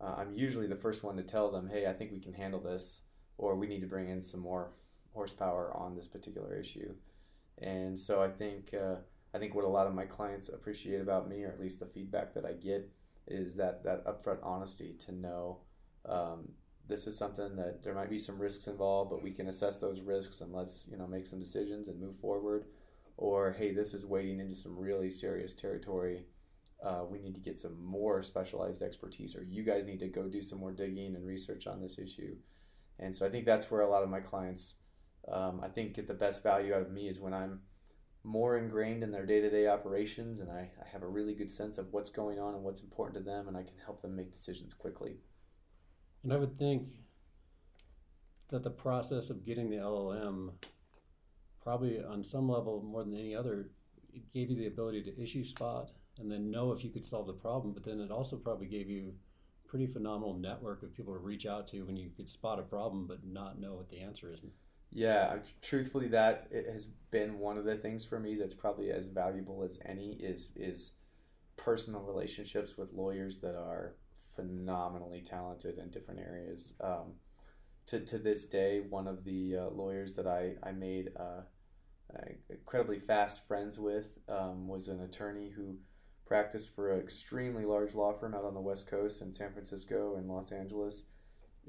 uh, 0.00 0.14
I'm 0.18 0.34
usually 0.34 0.66
the 0.66 0.74
first 0.74 1.04
one 1.04 1.16
to 1.16 1.22
tell 1.22 1.50
them, 1.50 1.68
hey, 1.68 1.86
I 1.86 1.92
think 1.92 2.10
we 2.12 2.20
can 2.20 2.32
handle 2.32 2.60
this, 2.60 3.02
or 3.38 3.54
we 3.54 3.68
need 3.68 3.80
to 3.80 3.86
bring 3.86 4.08
in 4.08 4.20
some 4.20 4.40
more 4.40 4.72
horsepower 5.16 5.72
on 5.74 5.96
this 5.96 6.06
particular 6.06 6.54
issue. 6.54 6.94
And 7.58 7.98
so 7.98 8.22
I 8.22 8.28
think 8.28 8.74
uh, 8.74 8.96
I 9.34 9.38
think 9.38 9.54
what 9.54 9.64
a 9.64 9.68
lot 9.68 9.86
of 9.86 9.94
my 9.94 10.04
clients 10.04 10.48
appreciate 10.48 11.00
about 11.00 11.28
me, 11.28 11.42
or 11.42 11.48
at 11.48 11.60
least 11.60 11.80
the 11.80 11.86
feedback 11.86 12.34
that 12.34 12.44
I 12.44 12.52
get, 12.52 12.88
is 13.26 13.56
that 13.56 13.82
that 13.84 14.06
upfront 14.06 14.38
honesty 14.42 14.94
to 15.06 15.12
know 15.12 15.58
um, 16.08 16.52
this 16.88 17.06
is 17.06 17.16
something 17.16 17.56
that 17.56 17.82
there 17.82 17.94
might 17.94 18.10
be 18.10 18.18
some 18.18 18.38
risks 18.38 18.66
involved, 18.68 19.10
but 19.10 19.22
we 19.22 19.32
can 19.32 19.48
assess 19.48 19.78
those 19.78 20.00
risks 20.00 20.40
and 20.40 20.52
let's 20.52 20.86
you 20.90 20.96
know 20.96 21.06
make 21.06 21.26
some 21.26 21.40
decisions 21.40 21.88
and 21.88 22.00
move 22.00 22.16
forward. 22.20 22.66
Or 23.16 23.52
hey, 23.52 23.72
this 23.72 23.94
is 23.94 24.04
wading 24.04 24.40
into 24.40 24.54
some 24.54 24.78
really 24.78 25.10
serious 25.10 25.54
territory. 25.54 26.26
Uh, 26.84 27.04
we 27.10 27.18
need 27.18 27.34
to 27.34 27.40
get 27.40 27.58
some 27.58 27.82
more 27.82 28.22
specialized 28.22 28.82
expertise, 28.82 29.34
or 29.34 29.42
you 29.42 29.62
guys 29.62 29.86
need 29.86 29.98
to 30.00 30.08
go 30.08 30.28
do 30.28 30.42
some 30.42 30.60
more 30.60 30.72
digging 30.72 31.16
and 31.16 31.26
research 31.26 31.66
on 31.66 31.80
this 31.80 31.98
issue. 31.98 32.36
And 32.98 33.16
so 33.16 33.26
I 33.26 33.30
think 33.30 33.46
that's 33.46 33.70
where 33.70 33.80
a 33.80 33.88
lot 33.88 34.02
of 34.02 34.10
my 34.10 34.20
clients, 34.20 34.76
um, 35.30 35.60
I 35.62 35.68
think, 35.68 35.94
get 35.94 36.06
the 36.06 36.14
best 36.14 36.42
value 36.42 36.74
out 36.74 36.82
of 36.82 36.90
me 36.90 37.08
is 37.08 37.20
when 37.20 37.34
I'm 37.34 37.60
more 38.22 38.56
ingrained 38.56 39.02
in 39.02 39.12
their 39.12 39.24
day 39.24 39.40
to 39.40 39.48
day 39.48 39.68
operations 39.68 40.40
and 40.40 40.50
I, 40.50 40.70
I 40.82 40.88
have 40.92 41.02
a 41.02 41.08
really 41.08 41.34
good 41.34 41.50
sense 41.50 41.78
of 41.78 41.92
what's 41.92 42.10
going 42.10 42.40
on 42.40 42.54
and 42.54 42.64
what's 42.64 42.80
important 42.80 43.16
to 43.18 43.30
them, 43.30 43.48
and 43.48 43.56
I 43.56 43.62
can 43.62 43.78
help 43.84 44.02
them 44.02 44.16
make 44.16 44.32
decisions 44.32 44.74
quickly. 44.74 45.16
And 46.22 46.32
I 46.32 46.36
would 46.36 46.58
think 46.58 46.88
that 48.48 48.62
the 48.62 48.70
process 48.70 49.30
of 49.30 49.44
getting 49.44 49.70
the 49.70 49.76
LLM, 49.76 50.52
probably 51.62 52.02
on 52.02 52.22
some 52.24 52.48
level 52.48 52.82
more 52.82 53.04
than 53.04 53.14
any 53.14 53.34
other, 53.34 53.70
it 54.12 54.32
gave 54.32 54.50
you 54.50 54.56
the 54.56 54.66
ability 54.66 55.02
to 55.02 55.22
issue 55.22 55.44
spot 55.44 55.90
and 56.18 56.30
then 56.30 56.50
know 56.50 56.72
if 56.72 56.82
you 56.82 56.90
could 56.90 57.04
solve 57.04 57.26
the 57.26 57.32
problem. 57.32 57.74
But 57.74 57.84
then 57.84 58.00
it 58.00 58.10
also 58.10 58.36
probably 58.36 58.66
gave 58.66 58.88
you 58.88 59.12
a 59.64 59.68
pretty 59.68 59.86
phenomenal 59.86 60.34
network 60.34 60.82
of 60.82 60.94
people 60.94 61.12
to 61.12 61.18
reach 61.18 61.46
out 61.46 61.66
to 61.68 61.82
when 61.82 61.96
you 61.96 62.10
could 62.16 62.28
spot 62.28 62.58
a 62.58 62.62
problem 62.62 63.06
but 63.06 63.24
not 63.24 63.60
know 63.60 63.74
what 63.74 63.88
the 63.90 64.00
answer 64.00 64.32
is. 64.32 64.40
Yeah, 64.92 65.38
truthfully, 65.62 66.08
that 66.08 66.48
it 66.50 66.66
has 66.72 66.86
been 67.10 67.38
one 67.38 67.58
of 67.58 67.64
the 67.64 67.76
things 67.76 68.04
for 68.04 68.18
me 68.18 68.36
that's 68.36 68.54
probably 68.54 68.90
as 68.90 69.08
valuable 69.08 69.62
as 69.62 69.78
any 69.84 70.12
is 70.12 70.52
is 70.56 70.92
personal 71.56 72.02
relationships 72.02 72.76
with 72.76 72.92
lawyers 72.92 73.38
that 73.40 73.56
are 73.56 73.96
phenomenally 74.34 75.22
talented 75.22 75.78
in 75.78 75.90
different 75.90 76.20
areas. 76.20 76.74
Um, 76.80 77.14
to, 77.86 78.00
to 78.00 78.18
this 78.18 78.46
day, 78.46 78.80
one 78.88 79.06
of 79.06 79.24
the 79.24 79.56
uh, 79.56 79.68
lawyers 79.70 80.14
that 80.14 80.26
I, 80.26 80.54
I 80.62 80.72
made 80.72 81.10
uh, 81.18 81.42
incredibly 82.50 82.98
fast 82.98 83.46
friends 83.46 83.78
with 83.78 84.06
um, 84.28 84.68
was 84.68 84.88
an 84.88 85.00
attorney 85.00 85.50
who 85.50 85.76
practiced 86.26 86.74
for 86.74 86.92
an 86.92 87.00
extremely 87.00 87.64
large 87.64 87.94
law 87.94 88.12
firm 88.12 88.34
out 88.34 88.44
on 88.44 88.54
the 88.54 88.60
West 88.60 88.88
Coast 88.88 89.22
in 89.22 89.32
San 89.32 89.52
Francisco 89.52 90.16
and 90.16 90.28
Los 90.28 90.50
Angeles, 90.50 91.04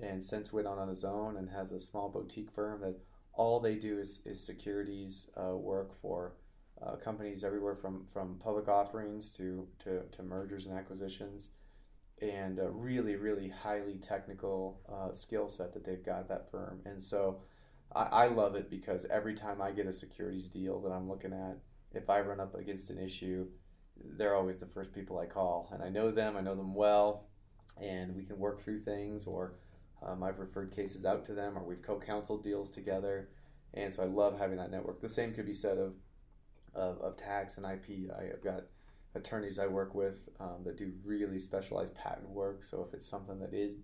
and 0.01 0.23
since 0.23 0.53
went 0.53 0.67
on 0.67 0.77
on 0.77 0.87
his 0.87 1.03
own 1.03 1.37
and 1.37 1.49
has 1.49 1.71
a 1.71 1.79
small 1.79 2.09
boutique 2.09 2.51
firm 2.51 2.81
that 2.81 2.99
all 3.33 3.59
they 3.59 3.75
do 3.75 3.97
is, 3.99 4.19
is 4.25 4.43
securities 4.43 5.29
uh, 5.39 5.55
work 5.55 5.99
for 6.01 6.33
uh, 6.85 6.95
companies 6.95 7.43
everywhere 7.43 7.75
from, 7.75 8.05
from 8.11 8.39
public 8.43 8.67
offerings 8.67 9.31
to, 9.31 9.67
to, 9.79 10.01
to 10.11 10.23
mergers 10.23 10.65
and 10.65 10.77
acquisitions 10.77 11.49
and 12.21 12.59
a 12.59 12.69
really, 12.69 13.15
really 13.15 13.49
highly 13.49 13.95
technical 13.95 14.81
uh, 14.91 15.13
skill 15.13 15.49
set 15.49 15.73
that 15.73 15.85
they've 15.85 16.03
got 16.03 16.21
at 16.21 16.29
that 16.29 16.49
firm. 16.49 16.81
And 16.85 17.01
so 17.01 17.41
I, 17.95 18.03
I 18.03 18.27
love 18.27 18.55
it 18.55 18.69
because 18.69 19.05
every 19.05 19.35
time 19.35 19.61
I 19.61 19.71
get 19.71 19.85
a 19.85 19.93
securities 19.93 20.47
deal 20.47 20.79
that 20.81 20.91
I'm 20.91 21.07
looking 21.07 21.33
at, 21.33 21.57
if 21.93 22.09
I 22.09 22.21
run 22.21 22.39
up 22.39 22.55
against 22.55 22.89
an 22.89 22.97
issue, 22.97 23.47
they're 24.17 24.35
always 24.35 24.57
the 24.57 24.65
first 24.65 24.93
people 24.93 25.19
I 25.19 25.25
call. 25.25 25.69
And 25.71 25.83
I 25.83 25.89
know 25.89 26.11
them, 26.11 26.37
I 26.37 26.41
know 26.41 26.55
them 26.55 26.73
well, 26.73 27.27
and 27.81 28.15
we 28.15 28.23
can 28.23 28.39
work 28.39 28.61
through 28.61 28.79
things, 28.79 29.25
or 29.25 29.53
um, 30.05 30.23
I've 30.23 30.39
referred 30.39 30.71
cases 30.71 31.05
out 31.05 31.25
to 31.25 31.33
them, 31.33 31.57
or 31.57 31.63
we've 31.63 31.81
co 31.81 31.99
counseled 31.99 32.43
deals 32.43 32.69
together. 32.69 33.29
And 33.73 33.93
so 33.93 34.03
I 34.03 34.05
love 34.05 34.37
having 34.37 34.57
that 34.57 34.71
network. 34.71 35.01
The 35.01 35.09
same 35.09 35.33
could 35.33 35.45
be 35.45 35.53
said 35.53 35.77
of, 35.77 35.93
of, 36.73 36.99
of 37.01 37.15
tax 37.17 37.57
and 37.57 37.65
IP. 37.65 38.11
I, 38.17 38.25
have 38.25 38.43
got 38.43 38.63
attorneys 39.15 39.59
I 39.59 39.67
work 39.67 39.93
with 39.93 40.29
um, 40.39 40.63
that 40.63 40.77
do 40.77 40.93
really 41.03 41.39
specialized 41.39 41.95
patent 41.95 42.29
work. 42.29 42.63
So 42.63 42.85
if 42.87 42.93
it's 42.93 43.05
something 43.05 43.39
that 43.39 43.53
is 43.53 43.75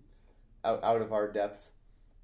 out, 0.64 0.82
out 0.82 1.02
of 1.02 1.12
our 1.12 1.30
depth, 1.30 1.70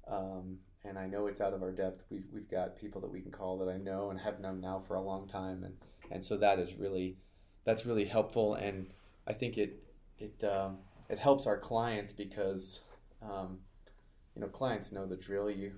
um, 0.07 0.57
and 0.83 0.97
I 0.97 1.07
know 1.07 1.27
it's 1.27 1.41
out 1.41 1.53
of 1.53 1.61
our 1.61 1.71
depth, 1.71 2.03
we've, 2.09 2.25
we've 2.33 2.49
got 2.49 2.77
people 2.77 3.01
that 3.01 3.11
we 3.11 3.21
can 3.21 3.31
call 3.31 3.57
that 3.59 3.69
I 3.69 3.77
know 3.77 4.09
and 4.09 4.19
have 4.19 4.39
known 4.39 4.59
now 4.59 4.81
for 4.87 4.95
a 4.95 5.01
long 5.01 5.27
time. 5.27 5.63
And, 5.63 5.75
and 6.09 6.25
so 6.25 6.37
that 6.37 6.59
is 6.59 6.73
really, 6.75 7.17
that's 7.63 7.85
really 7.85 8.05
helpful. 8.05 8.55
And 8.55 8.87
I 9.27 9.33
think 9.33 9.57
it, 9.57 9.83
it, 10.17 10.43
um, 10.43 10.79
it 11.09 11.19
helps 11.19 11.45
our 11.45 11.57
clients 11.57 12.13
because, 12.13 12.79
um, 13.21 13.59
you 14.35 14.41
know, 14.41 14.47
clients 14.47 14.91
know 14.91 15.05
the 15.05 15.15
drill. 15.15 15.49
You 15.49 15.73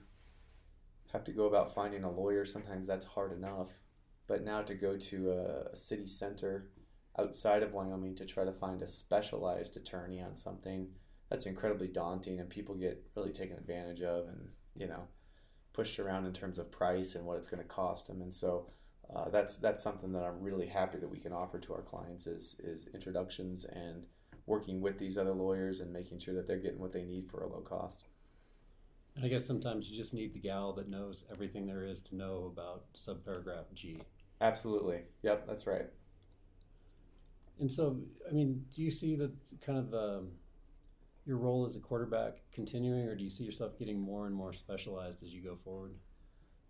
have 1.11 1.23
to 1.25 1.31
go 1.31 1.45
about 1.45 1.73
finding 1.73 2.03
a 2.03 2.11
lawyer. 2.11 2.45
Sometimes 2.45 2.87
that's 2.87 3.05
hard 3.05 3.31
enough. 3.31 3.69
But 4.27 4.43
now 4.43 4.61
to 4.61 4.73
go 4.73 4.97
to 4.97 5.31
a, 5.31 5.73
a 5.73 5.75
city 5.75 6.07
center 6.07 6.69
outside 7.17 7.63
of 7.63 7.73
Wyoming 7.73 8.15
to 8.15 8.25
try 8.25 8.43
to 8.43 8.51
find 8.51 8.81
a 8.81 8.87
specialized 8.87 9.77
attorney 9.77 10.21
on 10.21 10.35
something 10.35 10.87
that's 11.29 11.45
incredibly 11.45 11.87
daunting 11.87 12.39
and 12.39 12.49
people 12.49 12.75
get 12.75 13.03
really 13.15 13.31
taken 13.31 13.57
advantage 13.57 14.01
of 14.01 14.27
and 14.27 14.49
you 14.75 14.87
know 14.87 15.07
pushed 15.73 15.99
around 15.99 16.25
in 16.25 16.33
terms 16.33 16.57
of 16.57 16.71
price 16.71 17.15
and 17.15 17.25
what 17.25 17.37
it's 17.37 17.47
going 17.47 17.61
to 17.61 17.67
cost 17.67 18.07
them 18.07 18.21
and 18.21 18.33
so 18.33 18.67
uh, 19.15 19.29
that's 19.29 19.57
that's 19.57 19.83
something 19.83 20.11
that 20.13 20.23
I'm 20.23 20.41
really 20.41 20.67
happy 20.67 20.97
that 20.97 21.09
we 21.09 21.19
can 21.19 21.33
offer 21.33 21.59
to 21.59 21.73
our 21.73 21.81
clients 21.81 22.25
is 22.25 22.55
is 22.63 22.87
introductions 22.93 23.65
and 23.65 24.05
working 24.45 24.81
with 24.81 24.97
these 24.97 25.17
other 25.17 25.33
lawyers 25.33 25.79
and 25.79 25.91
making 25.91 26.19
sure 26.19 26.33
that 26.35 26.47
they're 26.47 26.57
getting 26.57 26.79
what 26.79 26.93
they 26.93 27.03
need 27.03 27.29
for 27.29 27.41
a 27.41 27.47
low 27.47 27.61
cost. 27.61 28.03
And 29.15 29.25
I 29.25 29.27
guess 29.27 29.45
sometimes 29.45 29.89
you 29.89 29.97
just 29.97 30.13
need 30.13 30.33
the 30.33 30.39
gal 30.39 30.73
that 30.73 30.89
knows 30.89 31.23
everything 31.31 31.67
there 31.67 31.83
is 31.83 32.01
to 32.03 32.15
know 32.15 32.51
about 32.51 32.85
subparagraph 32.95 33.73
G. 33.73 34.01
Absolutely. 34.41 35.01
Yep, 35.21 35.47
that's 35.47 35.67
right. 35.67 35.87
And 37.59 37.71
so, 37.71 37.97
I 38.27 38.33
mean, 38.33 38.65
do 38.75 38.81
you 38.81 38.89
see 38.89 39.15
that 39.15 39.31
kind 39.65 39.77
of 39.77 39.93
um, 39.93 40.29
your 41.25 41.37
role 41.37 41.65
as 41.65 41.75
a 41.75 41.79
quarterback 41.79 42.37
continuing, 42.51 43.07
or 43.07 43.15
do 43.15 43.23
you 43.23 43.29
see 43.29 43.43
yourself 43.43 43.77
getting 43.77 43.99
more 43.99 44.25
and 44.25 44.35
more 44.35 44.51
specialized 44.51 45.23
as 45.23 45.33
you 45.33 45.43
go 45.43 45.57
forward? 45.63 45.95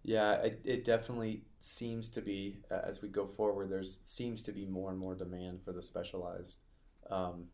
Yeah, 0.04 0.34
it, 0.42 0.62
it 0.66 0.86
definitely 0.86 1.44
seems 1.62 2.10
to 2.10 2.22
be 2.22 2.60
uh, 2.70 2.82
as 2.86 3.02
we 3.02 3.08
go 3.08 3.26
forward. 3.26 3.72
There's 3.72 4.00
seems 4.04 4.42
to 4.44 4.52
be 4.52 4.66
more 4.66 4.92
and 4.92 5.00
more 5.00 5.16
demand 5.16 5.62
for 5.64 5.72
the 5.72 5.82
specialized. 5.82 6.58
Um, 7.10 7.46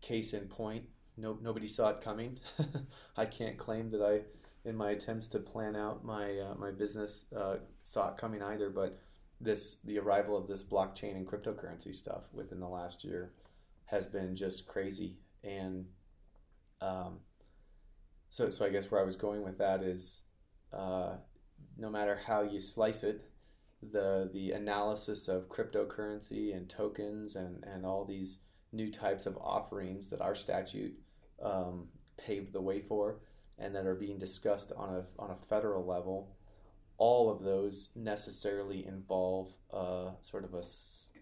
case 0.00 0.32
in 0.32 0.48
point, 0.48 0.84
no 1.16 1.38
nobody 1.40 1.68
saw 1.68 1.90
it 1.90 2.00
coming. 2.00 2.38
I 3.16 3.26
can't 3.26 3.58
claim 3.58 3.90
that 3.90 4.02
I, 4.02 4.68
in 4.68 4.76
my 4.76 4.90
attempts 4.90 5.28
to 5.28 5.38
plan 5.38 5.76
out 5.76 6.04
my 6.04 6.38
uh, 6.38 6.54
my 6.54 6.70
business, 6.70 7.26
uh, 7.36 7.56
saw 7.84 8.10
it 8.10 8.16
coming 8.16 8.42
either. 8.42 8.70
But 8.70 8.98
this 9.42 9.76
the 9.84 9.98
arrival 9.98 10.36
of 10.36 10.46
this 10.46 10.62
blockchain 10.62 11.16
and 11.16 11.26
cryptocurrency 11.26 11.94
stuff 11.94 12.22
within 12.32 12.60
the 12.60 12.68
last 12.68 13.04
year 13.04 13.32
has 13.86 14.06
been 14.06 14.36
just 14.36 14.66
crazy 14.66 15.16
and 15.42 15.86
um, 16.80 17.18
so 18.30 18.50
so 18.50 18.64
I 18.64 18.70
guess 18.70 18.90
where 18.90 19.00
I 19.00 19.04
was 19.04 19.16
going 19.16 19.42
with 19.42 19.58
that 19.58 19.82
is 19.82 20.22
uh, 20.72 21.16
no 21.76 21.90
matter 21.90 22.20
how 22.26 22.42
you 22.42 22.60
slice 22.60 23.02
it 23.02 23.28
the 23.82 24.30
the 24.32 24.52
analysis 24.52 25.26
of 25.26 25.48
cryptocurrency 25.48 26.56
and 26.56 26.68
tokens 26.68 27.34
and 27.34 27.64
and 27.64 27.84
all 27.84 28.04
these 28.04 28.38
new 28.72 28.90
types 28.90 29.26
of 29.26 29.36
offerings 29.36 30.08
that 30.08 30.20
our 30.20 30.34
statute 30.34 30.94
um, 31.42 31.88
paved 32.16 32.52
the 32.52 32.60
way 32.60 32.80
for 32.80 33.20
and 33.58 33.74
that 33.74 33.86
are 33.86 33.94
being 33.94 34.18
discussed 34.18 34.72
on 34.76 34.88
a 34.88 35.04
on 35.22 35.30
a 35.30 35.46
federal 35.46 35.84
level. 35.84 36.36
All 36.98 37.30
of 37.30 37.42
those 37.42 37.90
necessarily 37.96 38.86
involve 38.86 39.48
uh, 39.72 40.10
sort 40.20 40.44
of 40.44 40.54
a 40.54 40.62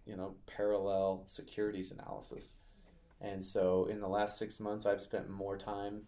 you 0.07 0.17
know 0.17 0.37
parallel 0.47 1.25
securities 1.27 1.91
analysis. 1.91 2.55
And 3.21 3.45
so, 3.45 3.85
in 3.85 4.01
the 4.01 4.09
last 4.09 4.39
six 4.39 4.61
months, 4.61 4.87
I've 4.87 5.03
spent 5.03 5.29
more 5.29 5.59
time 5.59 6.03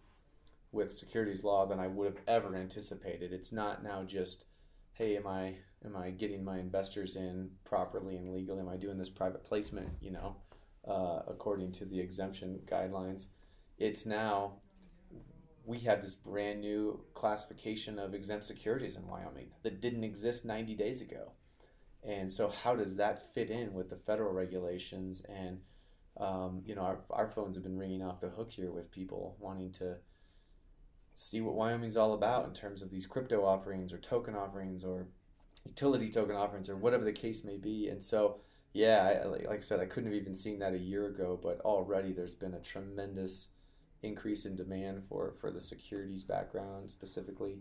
with 0.72 0.90
securities 0.90 1.44
law 1.44 1.66
than 1.66 1.78
I 1.78 1.86
would 1.86 2.06
have 2.06 2.22
ever 2.26 2.56
anticipated. 2.56 3.32
It's 3.32 3.52
not 3.52 3.84
now 3.84 4.02
just, 4.04 4.44
hey, 4.94 5.16
am 5.16 5.26
I 5.26 5.56
am 5.84 5.96
I 5.96 6.10
getting 6.10 6.42
my 6.42 6.58
investors 6.58 7.16
in 7.16 7.50
properly 7.64 8.16
and 8.16 8.32
legally? 8.32 8.60
Am 8.60 8.68
I 8.68 8.76
doing 8.76 8.98
this 8.98 9.10
private 9.10 9.44
placement? 9.44 9.90
You 10.00 10.12
know, 10.12 10.36
uh, 10.86 11.20
according 11.26 11.72
to 11.72 11.84
the 11.84 12.00
exemption 12.00 12.60
guidelines. 12.66 13.26
It's 13.78 14.06
now 14.06 14.54
we 15.64 15.80
have 15.80 16.02
this 16.02 16.14
brand 16.14 16.60
new 16.60 17.04
classification 17.14 17.98
of 17.98 18.14
exempt 18.14 18.44
securities 18.44 18.96
in 18.96 19.06
Wyoming 19.06 19.50
that 19.62 19.80
didn't 19.80 20.04
exist 20.04 20.44
90 20.44 20.74
days 20.74 21.00
ago. 21.00 21.32
And 22.02 22.32
so, 22.32 22.48
how 22.48 22.74
does 22.74 22.96
that 22.96 23.32
fit 23.32 23.48
in 23.48 23.74
with 23.74 23.88
the 23.88 23.96
federal 23.96 24.32
regulations? 24.32 25.22
And, 25.28 25.60
um, 26.16 26.62
you 26.66 26.74
know, 26.74 26.82
our, 26.82 26.98
our 27.10 27.28
phones 27.28 27.54
have 27.54 27.62
been 27.62 27.78
ringing 27.78 28.02
off 28.02 28.20
the 28.20 28.30
hook 28.30 28.50
here 28.50 28.72
with 28.72 28.90
people 28.90 29.36
wanting 29.38 29.70
to 29.74 29.96
see 31.14 31.40
what 31.40 31.54
Wyoming's 31.54 31.96
all 31.96 32.12
about 32.12 32.46
in 32.46 32.54
terms 32.54 32.82
of 32.82 32.90
these 32.90 33.06
crypto 33.06 33.44
offerings 33.44 33.92
or 33.92 33.98
token 33.98 34.34
offerings 34.34 34.82
or 34.82 35.06
utility 35.64 36.08
token 36.08 36.34
offerings 36.34 36.68
or 36.68 36.76
whatever 36.76 37.04
the 37.04 37.12
case 37.12 37.44
may 37.44 37.56
be. 37.56 37.88
And 37.88 38.02
so, 38.02 38.38
yeah, 38.72 39.22
I, 39.24 39.26
like 39.26 39.58
I 39.58 39.60
said, 39.60 39.80
I 39.80 39.86
couldn't 39.86 40.12
have 40.12 40.20
even 40.20 40.34
seen 40.34 40.58
that 40.60 40.72
a 40.72 40.78
year 40.78 41.06
ago, 41.06 41.38
but 41.42 41.60
already 41.60 42.12
there's 42.12 42.34
been 42.34 42.54
a 42.54 42.60
tremendous 42.60 43.48
increase 44.02 44.44
in 44.44 44.56
demand 44.56 45.04
for, 45.08 45.34
for 45.40 45.50
the 45.50 45.60
securities 45.60 46.24
background 46.24 46.90
specifically. 46.90 47.58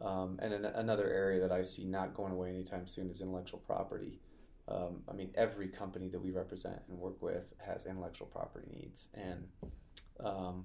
Um, 0.00 0.38
and 0.42 0.52
an, 0.52 0.64
another 0.64 1.08
area 1.08 1.40
that 1.40 1.52
I 1.52 1.62
see 1.62 1.84
not 1.84 2.14
going 2.14 2.32
away 2.32 2.50
anytime 2.50 2.86
soon 2.86 3.10
is 3.10 3.20
intellectual 3.20 3.60
property. 3.60 4.20
Um, 4.68 5.02
I 5.08 5.12
mean, 5.12 5.30
every 5.34 5.68
company 5.68 6.08
that 6.08 6.20
we 6.20 6.30
represent 6.30 6.80
and 6.88 6.98
work 6.98 7.22
with 7.22 7.44
has 7.64 7.86
intellectual 7.86 8.26
property 8.26 8.66
needs, 8.74 9.08
and 9.14 9.46
um, 10.18 10.64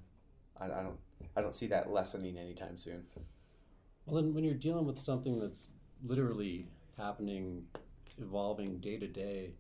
I, 0.59 0.65
I, 0.65 0.81
don't 0.81 0.97
I 1.35 1.41
don't 1.41 1.53
see 1.53 1.67
that 1.67 1.91
lessening 1.91 2.37
anytime 2.37 2.79
soon. 2.79 3.03
Well, 4.05 4.21
then 4.21 4.33
when 4.33 4.43
you're 4.43 4.55
dealing 4.55 4.85
with 4.85 4.99
something 4.99 5.39
that's 5.39 5.69
literally 6.03 6.67
happening, 6.97 7.65
evolving 8.19 8.79
day 8.79 8.97
to 8.97 9.07
day, 9.07 9.53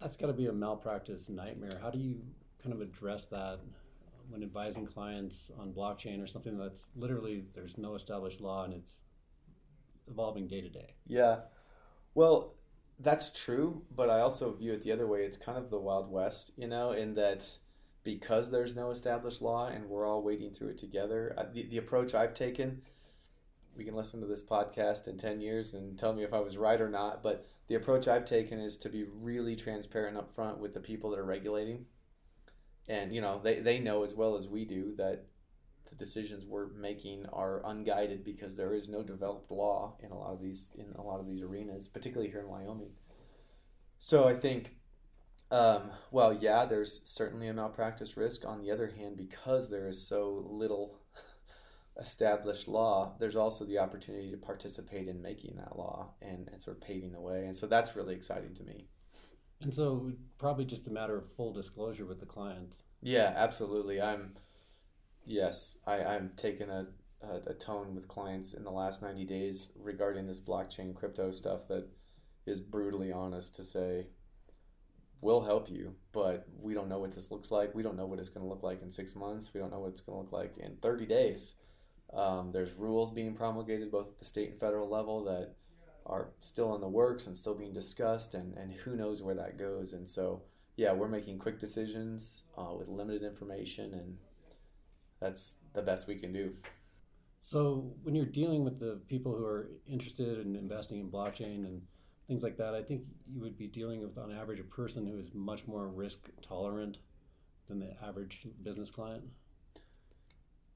that's 0.00 0.16
got 0.16 0.28
to 0.28 0.32
be 0.32 0.46
a 0.46 0.52
malpractice 0.52 1.28
nightmare. 1.28 1.78
How 1.80 1.90
do 1.90 1.98
you 1.98 2.20
kind 2.62 2.74
of 2.74 2.80
address 2.80 3.26
that 3.26 3.60
when 4.28 4.42
advising 4.42 4.86
clients 4.86 5.50
on 5.58 5.72
blockchain 5.72 6.22
or 6.22 6.26
something 6.26 6.56
that's 6.56 6.88
literally 6.94 7.44
there's 7.54 7.76
no 7.76 7.94
established 7.94 8.40
law 8.40 8.64
and 8.64 8.72
it's 8.72 8.98
evolving 10.08 10.46
day 10.46 10.60
to 10.60 10.68
day. 10.68 10.94
Yeah. 11.06 11.40
Well, 12.14 12.54
that's 12.98 13.30
true, 13.30 13.82
but 13.94 14.10
I 14.10 14.20
also 14.20 14.52
view 14.52 14.72
it 14.72 14.82
the 14.82 14.92
other 14.92 15.06
way. 15.06 15.24
It's 15.24 15.36
kind 15.36 15.56
of 15.56 15.70
the 15.70 15.78
Wild 15.78 16.10
West, 16.10 16.52
you 16.56 16.66
know, 16.66 16.92
in 16.92 17.14
that 17.14 17.58
because 18.02 18.50
there's 18.50 18.74
no 18.74 18.90
established 18.90 19.42
law 19.42 19.68
and 19.68 19.88
we're 19.88 20.06
all 20.06 20.22
wading 20.22 20.52
through 20.52 20.68
it 20.68 20.78
together, 20.78 21.34
the, 21.52 21.64
the 21.64 21.76
approach 21.76 22.14
I've 22.14 22.34
taken, 22.34 22.82
we 23.76 23.84
can 23.84 23.94
listen 23.94 24.20
to 24.20 24.26
this 24.26 24.42
podcast 24.42 25.06
in 25.06 25.16
10 25.16 25.40
years 25.40 25.74
and 25.74 25.98
tell 25.98 26.12
me 26.12 26.22
if 26.22 26.32
I 26.32 26.40
was 26.40 26.56
right 26.56 26.80
or 26.80 26.88
not, 26.88 27.22
but 27.22 27.46
the 27.70 27.76
approach 27.76 28.06
I've 28.06 28.26
taken 28.26 28.60
is 28.60 28.76
to 28.78 28.90
be 28.90 29.04
really 29.04 29.56
transparent 29.56 30.18
up 30.18 30.34
front 30.34 30.58
with 30.58 30.74
the 30.74 30.80
people 30.80 31.08
that 31.10 31.18
are 31.18 31.24
regulating 31.24 31.86
and 32.86 33.14
you 33.14 33.22
know 33.22 33.40
they, 33.42 33.60
they 33.60 33.78
know 33.78 34.02
as 34.02 34.12
well 34.12 34.36
as 34.36 34.48
we 34.48 34.66
do 34.66 34.92
that 34.96 35.24
the 35.90 35.96
decisions 35.96 36.44
we're 36.44 36.68
making 36.68 37.26
are 37.32 37.62
unguided 37.66 38.24
because 38.24 38.56
there 38.56 38.72
is 38.72 38.88
no 38.88 39.02
developed 39.02 39.50
law 39.50 39.96
in 40.00 40.10
a 40.10 40.18
lot 40.18 40.32
of 40.32 40.40
these 40.40 40.70
in 40.78 40.86
a 40.96 41.02
lot 41.02 41.20
of 41.20 41.26
these 41.26 41.42
arenas, 41.42 41.88
particularly 41.88 42.30
here 42.30 42.40
in 42.40 42.48
Wyoming. 42.48 42.92
So 43.98 44.26
I 44.26 44.34
think, 44.34 44.76
um, 45.50 45.90
well, 46.10 46.32
yeah, 46.32 46.64
there's 46.64 47.00
certainly 47.04 47.48
a 47.48 47.52
malpractice 47.52 48.16
risk. 48.16 48.46
On 48.46 48.62
the 48.62 48.70
other 48.70 48.86
hand, 48.96 49.16
because 49.16 49.68
there 49.68 49.88
is 49.88 50.06
so 50.06 50.46
little 50.48 50.99
established 51.98 52.68
law, 52.68 53.14
there's 53.18 53.36
also 53.36 53.64
the 53.64 53.78
opportunity 53.78 54.30
to 54.30 54.36
participate 54.36 55.08
in 55.08 55.22
making 55.22 55.56
that 55.56 55.76
law 55.76 56.14
and, 56.22 56.48
and 56.52 56.62
sort 56.62 56.76
of 56.76 56.82
paving 56.82 57.12
the 57.12 57.20
way. 57.20 57.44
And 57.44 57.56
so 57.56 57.66
that's 57.66 57.96
really 57.96 58.14
exciting 58.14 58.54
to 58.54 58.64
me. 58.64 58.86
And 59.62 59.74
so, 59.74 60.12
probably 60.38 60.64
just 60.64 60.86
a 60.86 60.90
matter 60.90 61.18
of 61.18 61.30
full 61.32 61.52
disclosure 61.52 62.06
with 62.06 62.20
the 62.20 62.26
client. 62.26 62.78
Yeah, 63.02 63.32
absolutely. 63.36 64.00
I'm, 64.00 64.32
yes, 65.26 65.76
I, 65.86 66.02
I'm 66.02 66.32
taking 66.36 66.70
a, 66.70 66.86
a, 67.22 67.50
a 67.50 67.54
tone 67.54 67.94
with 67.94 68.08
clients 68.08 68.54
in 68.54 68.64
the 68.64 68.70
last 68.70 69.02
90 69.02 69.24
days 69.26 69.68
regarding 69.76 70.26
this 70.26 70.40
blockchain 70.40 70.94
crypto 70.94 71.30
stuff 71.30 71.68
that 71.68 71.88
is 72.46 72.60
brutally 72.60 73.12
honest 73.12 73.54
to 73.56 73.64
say, 73.64 74.06
we'll 75.20 75.42
help 75.42 75.70
you, 75.70 75.94
but 76.12 76.46
we 76.58 76.72
don't 76.72 76.88
know 76.88 76.98
what 76.98 77.14
this 77.14 77.30
looks 77.30 77.50
like. 77.50 77.74
We 77.74 77.82
don't 77.82 77.96
know 77.96 78.06
what 78.06 78.18
it's 78.18 78.30
going 78.30 78.44
to 78.44 78.48
look 78.48 78.62
like 78.62 78.82
in 78.82 78.90
six 78.90 79.14
months. 79.14 79.52
We 79.52 79.60
don't 79.60 79.70
know 79.70 79.80
what 79.80 79.90
it's 79.90 80.00
going 80.00 80.16
to 80.16 80.22
look 80.22 80.32
like 80.32 80.56
in 80.58 80.76
30 80.76 81.06
days. 81.06 81.54
Um, 82.12 82.50
there's 82.52 82.74
rules 82.74 83.12
being 83.12 83.34
promulgated 83.34 83.90
both 83.90 84.08
at 84.08 84.18
the 84.18 84.24
state 84.24 84.50
and 84.50 84.58
federal 84.58 84.88
level 84.88 85.24
that 85.24 85.54
are 86.06 86.30
still 86.40 86.74
in 86.74 86.80
the 86.80 86.88
works 86.88 87.26
and 87.26 87.36
still 87.36 87.54
being 87.54 87.72
discussed, 87.72 88.34
and, 88.34 88.56
and 88.56 88.72
who 88.72 88.96
knows 88.96 89.22
where 89.22 89.34
that 89.34 89.58
goes. 89.58 89.92
And 89.92 90.08
so, 90.08 90.42
yeah, 90.76 90.92
we're 90.92 91.08
making 91.08 91.38
quick 91.38 91.60
decisions 91.60 92.44
uh, 92.58 92.74
with 92.76 92.88
limited 92.88 93.22
information, 93.22 93.94
and 93.94 94.16
that's 95.20 95.56
the 95.74 95.82
best 95.82 96.08
we 96.08 96.18
can 96.18 96.32
do. 96.32 96.54
So, 97.42 97.92
when 98.02 98.14
you're 98.14 98.26
dealing 98.26 98.64
with 98.64 98.80
the 98.80 99.00
people 99.08 99.36
who 99.36 99.44
are 99.44 99.70
interested 99.86 100.44
in 100.44 100.56
investing 100.56 101.00
in 101.00 101.10
blockchain 101.10 101.64
and 101.64 101.82
things 102.26 102.42
like 102.42 102.56
that, 102.58 102.74
I 102.74 102.82
think 102.82 103.02
you 103.32 103.40
would 103.40 103.56
be 103.56 103.66
dealing 103.66 104.00
with, 104.00 104.18
on 104.18 104.32
average, 104.32 104.60
a 104.60 104.64
person 104.64 105.06
who 105.06 105.18
is 105.18 105.32
much 105.32 105.66
more 105.66 105.88
risk 105.88 106.28
tolerant 106.42 106.98
than 107.68 107.78
the 107.78 107.94
average 108.04 108.46
business 108.62 108.90
client. 108.90 109.24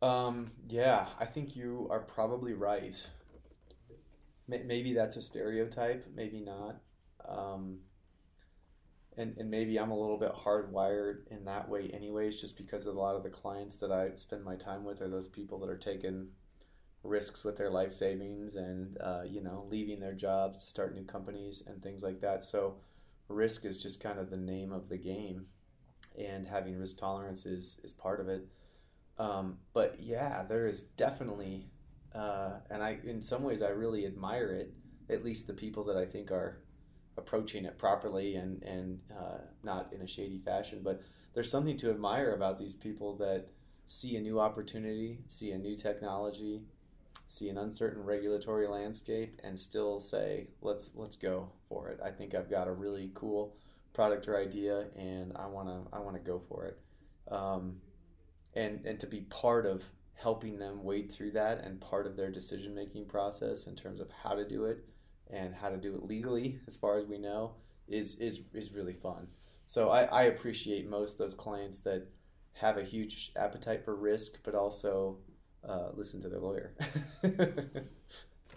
Um, 0.05 0.51
yeah, 0.69 1.07
I 1.19 1.25
think 1.25 1.57
you 1.57 1.89
are 1.91 2.01
probably 2.01 2.53
right 2.53 2.95
maybe 4.47 4.93
that's 4.93 5.17
a 5.17 5.23
stereotype, 5.23 6.05
maybe 6.15 6.43
not. 6.43 6.77
Um, 7.27 7.79
and, 9.17 9.35
and 9.39 9.51
maybe 9.51 9.79
I'm 9.79 9.91
a 9.91 9.99
little 9.99 10.19
bit 10.19 10.35
hardwired 10.35 11.27
in 11.31 11.47
that 11.47 11.71
way, 11.71 11.91
anyways, 11.95 12.39
just 12.39 12.59
because 12.59 12.85
of 12.85 12.95
a 12.95 13.01
lot 13.01 13.17
of 13.17 13.23
the 13.23 13.31
clients 13.31 13.79
that 13.79 13.91
I 13.91 14.11
spend 14.17 14.45
my 14.45 14.57
time 14.57 14.85
with 14.85 15.01
are 15.01 15.09
those 15.09 15.29
people 15.29 15.59
that 15.61 15.71
are 15.71 15.79
taking 15.79 16.29
risks 17.03 17.43
with 17.43 17.57
their 17.57 17.71
life 17.71 17.95
savings 17.95 18.57
and, 18.57 18.99
uh, 19.01 19.23
you 19.27 19.41
know, 19.41 19.65
leaving 19.71 20.01
their 20.01 20.13
jobs 20.13 20.63
to 20.63 20.69
start 20.69 20.95
new 20.95 21.05
companies 21.05 21.63
and 21.67 21.83
things 21.83 22.03
like 22.03 22.21
that. 22.21 22.45
So, 22.45 22.75
risk 23.29 23.65
is 23.65 23.79
just 23.79 24.01
kind 24.03 24.19
of 24.19 24.29
the 24.29 24.37
name 24.37 24.71
of 24.71 24.91
the 24.91 24.99
game, 24.99 25.47
and 26.19 26.47
having 26.47 26.79
risk 26.79 26.99
tolerance 26.99 27.47
is, 27.47 27.79
is 27.83 27.95
part 27.95 28.21
of 28.21 28.29
it. 28.29 28.47
Um, 29.19 29.59
but 29.73 29.97
yeah, 30.01 30.45
there 30.49 30.67
is 30.67 30.83
definitely 30.83 31.69
uh, 32.15 32.53
and 32.71 32.83
I, 32.83 32.99
in 33.05 33.21
some 33.21 33.43
ways, 33.43 33.61
I 33.61 33.71
really 33.71 34.07
admire 34.07 34.49
it. 34.53 34.73
At 35.11 35.25
least 35.25 35.47
the 35.47 35.53
people 35.53 35.85
that 35.85 35.97
I 35.97 36.07
think 36.07 36.31
are 36.31 36.59
approaching 37.17 37.65
it 37.65 37.79
properly 37.79 38.37
and 38.37 38.63
and 38.63 39.01
uh, 39.13 39.39
not 39.63 39.93
in 39.93 40.01
a 40.01 40.07
shady 40.07 40.39
fashion. 40.39 40.81
But 40.83 41.03
there's 41.35 41.51
something 41.51 41.77
to 41.79 41.91
admire 41.91 42.33
about 42.35 42.59
these 42.59 42.75
people 42.75 43.17
that 43.17 43.49
see 43.87 44.17
a 44.17 44.21
new 44.21 44.41
opportunity, 44.41 45.19
see 45.29 45.51
a 45.51 45.59
new 45.59 45.77
technology, 45.77 46.63
see 47.29 47.49
an 47.49 47.59
uncertain 47.59 48.05
regulatory 48.05 48.67
landscape, 48.67 49.41
and 49.43 49.59
still 49.59 50.01
say, 50.01 50.49
"Let's 50.63 50.93
let's 50.95 51.17
go 51.17 51.51
for 51.69 51.89
it." 51.89 52.01
I 52.03 52.11
think 52.11 52.35
I've 52.35 52.51
got 52.51 52.69
a 52.69 52.73
really 52.73 53.11
cool 53.15 53.57
product 53.93 54.29
or 54.29 54.39
idea, 54.39 54.87
and 54.97 55.37
I 55.37 55.47
wanna 55.49 55.83
I 55.93 55.99
wanna 55.99 56.21
go 56.21 56.41
for 56.49 56.67
it. 56.67 56.79
Um, 57.31 57.81
and 58.55 58.85
and 58.85 58.99
to 59.01 59.07
be 59.07 59.21
part 59.23 59.67
of 59.67 59.85
helping 60.15 60.59
them 60.59 60.85
wade 60.85 61.11
through 61.11 61.33
that 61.33 61.63
and 61.65 61.81
part 61.81 62.07
of 62.07 62.17
their 62.17 62.31
decision 62.31 62.75
making 62.75 63.07
process 63.07 63.65
in 63.65 63.75
terms 63.75 64.01
of 64.01 64.09
how 64.23 64.35
to 64.35 64.47
do 64.47 64.65
it 64.65 64.85
and 65.31 65.55
how 65.55 65.69
to 65.69 65.77
do 65.77 65.95
it 65.95 66.05
legally 66.05 66.61
as 66.67 66.77
far 66.77 66.99
as 66.99 67.07
we 67.07 67.19
know 67.19 67.55
is 67.89 68.17
is 68.17 68.43
is 68.53 68.73
really 68.73 68.95
fun. 68.95 69.27
So 69.67 69.91
i, 69.91 70.05
I 70.05 70.23
appreciate 70.25 70.89
most 70.89 71.19
those 71.19 71.35
clients 71.35 71.79
that 71.81 72.07
have 72.55 72.77
a 72.79 72.85
huge 72.85 73.33
appetite 73.37 73.85
for 73.85 73.95
risk 73.95 74.39
but 74.45 74.55
also 74.55 75.19
uh, 75.69 75.89
listen 75.95 76.21
to 76.21 76.29
their 76.29 76.41
lawyer. 76.41 76.75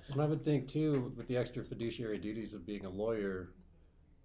And 0.09 0.21
i 0.21 0.25
would 0.25 0.45
think 0.45 0.67
too 0.67 1.11
with 1.17 1.27
the 1.27 1.37
extra 1.37 1.63
fiduciary 1.63 2.17
duties 2.17 2.53
of 2.53 2.65
being 2.65 2.85
a 2.85 2.89
lawyer 2.89 3.49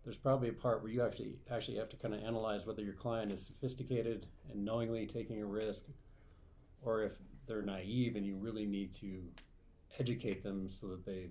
there's 0.05 0.17
probably 0.17 0.49
a 0.49 0.53
part 0.53 0.83
where 0.83 0.91
you 0.91 1.03
actually 1.03 1.37
actually 1.51 1.77
have 1.77 1.89
to 1.91 1.97
kind 1.97 2.15
of 2.15 2.23
analyze 2.23 2.67
whether 2.67 2.83
your 2.83 2.95
client 2.95 3.31
is 3.31 3.47
sophisticated 3.47 4.27
and 4.51 4.65
knowingly 4.65 5.07
taking 5.07 5.41
a 5.41 5.47
risk 5.47 5.85
or 6.83 7.03
if 7.03 7.13
they're 7.47 7.63
naive 7.63 8.17
and 8.17 8.27
you 8.27 8.37
really 8.37 8.67
need 8.67 8.93
to 8.95 9.23
educate 9.99 10.43
them 10.43 10.69
so 10.71 10.89
that 10.89 11.05
they 11.05 11.31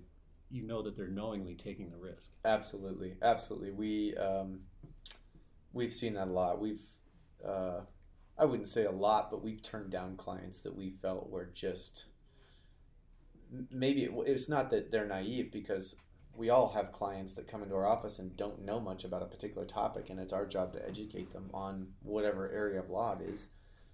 you 0.50 0.62
know 0.62 0.82
that 0.82 0.96
they're 0.96 1.08
knowingly 1.08 1.54
taking 1.54 1.90
the 1.90 1.96
risk. 1.96 2.30
Absolutely, 2.44 3.14
absolutely. 3.22 3.70
We 3.70 4.14
um, 4.16 4.60
we've 5.72 5.94
seen 5.94 6.14
that 6.14 6.28
a 6.28 6.30
lot. 6.30 6.60
We've 6.60 6.82
uh, 7.46 7.80
I 8.38 8.44
wouldn't 8.44 8.68
say 8.68 8.84
a 8.84 8.90
lot, 8.90 9.30
but 9.30 9.42
we've 9.42 9.62
turned 9.62 9.90
down 9.90 10.16
clients 10.16 10.60
that 10.60 10.76
we 10.76 10.90
felt 11.02 11.30
were 11.30 11.50
just 11.54 12.04
maybe 13.70 14.04
it, 14.04 14.12
it's 14.26 14.48
not 14.48 14.70
that 14.70 14.90
they're 14.90 15.06
naive 15.06 15.50
because 15.52 15.96
we 16.36 16.50
all 16.50 16.70
have 16.70 16.92
clients 16.92 17.34
that 17.34 17.48
come 17.48 17.62
into 17.62 17.74
our 17.74 17.86
office 17.86 18.18
and 18.18 18.36
don't 18.36 18.64
know 18.64 18.80
much 18.80 19.04
about 19.04 19.22
a 19.22 19.26
particular 19.26 19.66
topic, 19.66 20.08
and 20.08 20.18
it's 20.18 20.32
our 20.32 20.46
job 20.46 20.72
to 20.72 20.88
educate 20.88 21.32
them 21.32 21.50
on 21.52 21.88
whatever 22.02 22.50
area 22.50 22.80
of 22.80 22.90
law 22.90 23.16
it 23.18 23.28
is 23.28 23.48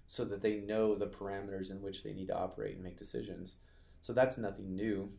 so 0.07 0.25
that 0.25 0.41
they 0.41 0.57
know 0.57 0.95
the 0.95 1.07
parameters 1.07 1.71
in 1.71 1.83
which 1.83 2.03
they 2.03 2.13
need 2.13 2.29
to 2.29 2.37
operate 2.37 2.75
and 2.75 2.85
make 2.85 2.97
decisions. 2.97 3.57
So 4.01 4.13
that's 4.13 4.39
nothing 4.39 4.75
new. 4.75 5.11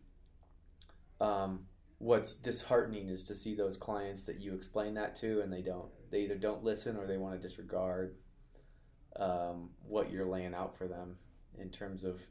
Um, 1.21 1.65
what's 1.99 2.33
disheartening 2.33 3.09
is 3.09 3.23
to 3.25 3.35
see 3.35 3.53
those 3.53 3.77
clients 3.77 4.23
that 4.23 4.39
you 4.39 4.55
explain 4.55 4.95
that 4.95 5.15
to 5.17 5.41
and 5.41 5.51
they 5.53 5.61
don't. 5.61 5.89
They 6.09 6.21
either 6.21 6.37
don't 6.37 6.63
listen 6.63 6.97
or 6.97 7.05
they 7.05 7.17
want 7.17 7.39
to 7.39 7.47
disregard 7.47 8.15
um, 9.17 9.69
what 9.87 10.11
you're 10.11 10.25
laying 10.25 10.55
out 10.55 10.77
for 10.77 10.87
them 10.87 11.17
in 11.59 11.69
terms 11.69 12.03
of 12.03 12.21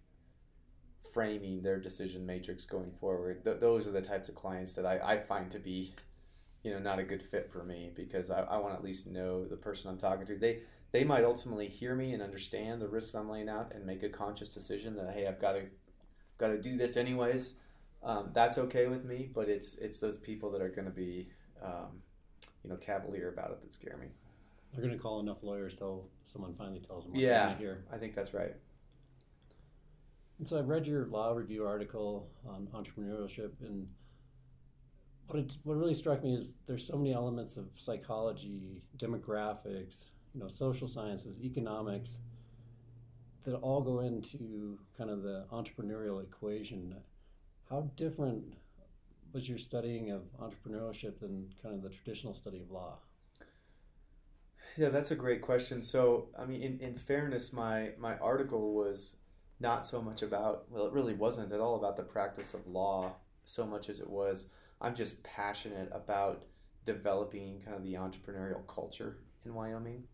framing 1.13 1.63
their 1.63 1.79
decision 1.79 2.25
matrix 2.27 2.65
going 2.65 2.93
forward. 3.01 3.45
Th- 3.45 3.59
those 3.59 3.89
are 3.89 3.93
the 3.93 4.03
types 4.03 4.29
of 4.29 4.35
clients 4.35 4.73
that 4.73 4.87
I, 4.87 4.99
I 4.99 5.19
find 5.19 5.51
to 5.51 5.59
be, 5.59 5.95
you 6.63 6.73
know, 6.73 6.79
not 6.79 6.99
a 6.99 7.05
good 7.05 7.23
fit 7.23 7.51
for 7.51 7.65
me 7.65 7.91
because 7.95 8.31
I, 8.31 8.41
I 8.43 8.59
want 8.59 8.75
to 8.75 8.79
at 8.79 8.85
least 8.85 9.07
know 9.07 9.45
the 9.45 9.57
person 9.57 9.91
I'm 9.91 9.99
talking 9.99 10.27
to. 10.27 10.37
They 10.37 10.61
they 10.91 11.05
might 11.05 11.25
ultimately 11.25 11.69
hear 11.69 11.95
me 11.95 12.13
and 12.13 12.23
understand 12.23 12.81
the 12.81 12.89
risks 12.89 13.15
I'm 13.15 13.29
laying 13.29 13.49
out 13.49 13.73
and 13.75 13.85
make 13.85 14.03
a 14.03 14.09
conscious 14.09 14.49
decision 14.49 14.97
that 14.97 15.13
hey, 15.15 15.27
I've 15.27 15.41
got 15.41 15.53
to 15.53 15.63
got 16.39 16.49
to 16.49 16.61
do 16.61 16.77
this 16.77 16.97
anyways. 16.97 17.55
Um, 18.03 18.31
that's 18.33 18.59
okay 18.59 18.87
with 18.87 19.05
me, 19.05 19.29
but 19.33 19.49
it's 19.49 19.75
it's 19.75 19.99
those 19.99 20.17
people 20.17 20.51
that 20.53 20.63
are 20.63 20.69
going 20.69 20.87
to 20.87 20.93
be, 20.93 21.29
um, 21.63 22.03
you 22.63 22.71
know, 22.71 22.77
cavalier 22.77 23.29
about 23.29 23.51
it 23.51 23.61
that 23.61 23.73
scare 23.73 23.97
me. 23.97 24.07
They're 24.73 24.85
going 24.85 24.97
to 24.97 25.03
call 25.03 25.21
enough 25.21 25.43
lawyers 25.43 25.77
till 25.77 26.09
someone 26.27 26.55
finally 26.55 26.81
tells 26.81 27.05
them. 27.05 27.13
What 27.13 27.21
yeah, 27.21 27.57
here. 27.57 27.85
I 27.93 27.97
think 27.97 28.15
that's 28.15 28.35
right. 28.35 28.55
And 30.39 30.47
so 30.47 30.59
I 30.59 30.61
read 30.61 30.87
your 30.87 31.07
law 31.07 31.33
review 31.33 31.67
article 31.67 32.29
on 32.47 32.69
entrepreneurship, 32.69 33.53
and 33.61 33.89
what 35.27 35.41
it, 35.41 35.57
what 35.65 35.77
really 35.77 35.95
struck 35.95 36.23
me 36.23 36.35
is 36.35 36.53
there's 36.67 36.87
so 36.87 36.97
many 36.97 37.13
elements 37.13 37.57
of 37.57 37.67
psychology, 37.75 38.83
demographics, 38.97 40.11
you 40.35 40.41
know, 40.41 40.49
social 40.49 40.87
sciences, 40.87 41.41
economics 41.43 42.19
that 43.45 43.57
all 43.57 43.81
go 43.81 44.01
into 44.01 44.79
kind 44.97 45.11
of 45.11 45.23
the 45.23 45.45
entrepreneurial 45.53 46.23
equation. 46.23 46.95
How 47.69 47.91
different 47.97 48.45
was 49.33 49.49
your 49.49 49.59
studying 49.59 50.11
of 50.11 50.23
entrepreneurship 50.41 51.21
than 51.21 51.53
kind 51.63 51.75
of 51.75 51.83
the 51.83 51.91
traditional 51.91 52.35
study 52.35 52.61
of 52.61 52.71
law? 52.71 52.99
Yeah, 54.77 54.91
that's 54.91 55.11
a 55.11 55.17
great 55.17 55.43
question. 55.43 55.83
So, 55.83 56.29
I 56.39 56.45
mean, 56.45 56.63
in, 56.63 56.79
in 56.81 56.97
fairness, 56.97 57.53
my, 57.53 57.93
my 57.99 58.17
article 58.19 58.75
was 58.75 59.17
not 59.61 59.87
so 59.87 60.01
much 60.01 60.23
about, 60.23 60.65
well, 60.71 60.87
it 60.87 60.93
really 60.93 61.15
wasn't 61.15 61.53
at 61.53 61.61
all 61.61 61.77
about 61.77 61.97
the 61.97 62.03
practice 62.03 62.55
of 62.55 62.67
law 62.67 63.17
so 63.45 63.67
much 63.67 63.89
as 63.89 63.99
it 64.01 64.09
was, 64.09 64.47
I'm 64.81 64.95
just 64.95 65.23
passionate 65.23 65.89
about 65.93 66.45
developing 66.85 67.61
kind 67.65 67.77
of 67.77 67.83
the 67.83 67.95
entrepreneurial 67.95 68.67
culture 68.67 69.19
in 69.45 69.55
Wyoming. 69.55 70.05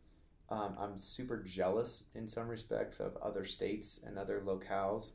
Um, 0.48 0.76
I'm 0.78 0.98
super 0.98 1.38
jealous 1.38 2.04
in 2.14 2.28
some 2.28 2.48
respects 2.48 3.00
of 3.00 3.16
other 3.16 3.44
states 3.44 4.00
and 4.04 4.18
other 4.18 4.42
locales 4.44 5.10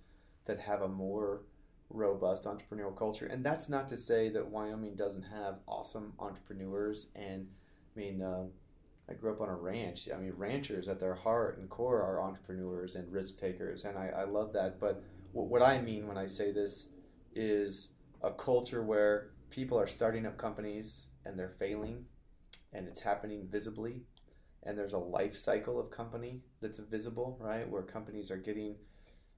that 0.46 0.60
have 0.60 0.82
a 0.82 0.88
more 0.88 1.42
robust 1.90 2.44
entrepreneurial 2.44 2.96
culture. 2.96 3.26
And 3.26 3.44
that's 3.44 3.70
not 3.70 3.90
to 3.90 3.98
say 3.98 4.30
that 4.30 4.48
Wyoming 4.48 4.96
doesn't 4.96 5.24
have 5.24 5.60
awesome 5.68 6.14
entrepreneurs. 6.20 7.08
And 7.16 7.48
I 7.96 8.00
mean, 8.00 8.22
uh, 8.22 8.46
I 9.10 9.14
grew 9.14 9.32
up 9.32 9.42
on 9.42 9.50
a 9.50 9.56
ranch. 9.56 10.08
I 10.14 10.18
mean, 10.18 10.34
ranchers 10.38 10.88
at 10.88 11.00
their 11.00 11.16
heart 11.16 11.58
and 11.58 11.70
core 11.70 12.02
are 12.02 12.22
entrepreneurs 12.22 12.96
and 12.96 13.12
risk 13.12 13.40
takers, 13.40 13.86
and 13.86 13.98
I, 13.98 14.12
I 14.16 14.24
love 14.26 14.54
that. 14.54 14.80
But 14.80 15.04
what 15.32 15.62
I 15.62 15.82
mean 15.82 16.08
when 16.08 16.18
I 16.18 16.28
say 16.28 16.52
this 16.52 16.88
is 17.34 17.90
a 18.22 18.32
culture 18.32 18.84
where 18.84 19.32
people 19.50 19.80
are 19.80 19.88
starting 19.88 20.26
up 20.26 20.38
companies 20.38 21.08
and 21.26 21.38
they're 21.38 21.56
failing, 21.60 22.06
and 22.72 22.88
it's 22.88 23.00
happening 23.00 23.48
visibly, 23.50 24.04
and 24.64 24.78
there's 24.78 24.94
a 24.94 25.00
life 25.00 25.36
cycle 25.36 25.80
of 25.80 25.90
company 25.90 26.42
that's 26.62 26.78
visible, 26.78 27.38
right? 27.42 27.68
Where 27.68 27.82
companies 27.82 28.30
are 28.30 28.38
getting 28.38 28.76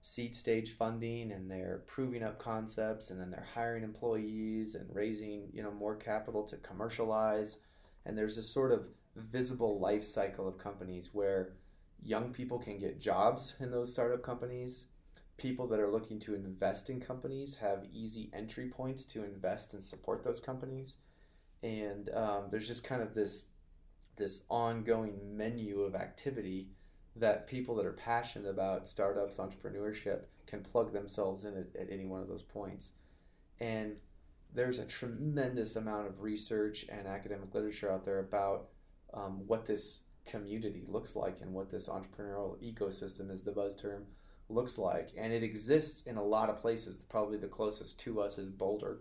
seed 0.02 0.36
stage 0.36 0.76
funding 0.78 1.32
and 1.32 1.50
they're 1.50 1.84
proving 1.86 2.24
up 2.24 2.40
concepts, 2.40 3.10
and 3.10 3.22
then 3.22 3.32
they're 3.32 3.48
hiring 3.56 3.84
employees 3.84 4.76
and 4.76 4.94
raising 4.94 5.48
you 5.54 5.64
know 5.64 5.72
more 5.72 5.96
capital 5.96 6.44
to 6.48 6.58
commercialize, 6.58 7.60
and 8.06 8.18
there's 8.18 8.36
this 8.36 8.54
sort 8.54 8.74
of 8.74 8.86
visible 9.16 9.80
life 9.80 10.04
cycle 10.04 10.48
of 10.48 10.58
companies 10.58 11.10
where 11.14 11.54
young 12.02 12.34
people 12.34 12.60
can 12.60 12.78
get 12.78 13.00
jobs 13.00 13.56
in 13.60 13.72
those 13.72 13.94
startup 13.94 14.24
companies. 14.24 14.86
People 15.38 15.68
that 15.68 15.80
are 15.80 15.92
looking 15.92 16.20
to 16.22 16.36
invest 16.36 16.90
in 16.90 17.00
companies 17.00 17.56
have 17.56 17.86
easy 17.92 18.30
entry 18.34 18.70
points 18.70 19.06
to 19.06 19.24
invest 19.24 19.74
and 19.74 19.84
support 19.84 20.24
those 20.24 20.40
companies. 20.40 20.96
And 21.64 22.10
um, 22.14 22.46
there's 22.50 22.68
just 22.68 22.84
kind 22.84 23.02
of 23.02 23.14
this 23.14 23.46
this 24.18 24.44
ongoing 24.50 25.36
menu 25.36 25.82
of 25.82 25.96
activity 25.96 26.70
that 27.16 27.48
people 27.48 27.76
that 27.76 27.86
are 27.86 27.94
passionate 27.94 28.50
about 28.50 28.88
startups, 28.88 29.38
entrepreneurship 29.38 30.24
can 30.46 30.62
plug 30.62 30.94
themselves 30.94 31.44
in 31.44 31.58
at, 31.58 31.82
at 31.82 31.92
any 31.92 32.06
one 32.06 32.22
of 32.22 32.28
those 32.28 32.44
points. 32.44 32.92
And 33.60 33.96
there's 34.54 34.80
a 34.80 34.86
tremendous 34.86 35.76
amount 35.76 36.08
of 36.08 36.22
research 36.22 36.86
and 36.90 37.08
academic 37.08 37.54
literature 37.54 37.92
out 37.92 38.06
there 38.06 38.20
about 38.20 38.70
um, 39.14 39.44
what 39.48 39.66
this 39.66 40.02
community 40.26 40.84
looks 40.88 41.16
like 41.16 41.38
and 41.42 41.54
what 41.54 41.70
this 41.70 41.88
entrepreneurial 41.88 42.58
ecosystem 42.62 43.32
is 43.32 43.44
the 43.44 43.52
buzz 43.52 43.76
term 43.76 44.06
looks 44.50 44.78
like. 44.78 45.10
And 45.18 45.34
it 45.34 45.44
exists 45.44 46.02
in 46.04 46.18
a 46.18 46.24
lot 46.24 46.50
of 46.50 46.58
places. 46.58 46.98
Probably 46.98 47.38
the 47.38 47.48
closest 47.48 48.00
to 48.02 48.22
us 48.22 48.38
is 48.38 48.50
boulder. 48.50 49.00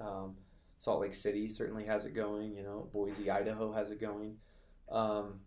Um, 0.00 0.36
salt 0.78 1.00
lake 1.00 1.14
city 1.14 1.50
certainly 1.50 1.84
has 1.84 2.04
it 2.04 2.14
going 2.14 2.54
you 2.54 2.62
know 2.62 2.88
boise 2.92 3.30
idaho 3.30 3.72
has 3.72 3.90
it 3.90 4.00
going. 4.00 4.36
Um, 4.90 5.40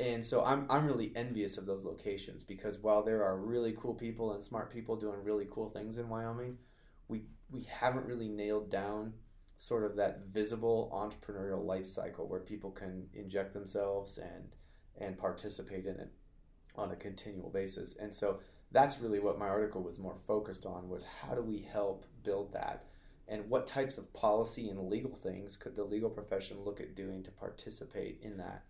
and 0.00 0.24
so 0.24 0.42
I'm, 0.42 0.66
I'm 0.70 0.86
really 0.86 1.12
envious 1.14 1.58
of 1.58 1.66
those 1.66 1.84
locations 1.84 2.44
because 2.44 2.78
while 2.78 3.02
there 3.02 3.22
are 3.24 3.36
really 3.36 3.76
cool 3.78 3.94
people 3.94 4.32
and 4.32 4.42
smart 4.42 4.72
people 4.72 4.96
doing 4.96 5.22
really 5.22 5.46
cool 5.50 5.68
things 5.68 5.98
in 5.98 6.08
wyoming 6.08 6.56
we 7.08 7.24
we 7.50 7.62
haven't 7.64 8.06
really 8.06 8.28
nailed 8.28 8.70
down 8.70 9.12
sort 9.62 9.84
of 9.84 9.94
that 9.94 10.22
visible 10.32 10.90
entrepreneurial 10.92 11.64
life 11.64 11.86
cycle 11.86 12.26
where 12.26 12.40
people 12.40 12.72
can 12.72 13.06
inject 13.14 13.54
themselves 13.54 14.18
and 14.18 14.56
and 14.98 15.16
participate 15.16 15.86
in 15.86 15.94
it 16.00 16.10
on 16.74 16.90
a 16.90 16.96
continual 16.96 17.48
basis. 17.48 17.94
And 17.96 18.12
so 18.12 18.40
that's 18.72 18.98
really 18.98 19.20
what 19.20 19.38
my 19.38 19.46
article 19.46 19.80
was 19.80 20.00
more 20.00 20.16
focused 20.26 20.66
on 20.66 20.88
was 20.88 21.04
how 21.04 21.36
do 21.36 21.42
we 21.42 21.60
help 21.72 22.04
build 22.24 22.52
that 22.52 22.86
and 23.28 23.48
what 23.48 23.64
types 23.64 23.98
of 23.98 24.12
policy 24.12 24.68
and 24.68 24.90
legal 24.90 25.14
things 25.14 25.56
could 25.56 25.76
the 25.76 25.84
legal 25.84 26.10
profession 26.10 26.56
look 26.64 26.80
at 26.80 26.96
doing 26.96 27.22
to 27.22 27.30
participate 27.30 28.18
in 28.20 28.36
that 28.38 28.64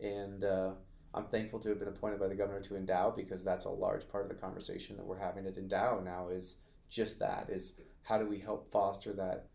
and 0.00 0.42
uh, 0.44 0.70
i'm 1.12 1.26
thankful 1.26 1.60
to 1.60 1.68
have 1.68 1.78
been 1.78 1.88
appointed 1.88 2.18
by 2.18 2.26
the 2.26 2.34
governor 2.34 2.60
to 2.60 2.76
endow 2.76 3.10
because 3.10 3.44
that's 3.44 3.66
a 3.66 3.70
large 3.70 4.08
part 4.08 4.24
of 4.24 4.28
the 4.28 4.34
conversation 4.34 4.96
that 4.96 5.06
we're 5.06 5.18
having 5.18 5.46
at 5.46 5.56
endow 5.56 6.00
now 6.00 6.28
is 6.28 6.56
just 6.88 7.18
that 7.18 7.48
is 7.50 7.74
how 8.02 8.18
do 8.18 8.26
we 8.26 8.38
help 8.38 8.70
foster 8.70 9.12
that 9.12 9.48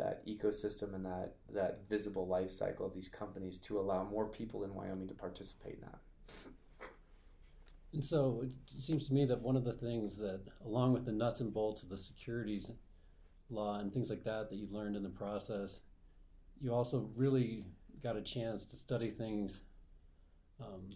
that 0.00 0.26
ecosystem 0.26 0.94
and 0.94 1.04
that 1.04 1.34
that 1.52 1.80
visible 1.88 2.26
life 2.26 2.50
cycle 2.50 2.86
of 2.86 2.94
these 2.94 3.08
companies 3.08 3.58
to 3.58 3.78
allow 3.78 4.02
more 4.02 4.26
people 4.26 4.64
in 4.64 4.74
Wyoming 4.74 5.08
to 5.08 5.14
participate 5.14 5.74
in 5.74 5.80
that. 5.82 5.98
And 7.92 8.04
so 8.04 8.42
it 8.44 8.82
seems 8.82 9.06
to 9.08 9.12
me 9.12 9.26
that 9.26 9.42
one 9.42 9.56
of 9.56 9.64
the 9.64 9.72
things 9.72 10.16
that, 10.16 10.40
along 10.64 10.92
with 10.92 11.04
the 11.04 11.12
nuts 11.12 11.40
and 11.40 11.52
bolts 11.52 11.82
of 11.82 11.88
the 11.88 11.98
securities 11.98 12.70
law 13.50 13.78
and 13.80 13.92
things 13.92 14.08
like 14.08 14.24
that 14.24 14.48
that 14.48 14.56
you 14.56 14.68
learned 14.70 14.96
in 14.96 15.02
the 15.02 15.08
process, 15.10 15.80
you 16.60 16.72
also 16.72 17.10
really 17.14 17.64
got 18.02 18.16
a 18.16 18.22
chance 18.22 18.64
to 18.64 18.76
study 18.76 19.10
things 19.10 19.60
um, 20.60 20.90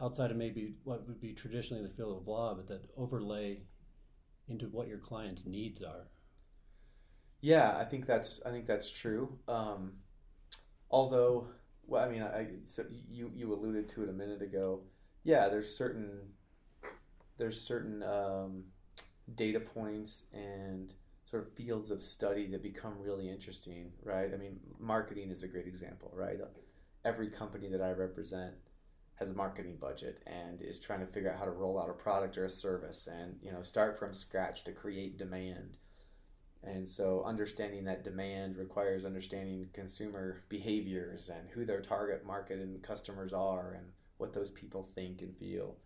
outside 0.00 0.30
of 0.30 0.36
maybe 0.36 0.74
what 0.84 1.06
would 1.06 1.20
be 1.20 1.32
traditionally 1.32 1.82
the 1.82 1.94
field 1.94 2.16
of 2.16 2.26
law, 2.26 2.54
but 2.54 2.66
that 2.66 2.90
overlay 2.96 3.60
into 4.48 4.66
what 4.66 4.88
your 4.88 4.98
clients' 4.98 5.44
needs 5.46 5.82
are. 5.82 6.08
Yeah, 7.40 7.76
I 7.76 7.84
think 7.84 8.06
that's 8.06 8.42
I 8.44 8.50
think 8.50 8.66
that's 8.66 8.90
true. 8.90 9.38
Um, 9.46 9.92
although, 10.90 11.48
well, 11.86 12.04
I 12.04 12.10
mean, 12.10 12.22
I, 12.22 12.46
so 12.64 12.84
you 13.10 13.30
you 13.34 13.52
alluded 13.52 13.88
to 13.90 14.02
it 14.02 14.08
a 14.08 14.12
minute 14.12 14.42
ago. 14.42 14.80
Yeah, 15.24 15.48
there's 15.48 15.76
certain 15.76 16.32
there's 17.36 17.60
certain 17.60 18.02
um, 18.02 18.64
data 19.34 19.60
points 19.60 20.24
and 20.32 20.92
sort 21.24 21.46
of 21.46 21.52
fields 21.52 21.90
of 21.90 22.02
study 22.02 22.46
that 22.48 22.62
become 22.62 22.94
really 23.00 23.28
interesting, 23.28 23.92
right? 24.02 24.30
I 24.32 24.36
mean, 24.36 24.58
marketing 24.80 25.30
is 25.30 25.42
a 25.42 25.48
great 25.48 25.66
example, 25.66 26.10
right? 26.14 26.38
Every 27.04 27.28
company 27.28 27.68
that 27.68 27.82
I 27.82 27.90
represent 27.92 28.54
has 29.16 29.30
a 29.30 29.34
marketing 29.34 29.76
budget 29.80 30.22
and 30.26 30.62
is 30.62 30.78
trying 30.78 31.00
to 31.00 31.06
figure 31.06 31.30
out 31.30 31.38
how 31.38 31.44
to 31.44 31.50
roll 31.50 31.80
out 31.80 31.90
a 31.90 31.92
product 31.92 32.38
or 32.38 32.44
a 32.44 32.50
service 32.50 33.06
and 33.06 33.36
you 33.42 33.52
know 33.52 33.62
start 33.62 33.98
from 33.98 34.14
scratch 34.14 34.64
to 34.64 34.72
create 34.72 35.18
demand 35.18 35.76
And 36.62 36.88
so, 36.88 37.22
understanding 37.24 37.84
that 37.84 38.04
demand 38.04 38.56
requires 38.56 39.04
understanding 39.04 39.68
consumer 39.72 40.42
behaviors 40.48 41.28
and 41.28 41.48
who 41.50 41.64
their 41.64 41.80
target 41.80 42.26
market 42.26 42.58
and 42.58 42.82
customers 42.82 43.32
are 43.32 43.72
and 43.72 43.86
what 44.16 44.32
those 44.32 44.50
people 44.50 44.82
think 44.82 45.22
and 45.22 45.36
feel. 45.36 45.76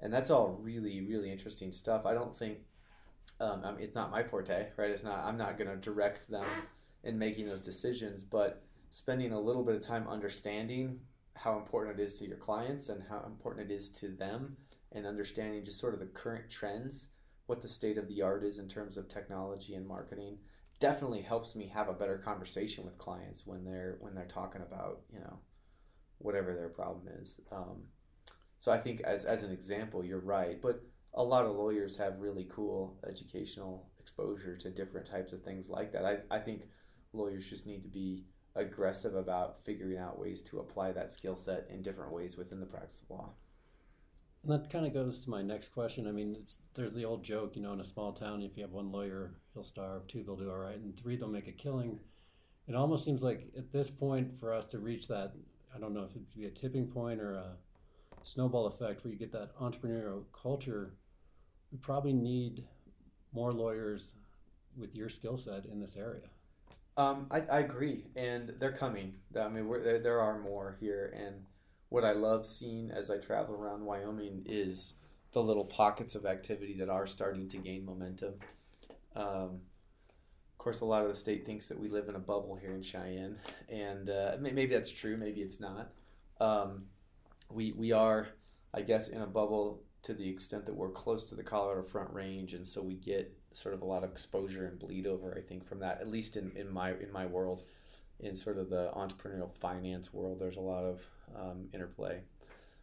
And 0.00 0.12
that's 0.12 0.30
all 0.30 0.58
really, 0.62 1.02
really 1.02 1.30
interesting 1.30 1.72
stuff. 1.72 2.06
I 2.06 2.14
don't 2.14 2.34
think 2.34 2.58
um, 3.40 3.62
I 3.64 3.70
mean, 3.72 3.80
it's 3.80 3.94
not 3.94 4.10
my 4.10 4.22
forte, 4.22 4.68
right? 4.76 4.90
It's 4.90 5.04
not. 5.04 5.24
I'm 5.24 5.36
not 5.36 5.58
going 5.58 5.70
to 5.70 5.76
direct 5.76 6.30
them 6.30 6.46
in 7.04 7.18
making 7.18 7.46
those 7.46 7.60
decisions, 7.60 8.24
but 8.24 8.64
spending 8.90 9.32
a 9.32 9.40
little 9.40 9.62
bit 9.62 9.76
of 9.76 9.86
time 9.86 10.08
understanding 10.08 11.00
how 11.34 11.56
important 11.56 12.00
it 12.00 12.02
is 12.02 12.18
to 12.18 12.26
your 12.26 12.36
clients 12.36 12.88
and 12.88 13.04
how 13.08 13.22
important 13.24 13.70
it 13.70 13.74
is 13.74 13.88
to 13.90 14.08
them, 14.08 14.56
and 14.90 15.06
understanding 15.06 15.64
just 15.64 15.78
sort 15.78 15.94
of 15.94 16.00
the 16.00 16.06
current 16.06 16.50
trends, 16.50 17.08
what 17.48 17.62
the 17.62 17.68
state 17.68 17.96
of 17.96 18.08
the 18.08 18.20
art 18.20 18.44
is 18.44 18.58
in 18.58 18.68
terms 18.68 18.98
of 18.98 19.08
technology 19.08 19.74
and 19.74 19.88
marketing, 19.88 20.36
definitely 20.78 21.22
helps 21.22 21.56
me 21.56 21.66
have 21.66 21.88
a 21.88 21.94
better 21.94 22.18
conversation 22.18 22.84
with 22.84 22.98
clients 22.98 23.46
when 23.46 23.64
they're 23.64 23.96
when 24.00 24.14
they're 24.14 24.26
talking 24.26 24.60
about 24.60 25.00
you 25.10 25.18
know 25.18 25.38
whatever 26.18 26.54
their 26.54 26.68
problem 26.68 27.08
is. 27.20 27.40
Um, 27.50 27.84
so 28.58 28.70
I 28.70 28.76
think 28.78 29.00
as 29.00 29.24
as 29.24 29.42
an 29.42 29.50
example, 29.50 30.04
you're 30.04 30.20
right, 30.20 30.60
but 30.60 30.82
a 31.14 31.22
lot 31.22 31.46
of 31.46 31.56
lawyers 31.56 31.96
have 31.96 32.20
really 32.20 32.46
cool 32.50 32.98
educational 33.08 33.88
exposure 33.98 34.56
to 34.58 34.70
different 34.70 35.06
types 35.06 35.32
of 35.32 35.42
things 35.42 35.70
like 35.70 35.92
that. 35.92 36.04
I, 36.04 36.18
I 36.30 36.38
think 36.38 36.64
lawyers 37.14 37.48
just 37.48 37.66
need 37.66 37.82
to 37.82 37.88
be 37.88 38.26
aggressive 38.54 39.14
about 39.14 39.64
figuring 39.64 39.98
out 39.98 40.18
ways 40.18 40.42
to 40.42 40.58
apply 40.58 40.92
that 40.92 41.14
skill 41.14 41.36
set 41.36 41.66
in 41.70 41.80
different 41.80 42.12
ways 42.12 42.36
within 42.36 42.60
the 42.60 42.66
practice 42.66 43.00
of 43.00 43.10
law. 43.10 43.30
And 44.42 44.52
that 44.52 44.70
kind 44.70 44.86
of 44.86 44.94
goes 44.94 45.20
to 45.20 45.30
my 45.30 45.42
next 45.42 45.70
question. 45.70 46.06
I 46.06 46.12
mean, 46.12 46.36
there's 46.74 46.94
the 46.94 47.04
old 47.04 47.24
joke, 47.24 47.56
you 47.56 47.62
know, 47.62 47.72
in 47.72 47.80
a 47.80 47.84
small 47.84 48.12
town, 48.12 48.42
if 48.42 48.56
you 48.56 48.62
have 48.62 48.72
one 48.72 48.92
lawyer, 48.92 49.34
he'll 49.52 49.64
starve, 49.64 50.06
two, 50.06 50.22
they'll 50.22 50.36
do 50.36 50.50
all 50.50 50.58
right, 50.58 50.76
and 50.76 50.96
three, 50.96 51.16
they'll 51.16 51.28
make 51.28 51.48
a 51.48 51.52
killing. 51.52 51.98
It 52.66 52.74
almost 52.74 53.04
seems 53.04 53.22
like 53.22 53.48
at 53.56 53.72
this 53.72 53.90
point, 53.90 54.38
for 54.38 54.54
us 54.54 54.66
to 54.66 54.78
reach 54.78 55.08
that, 55.08 55.32
I 55.74 55.78
don't 55.78 55.92
know 55.92 56.02
if 56.02 56.10
it'd 56.10 56.34
be 56.34 56.46
a 56.46 56.50
tipping 56.50 56.86
point 56.86 57.20
or 57.20 57.34
a 57.34 57.56
snowball 58.24 58.66
effect 58.66 59.04
where 59.04 59.12
you 59.12 59.18
get 59.18 59.32
that 59.32 59.56
entrepreneurial 59.58 60.22
culture, 60.32 60.94
we 61.72 61.78
probably 61.78 62.12
need 62.12 62.64
more 63.32 63.52
lawyers 63.52 64.12
with 64.76 64.94
your 64.94 65.08
skill 65.08 65.36
set 65.36 65.64
in 65.66 65.80
this 65.80 65.96
area. 65.96 66.28
Um, 66.96 67.26
I, 67.30 67.40
I 67.40 67.60
agree, 67.60 68.04
and 68.16 68.54
they're 68.58 68.72
coming. 68.72 69.14
I 69.38 69.48
mean, 69.48 69.68
there, 69.82 69.98
there 69.98 70.20
are 70.20 70.38
more 70.40 70.76
here, 70.80 71.14
and 71.16 71.36
what 71.88 72.04
I 72.04 72.12
love 72.12 72.46
seeing 72.46 72.90
as 72.90 73.10
I 73.10 73.18
travel 73.18 73.54
around 73.54 73.84
Wyoming 73.84 74.42
is 74.46 74.94
the 75.32 75.42
little 75.42 75.64
pockets 75.64 76.14
of 76.14 76.26
activity 76.26 76.74
that 76.78 76.88
are 76.88 77.06
starting 77.06 77.48
to 77.50 77.58
gain 77.58 77.84
momentum. 77.84 78.34
Um, 79.14 79.60
of 80.52 80.58
course, 80.58 80.80
a 80.80 80.84
lot 80.84 81.02
of 81.02 81.08
the 81.08 81.14
state 81.14 81.46
thinks 81.46 81.66
that 81.68 81.78
we 81.78 81.88
live 81.88 82.08
in 82.08 82.14
a 82.14 82.20
bubble 82.20 82.56
here 82.60 82.74
in 82.74 82.82
Cheyenne, 82.82 83.36
and 83.68 84.10
uh, 84.10 84.36
maybe 84.40 84.66
that's 84.66 84.90
true, 84.90 85.16
maybe 85.16 85.40
it's 85.40 85.60
not. 85.60 85.92
Um, 86.40 86.86
we 87.50 87.72
we 87.72 87.92
are, 87.92 88.28
I 88.74 88.82
guess, 88.82 89.08
in 89.08 89.22
a 89.22 89.26
bubble 89.26 89.82
to 90.02 90.14
the 90.14 90.28
extent 90.28 90.66
that 90.66 90.74
we're 90.74 90.90
close 90.90 91.24
to 91.28 91.34
the 91.34 91.42
Colorado 91.42 91.82
Front 91.82 92.12
Range, 92.12 92.52
and 92.54 92.66
so 92.66 92.82
we 92.82 92.94
get 92.94 93.32
sort 93.52 93.74
of 93.74 93.82
a 93.82 93.84
lot 93.84 94.04
of 94.04 94.10
exposure 94.10 94.66
and 94.66 94.78
bleed 94.78 95.06
over. 95.06 95.36
I 95.36 95.40
think 95.40 95.66
from 95.66 95.80
that, 95.80 96.00
at 96.00 96.08
least 96.08 96.36
in, 96.36 96.52
in 96.54 96.70
my 96.70 96.90
in 96.90 97.12
my 97.12 97.26
world, 97.26 97.62
in 98.20 98.36
sort 98.36 98.58
of 98.58 98.68
the 98.68 98.90
entrepreneurial 98.96 99.56
finance 99.56 100.12
world, 100.12 100.40
there's 100.40 100.56
a 100.56 100.60
lot 100.60 100.84
of 100.84 101.00
um, 101.36 101.68
interplay. 101.72 102.20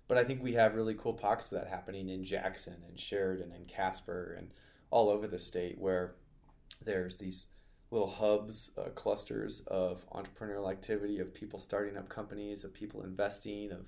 But 0.08 0.18
I 0.18 0.24
think 0.24 0.44
we 0.44 0.54
have 0.54 0.76
really 0.76 0.94
cool 0.94 1.14
pockets 1.14 1.52
of 1.52 1.60
that 1.60 1.68
happening 1.68 2.10
in 2.10 2.24
Jackson 2.24 2.78
and 2.88 3.00
Sheridan 3.00 3.52
and 3.52 3.68
Casper 3.68 4.36
and 4.38 4.52
all 4.92 5.10
over 5.10 5.28
the 5.28 5.40
state 5.40 5.80
where 5.80 6.16
there's 6.84 7.18
these 7.18 7.48
little 7.92 8.10
hubs, 8.10 8.72
uh, 8.78 8.90
clusters 8.90 9.62
of 9.68 10.06
entrepreneurial 10.12 10.70
activity, 10.72 11.20
of 11.20 11.34
people 11.34 11.60
starting 11.60 11.98
up 11.98 12.10
companies, 12.10 12.64
of 12.64 12.74
people 12.74 13.04
investing, 13.04 13.72
of 13.72 13.86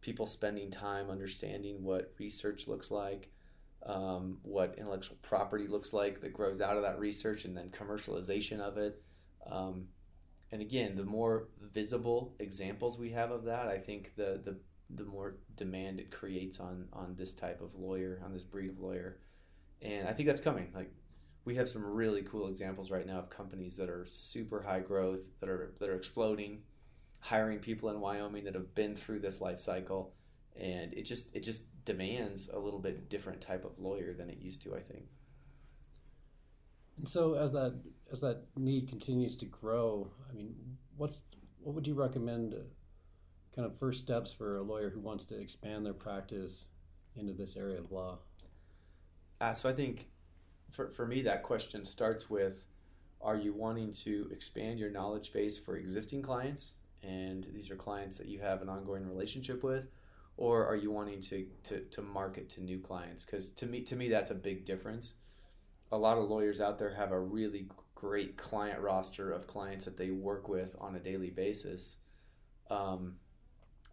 people 0.00 0.26
spending 0.26 0.70
time 0.70 1.10
understanding 1.10 1.82
what 1.82 2.14
research 2.18 2.68
looks 2.68 2.90
like, 2.90 3.30
um, 3.84 4.38
what 4.42 4.76
intellectual 4.78 5.16
property 5.22 5.66
looks 5.66 5.92
like 5.92 6.20
that 6.20 6.32
grows 6.32 6.60
out 6.60 6.76
of 6.76 6.82
that 6.82 6.98
research, 6.98 7.44
and 7.44 7.56
then 7.56 7.70
commercialization 7.70 8.60
of 8.60 8.78
it. 8.78 9.02
Um, 9.50 9.88
and 10.50 10.62
again, 10.62 10.96
the 10.96 11.04
more 11.04 11.48
visible 11.60 12.34
examples 12.38 12.98
we 12.98 13.10
have 13.10 13.30
of 13.30 13.44
that, 13.44 13.68
I 13.68 13.78
think 13.78 14.14
the 14.16 14.40
the 14.42 14.56
the 14.90 15.04
more 15.04 15.36
demand 15.56 16.00
it 16.00 16.10
creates 16.10 16.58
on 16.60 16.86
on 16.92 17.14
this 17.16 17.34
type 17.34 17.60
of 17.60 17.74
lawyer, 17.74 18.20
on 18.24 18.32
this 18.32 18.44
breed 18.44 18.70
of 18.70 18.78
lawyer, 18.78 19.18
and 19.82 20.08
I 20.08 20.12
think 20.12 20.28
that's 20.28 20.40
coming. 20.40 20.70
Like 20.74 20.90
we 21.44 21.56
have 21.56 21.68
some 21.68 21.84
really 21.84 22.22
cool 22.22 22.48
examples 22.48 22.90
right 22.90 23.06
now 23.06 23.18
of 23.18 23.30
companies 23.30 23.76
that 23.76 23.90
are 23.90 24.06
super 24.06 24.62
high 24.62 24.80
growth, 24.80 25.20
that 25.40 25.48
are 25.48 25.74
that 25.80 25.88
are 25.88 25.96
exploding, 25.96 26.62
hiring 27.20 27.58
people 27.58 27.90
in 27.90 28.00
Wyoming 28.00 28.44
that 28.44 28.54
have 28.54 28.74
been 28.74 28.96
through 28.96 29.20
this 29.20 29.40
life 29.40 29.60
cycle, 29.60 30.14
and 30.56 30.94
it 30.94 31.02
just 31.02 31.28
it 31.34 31.42
just 31.42 31.64
demands 31.84 32.48
a 32.52 32.58
little 32.58 32.80
bit 32.80 33.08
different 33.10 33.40
type 33.40 33.64
of 33.64 33.78
lawyer 33.78 34.14
than 34.14 34.30
it 34.30 34.38
used 34.38 34.62
to. 34.62 34.74
I 34.74 34.80
think. 34.80 35.04
And 36.98 37.08
so 37.08 37.34
as 37.34 37.52
that 37.52 37.74
as 38.10 38.20
that 38.20 38.42
need 38.56 38.88
continues 38.88 39.36
to 39.36 39.46
grow, 39.46 40.10
I 40.30 40.34
mean, 40.34 40.54
what's 40.96 41.22
what 41.60 41.74
would 41.74 41.86
you 41.86 41.94
recommend? 41.94 42.54
Uh, 42.54 42.58
kind 43.54 43.66
of 43.66 43.76
first 43.76 44.00
steps 44.00 44.32
for 44.32 44.58
a 44.58 44.62
lawyer 44.62 44.88
who 44.88 45.00
wants 45.00 45.24
to 45.24 45.40
expand 45.40 45.84
their 45.84 45.92
practice 45.92 46.66
into 47.16 47.32
this 47.32 47.56
area 47.56 47.76
of 47.76 47.90
law. 47.90 48.18
Uh, 49.40 49.52
so 49.52 49.68
I 49.68 49.72
think 49.72 50.06
for, 50.70 50.90
for 50.90 51.06
me 51.06 51.22
that 51.22 51.42
question 51.42 51.84
starts 51.84 52.28
with 52.28 52.64
are 53.20 53.36
you 53.36 53.52
wanting 53.52 53.92
to 53.92 54.28
expand 54.30 54.78
your 54.78 54.90
knowledge 54.90 55.32
base 55.32 55.58
for 55.58 55.76
existing 55.76 56.22
clients 56.22 56.74
and 57.02 57.46
these 57.52 57.70
are 57.70 57.76
clients 57.76 58.16
that 58.16 58.28
you 58.28 58.40
have 58.40 58.62
an 58.62 58.68
ongoing 58.68 59.08
relationship 59.08 59.62
with 59.62 59.88
or 60.36 60.64
are 60.66 60.76
you 60.76 60.90
wanting 60.90 61.20
to, 61.20 61.46
to, 61.64 61.80
to 61.90 62.00
market 62.00 62.48
to 62.48 62.62
new 62.62 62.78
clients 62.78 63.24
because 63.24 63.50
to 63.50 63.66
me 63.66 63.80
to 63.82 63.96
me 63.96 64.08
that's 64.08 64.30
a 64.30 64.34
big 64.34 64.64
difference 64.64 65.14
a 65.90 65.98
lot 65.98 66.18
of 66.18 66.28
lawyers 66.28 66.60
out 66.60 66.78
there 66.78 66.94
have 66.94 67.12
a 67.12 67.20
really 67.20 67.68
great 67.94 68.36
client 68.36 68.80
roster 68.80 69.32
of 69.32 69.46
clients 69.46 69.84
that 69.84 69.96
they 69.96 70.10
work 70.10 70.48
with 70.48 70.76
on 70.80 70.94
a 70.94 71.00
daily 71.00 71.30
basis 71.30 71.96
um, 72.70 73.16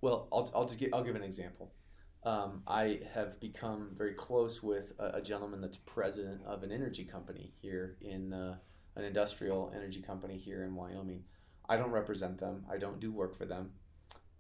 well 0.02 0.28
I'll, 0.32 0.52
I'll, 0.54 0.66
just 0.66 0.78
give, 0.78 0.94
I'll 0.94 1.04
give 1.04 1.16
an 1.16 1.24
example 1.24 1.74
um, 2.24 2.64
I 2.68 3.02
have 3.14 3.40
become 3.40 3.92
very 3.96 4.14
close 4.14 4.64
with 4.64 4.94
a, 4.98 5.18
a, 5.18 5.22
gentleman 5.22 5.62
that's 5.62 5.78
president 5.78 6.42
of 6.44 6.64
an 6.64 6.72
energy 6.72 7.04
company 7.04 7.54
here 7.62 7.98
in 8.02 8.34
uh, 8.34 8.56
an 8.96 9.04
industrial 9.04 9.72
energy 9.76 10.02
company 10.02 10.38
here 10.38 10.64
in 10.64 10.74
Wyoming 10.74 11.24
I 11.68 11.78
don't 11.78 11.92
represent 11.92 12.40
them. 12.40 12.66
I 12.70 12.78
don't 12.78 13.00
do 13.00 13.12
work 13.12 13.38
for 13.38 13.46
them. 13.46 13.72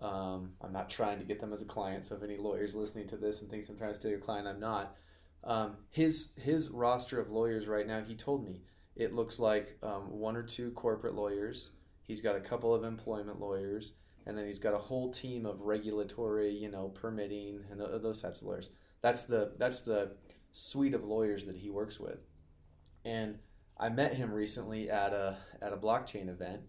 Um, 0.01 0.53
I'm 0.61 0.73
not 0.73 0.89
trying 0.89 1.19
to 1.19 1.25
get 1.25 1.39
them 1.39 1.53
as 1.53 1.61
a 1.61 1.65
client. 1.65 2.05
So 2.05 2.15
if 2.15 2.23
any 2.23 2.37
lawyers 2.37 2.75
listening 2.75 3.07
to 3.09 3.17
this 3.17 3.41
and 3.41 3.49
thinks 3.49 3.69
I'm 3.69 3.77
trying 3.77 3.93
to 3.93 3.99
steal 3.99 4.11
your 4.11 4.19
client, 4.19 4.47
I'm 4.47 4.59
not. 4.59 4.95
Um, 5.45 5.77
his 5.91 6.31
his 6.37 6.69
roster 6.69 7.19
of 7.19 7.29
lawyers 7.29 7.67
right 7.67 7.87
now, 7.87 8.01
he 8.01 8.15
told 8.15 8.43
me 8.43 8.61
it 8.95 9.13
looks 9.13 9.39
like 9.39 9.77
um, 9.83 10.19
one 10.19 10.35
or 10.35 10.43
two 10.43 10.71
corporate 10.71 11.13
lawyers. 11.13 11.71
He's 12.01 12.21
got 12.21 12.35
a 12.35 12.41
couple 12.41 12.73
of 12.73 12.83
employment 12.83 13.39
lawyers, 13.39 13.93
and 14.25 14.37
then 14.37 14.45
he's 14.47 14.59
got 14.59 14.73
a 14.73 14.79
whole 14.79 15.11
team 15.11 15.45
of 15.45 15.61
regulatory, 15.61 16.51
you 16.51 16.69
know, 16.69 16.89
permitting 16.89 17.63
and 17.69 17.79
those 17.79 18.21
types 18.21 18.41
of 18.41 18.47
lawyers. 18.47 18.69
That's 19.01 19.23
the 19.23 19.53
that's 19.57 19.81
the 19.81 20.13
suite 20.51 20.93
of 20.93 21.03
lawyers 21.03 21.45
that 21.45 21.57
he 21.57 21.69
works 21.69 21.99
with. 21.99 22.23
And 23.03 23.39
I 23.77 23.89
met 23.89 24.13
him 24.13 24.31
recently 24.31 24.89
at 24.89 25.13
a 25.13 25.37
at 25.61 25.73
a 25.73 25.77
blockchain 25.77 26.27
event, 26.27 26.61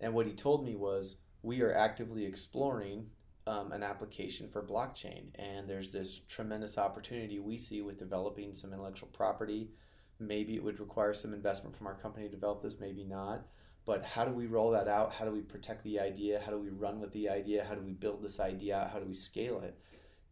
and 0.00 0.12
what 0.12 0.26
he 0.26 0.32
told 0.32 0.64
me 0.64 0.74
was, 0.74 1.16
we 1.42 1.60
are 1.60 1.72
actively 1.72 2.24
exploring 2.24 3.10
um, 3.46 3.72
an 3.72 3.82
application 3.82 4.48
for 4.48 4.62
blockchain. 4.62 5.24
And 5.34 5.68
there's 5.68 5.90
this 5.90 6.20
tremendous 6.28 6.78
opportunity 6.78 7.38
we 7.38 7.58
see 7.58 7.82
with 7.82 7.98
developing 7.98 8.54
some 8.54 8.72
intellectual 8.72 9.08
property. 9.12 9.70
Maybe 10.18 10.54
it 10.54 10.64
would 10.64 10.80
require 10.80 11.12
some 11.14 11.34
investment 11.34 11.76
from 11.76 11.86
our 11.86 11.94
company 11.94 12.26
to 12.26 12.34
develop 12.34 12.62
this, 12.62 12.80
maybe 12.80 13.04
not. 13.04 13.46
But 13.86 14.04
how 14.04 14.24
do 14.24 14.32
we 14.32 14.46
roll 14.46 14.70
that 14.70 14.88
out? 14.88 15.12
How 15.12 15.26
do 15.26 15.30
we 15.30 15.40
protect 15.40 15.84
the 15.84 16.00
idea? 16.00 16.40
How 16.44 16.52
do 16.52 16.58
we 16.58 16.70
run 16.70 17.00
with 17.00 17.12
the 17.12 17.28
idea? 17.28 17.66
How 17.68 17.74
do 17.74 17.82
we 17.82 17.92
build 17.92 18.22
this 18.22 18.40
idea 18.40 18.78
out? 18.78 18.90
How 18.90 18.98
do 18.98 19.06
we 19.06 19.14
scale 19.14 19.60
it? 19.60 19.78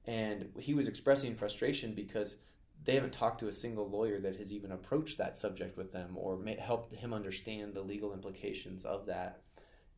And 0.06 0.48
he 0.58 0.72
was 0.72 0.88
expressing 0.88 1.34
frustration 1.34 1.94
because 1.94 2.36
they 2.84 2.94
haven't 2.94 3.12
talked 3.12 3.40
to 3.40 3.48
a 3.48 3.52
single 3.52 3.88
lawyer 3.88 4.20
that 4.20 4.36
has 4.36 4.52
even 4.52 4.72
approached 4.72 5.18
that 5.18 5.36
subject 5.36 5.76
with 5.76 5.92
them 5.92 6.16
or 6.16 6.38
helped 6.58 6.94
him 6.94 7.12
understand 7.12 7.74
the 7.74 7.82
legal 7.82 8.12
implications 8.12 8.84
of 8.84 9.06
that. 9.06 9.42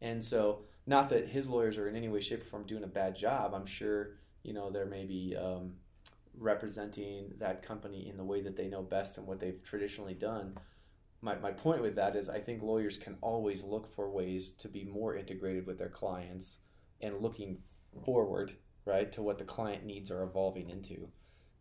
And 0.02 0.22
so, 0.22 0.62
not 0.86 1.08
that 1.10 1.28
his 1.28 1.48
lawyers 1.48 1.78
are 1.78 1.88
in 1.88 1.96
any 1.96 2.08
way, 2.08 2.20
shape, 2.20 2.42
or 2.42 2.46
form 2.46 2.64
doing 2.66 2.84
a 2.84 2.88
bad 2.88 3.16
job. 3.16 3.54
I'm 3.54 3.66
sure 3.66 4.16
you 4.42 4.52
know 4.52 4.70
there 4.70 4.86
may 4.86 5.04
be 5.04 5.36
um, 5.36 5.74
representing 6.38 7.32
that 7.38 7.62
company 7.62 8.08
in 8.08 8.16
the 8.16 8.24
way 8.24 8.40
that 8.42 8.56
they 8.56 8.68
know 8.68 8.82
best 8.82 9.18
and 9.18 9.26
what 9.26 9.40
they've 9.40 9.62
traditionally 9.62 10.14
done. 10.14 10.56
My, 11.20 11.36
my 11.36 11.52
point 11.52 11.80
with 11.80 11.96
that 11.96 12.16
is 12.16 12.28
I 12.28 12.40
think 12.40 12.62
lawyers 12.62 12.98
can 12.98 13.16
always 13.22 13.64
look 13.64 13.94
for 13.94 14.10
ways 14.10 14.50
to 14.52 14.68
be 14.68 14.84
more 14.84 15.16
integrated 15.16 15.66
with 15.66 15.78
their 15.78 15.88
clients 15.88 16.58
and 17.00 17.20
looking 17.20 17.58
forward, 18.04 18.52
right, 18.84 19.10
to 19.12 19.22
what 19.22 19.38
the 19.38 19.44
client 19.44 19.84
needs 19.84 20.10
are 20.10 20.22
evolving 20.22 20.68
into. 20.68 21.08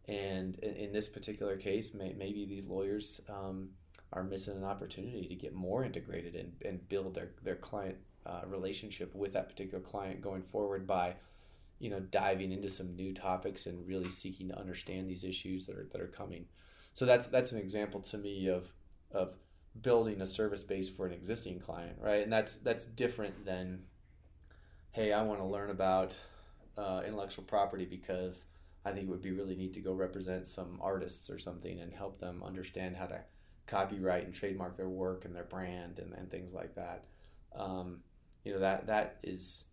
And 0.07 0.55
in, 0.55 0.73
in 0.73 0.91
this 0.91 1.07
particular 1.07 1.55
case, 1.55 1.93
may, 1.93 2.13
maybe 2.13 2.45
these 2.45 2.65
lawyers 2.65 3.21
um, 3.29 3.69
are 4.11 4.23
missing 4.23 4.57
an 4.57 4.65
opportunity 4.65 5.27
to 5.27 5.35
get 5.35 5.53
more 5.53 5.85
integrated 5.85 6.35
and, 6.35 6.53
and 6.65 6.87
build 6.89 7.15
their, 7.15 7.31
their 7.41 7.55
client 7.55 7.95
uh, 8.25 8.41
relationship 8.47 9.13
with 9.13 9.33
that 9.33 9.49
particular 9.49 9.81
client 9.81 10.21
going 10.21 10.43
forward 10.43 10.87
by 10.87 11.15
you 11.79 11.89
know 11.89 11.99
diving 11.99 12.51
into 12.51 12.69
some 12.69 12.95
new 12.95 13.13
topics 13.13 13.65
and 13.65 13.87
really 13.87 14.09
seeking 14.09 14.47
to 14.47 14.57
understand 14.57 15.09
these 15.09 15.23
issues 15.23 15.65
that 15.65 15.75
are 15.75 15.87
that 15.91 16.01
are 16.01 16.07
coming. 16.07 16.45
So 16.93 17.05
that's 17.05 17.27
that's 17.27 17.51
an 17.51 17.59
example 17.59 18.01
to 18.01 18.17
me 18.17 18.47
of 18.47 18.71
of 19.11 19.33
building 19.81 20.21
a 20.21 20.27
service 20.27 20.63
base 20.63 20.89
for 20.89 21.07
an 21.07 21.13
existing 21.13 21.59
client 21.59 21.97
right? 21.99 22.21
And 22.21 22.31
that's 22.31 22.55
that's 22.57 22.85
different 22.85 23.43
than 23.43 23.83
hey 24.91 25.11
i 25.11 25.23
want 25.23 25.39
to 25.39 25.45
learn 25.45 25.71
about 25.71 26.15
uh, 26.77 27.01
intellectual 27.03 27.43
property 27.43 27.83
because 27.83 28.45
i 28.85 28.91
think 28.91 29.07
it 29.07 29.09
would 29.09 29.23
be 29.23 29.31
really 29.31 29.55
neat 29.55 29.73
to 29.73 29.79
go 29.79 29.91
represent 29.91 30.45
some 30.45 30.77
artists 30.79 31.27
or 31.31 31.39
something 31.39 31.79
and 31.79 31.91
help 31.91 32.19
them 32.19 32.43
understand 32.45 32.95
how 32.95 33.07
to 33.07 33.19
copyright 33.67 34.25
and 34.25 34.33
trademark 34.33 34.77
their 34.77 34.89
work 34.89 35.25
and 35.25 35.35
their 35.35 35.43
brand 35.43 35.99
and, 35.99 36.13
and 36.13 36.29
things 36.29 36.53
like 36.53 36.75
that. 36.75 37.05
Um, 37.55 37.99
you 38.43 38.53
know 38.53 38.59
that 38.59 38.87
that 38.87 39.17
is 39.23 39.65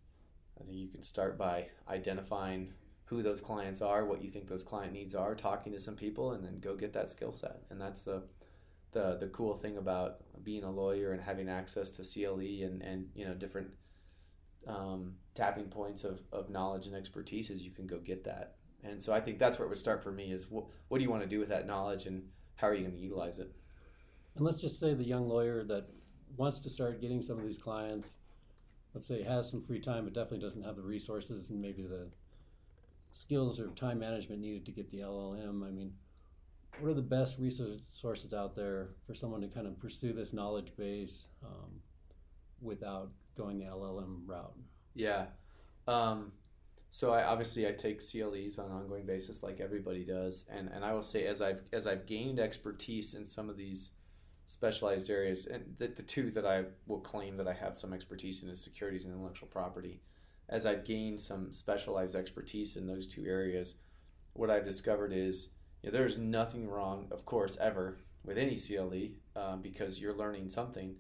I 0.61 0.64
think 0.64 0.77
you 0.77 0.89
can 0.89 1.03
start 1.03 1.39
by 1.39 1.66
identifying 1.89 2.75
who 3.07 3.23
those 3.23 3.41
clients 3.41 3.83
are, 3.83 4.05
what 4.05 4.23
you 4.23 4.31
think 4.31 4.49
those 4.49 4.62
client 4.62 4.93
needs 4.93 5.14
are, 5.14 5.35
talking 5.35 5.73
to 5.73 5.81
some 5.81 5.97
people, 5.97 6.33
and 6.33 6.45
then 6.45 6.61
go 6.61 6.77
get 6.77 6.93
that 6.93 7.11
skill 7.11 7.33
set. 7.33 7.62
And 7.71 7.81
that's 7.81 8.05
the 8.05 8.23
the 8.93 9.16
the 9.18 9.29
cool 9.29 9.55
thing 9.55 9.77
about 9.77 10.18
being 10.43 10.64
a 10.64 10.71
lawyer 10.71 11.12
and 11.12 11.23
having 11.23 11.49
access 11.49 11.91
to 11.91 12.03
CLE 12.03 12.64
and 12.64 12.83
and 12.83 13.09
you 13.14 13.25
know 13.25 13.35
different 13.35 13.71
um, 14.66 15.14
tapping 15.35 15.66
points 15.66 16.05
of, 16.05 16.21
of 16.33 16.51
knowledge 16.51 16.87
and 16.87 16.95
expertise 16.95 17.51
is 17.51 17.62
you 17.62 17.71
can 17.71 17.87
go 17.87 17.99
get 17.99 18.25
that. 18.25 18.57
And 18.83 19.03
so 19.03 19.12
I 19.12 19.21
think 19.21 19.39
that's 19.39 19.59
where 19.59 19.66
it 19.66 19.68
would 19.68 19.79
start 19.79 20.03
for 20.03 20.12
me 20.12 20.33
is 20.33 20.51
what, 20.51 20.66
what 20.89 20.99
do 20.99 21.05
you 21.05 21.11
want 21.11 21.23
to 21.23 21.29
do 21.29 21.39
with 21.39 21.49
that 21.49 21.66
knowledge 21.66 22.07
and 22.07 22.25
how 22.57 22.68
are 22.68 22.75
you 22.75 22.83
going 22.83 22.95
to 22.95 23.01
utilize 23.01 23.39
it? 23.39 23.51
And 24.37 24.45
let's 24.45 24.61
just 24.61 24.79
say 24.79 24.95
the 24.95 25.05
young 25.05 25.29
lawyer 25.29 25.64
that 25.64 25.87
wants 26.37 26.61
to 26.61 26.71
start 26.71 27.01
getting 27.01 27.23
some 27.23 27.39
of 27.39 27.45
these 27.45 27.59
clients 27.59 28.16
let's 28.95 29.07
say 29.07 29.22
has 29.22 29.51
some 29.51 29.61
free 29.61 29.80
time 29.80 30.05
but 30.05 30.14
definitely 30.14 30.38
doesn't 30.38 30.64
have 30.64 30.76
the 30.76 30.82
resources 30.82 31.51
and 31.51 31.61
maybe 31.61 31.82
the 31.82 32.09
skills 33.12 33.59
or 33.59 33.68
time 33.68 33.99
management 33.99 34.41
needed 34.41 34.64
to 34.66 34.72
get 34.72 34.91
the 34.91 35.01
LLM. 35.01 35.66
I 35.66 35.70
mean, 35.70 35.93
what 36.78 36.91
are 36.91 36.95
the 36.95 37.03
best 37.03 37.38
resources 37.38 37.82
sources 37.91 38.32
out 38.32 38.55
there 38.55 38.91
for 39.07 39.14
someone 39.14 39.41
to 39.41 39.49
kind 39.49 39.66
of 39.66 39.78
pursue 39.78 40.12
this 40.12 40.32
knowledge 40.32 40.72
base 40.76 41.26
um, 41.45 41.80
without 42.61 43.11
going 43.36 43.59
the 43.59 43.66
LLM 43.66 44.26
route? 44.26 44.55
Yeah. 44.95 45.26
Um, 45.86 46.32
so 46.91 47.12
I 47.12 47.24
obviously 47.24 47.66
I 47.66 47.72
take 47.72 48.01
CLEs 48.01 48.59
on 48.59 48.66
an 48.66 48.72
ongoing 48.72 49.07
basis 49.07 49.43
like 49.43 49.61
everybody 49.61 50.05
does, 50.05 50.47
and 50.51 50.68
and 50.68 50.84
I 50.84 50.93
will 50.93 51.03
say 51.03 51.26
as 51.26 51.41
I've 51.41 51.62
as 51.72 51.86
I've 51.86 52.07
gained 52.07 52.41
expertise 52.41 53.14
in 53.14 53.26
some 53.26 53.49
of 53.49 53.57
these 53.57 53.91
specialized 54.51 55.09
areas. 55.09 55.46
And 55.46 55.76
the, 55.78 55.86
the 55.86 56.03
two 56.03 56.32
that 56.32 56.44
I 56.44 56.64
will 56.88 56.98
claim 56.98 57.36
that 57.36 57.46
I 57.46 57.53
have 57.53 57.76
some 57.76 57.92
expertise 57.92 58.42
in 58.42 58.48
is 58.48 58.61
securities 58.61 59.05
and 59.05 59.14
intellectual 59.14 59.46
property. 59.46 60.01
As 60.48 60.66
I've 60.66 60.84
gained 60.84 61.20
some 61.20 61.53
specialized 61.53 62.16
expertise 62.16 62.74
in 62.74 62.88
those 62.88 63.07
two 63.07 63.24
areas, 63.26 63.76
what 64.32 64.51
I've 64.51 64.64
discovered 64.64 65.12
is 65.12 65.51
you 65.82 65.90
know, 65.90 65.96
there's 65.96 66.18
nothing 66.18 66.68
wrong, 66.68 67.07
of 67.12 67.24
course, 67.24 67.57
ever 67.61 67.98
with 68.24 68.38
any 68.38 68.59
CLE 68.59 69.11
um, 69.40 69.62
because 69.62 70.01
you're 70.01 70.16
learning 70.16 70.51
something. 70.51 70.96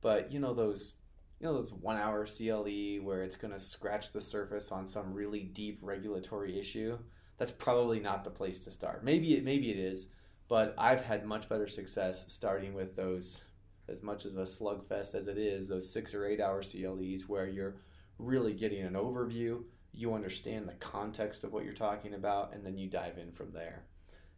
But 0.00 0.32
you 0.32 0.40
know 0.40 0.54
those 0.54 0.94
you 1.38 1.46
know 1.46 1.52
those 1.52 1.74
one 1.74 1.98
hour 1.98 2.26
CLE 2.26 3.04
where 3.04 3.22
it's 3.22 3.36
going 3.36 3.52
to 3.52 3.60
scratch 3.60 4.12
the 4.12 4.22
surface 4.22 4.72
on 4.72 4.86
some 4.86 5.12
really 5.12 5.40
deep 5.40 5.80
regulatory 5.82 6.58
issue. 6.58 6.98
That's 7.36 7.52
probably 7.52 8.00
not 8.00 8.24
the 8.24 8.30
place 8.30 8.60
to 8.60 8.70
start. 8.70 9.04
Maybe 9.04 9.34
it 9.34 9.44
maybe 9.44 9.70
it 9.70 9.78
is, 9.78 10.06
but 10.48 10.74
I've 10.78 11.02
had 11.02 11.24
much 11.24 11.48
better 11.48 11.66
success 11.66 12.24
starting 12.28 12.74
with 12.74 12.96
those, 12.96 13.40
as 13.88 14.02
much 14.02 14.24
as 14.24 14.36
a 14.36 14.42
slugfest 14.42 15.14
as 15.14 15.26
it 15.26 15.38
is, 15.38 15.68
those 15.68 15.90
six 15.90 16.14
or 16.14 16.26
eight 16.26 16.40
hour 16.40 16.62
CLEs 16.62 17.28
where 17.28 17.46
you're 17.46 17.76
really 18.18 18.52
getting 18.52 18.82
an 18.82 18.94
overview, 18.94 19.62
you 19.92 20.14
understand 20.14 20.68
the 20.68 20.74
context 20.74 21.42
of 21.42 21.52
what 21.52 21.64
you're 21.64 21.74
talking 21.74 22.14
about, 22.14 22.54
and 22.54 22.64
then 22.64 22.78
you 22.78 22.88
dive 22.88 23.18
in 23.18 23.32
from 23.32 23.52
there. 23.52 23.84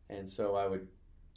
And 0.09 0.29
so 0.29 0.57
I 0.57 0.67
would, 0.67 0.89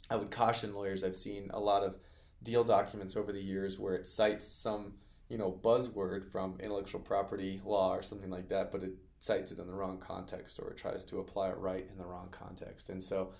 I 0.08 0.16
would 0.16 0.30
caution 0.30 0.74
lawyers. 0.74 1.04
I've 1.04 1.16
seen 1.16 1.50
a 1.52 1.60
lot 1.60 1.82
of 1.82 1.96
deal 2.42 2.64
documents 2.64 3.16
over 3.16 3.32
the 3.32 3.42
years 3.42 3.78
where 3.78 3.94
it 3.94 4.08
cites 4.08 4.46
some, 4.56 4.94
you 5.28 5.38
know, 5.38 5.58
buzzword 5.62 6.30
from 6.30 6.58
intellectual 6.60 7.00
property 7.00 7.60
law 7.64 7.94
or 7.94 8.02
something 8.02 8.30
like 8.30 8.48
that, 8.48 8.72
but 8.72 8.82
it 8.82 8.94
cites 9.20 9.52
it 9.52 9.58
in 9.58 9.66
the 9.66 9.74
wrong 9.74 9.98
context 9.98 10.58
or 10.58 10.70
it 10.70 10.76
tries 10.76 11.04
to 11.04 11.18
apply 11.18 11.50
it 11.50 11.58
right 11.58 11.86
in 11.90 11.98
the 11.98 12.06
wrong 12.06 12.28
context. 12.30 12.88
And 12.88 13.02
so 13.02 13.32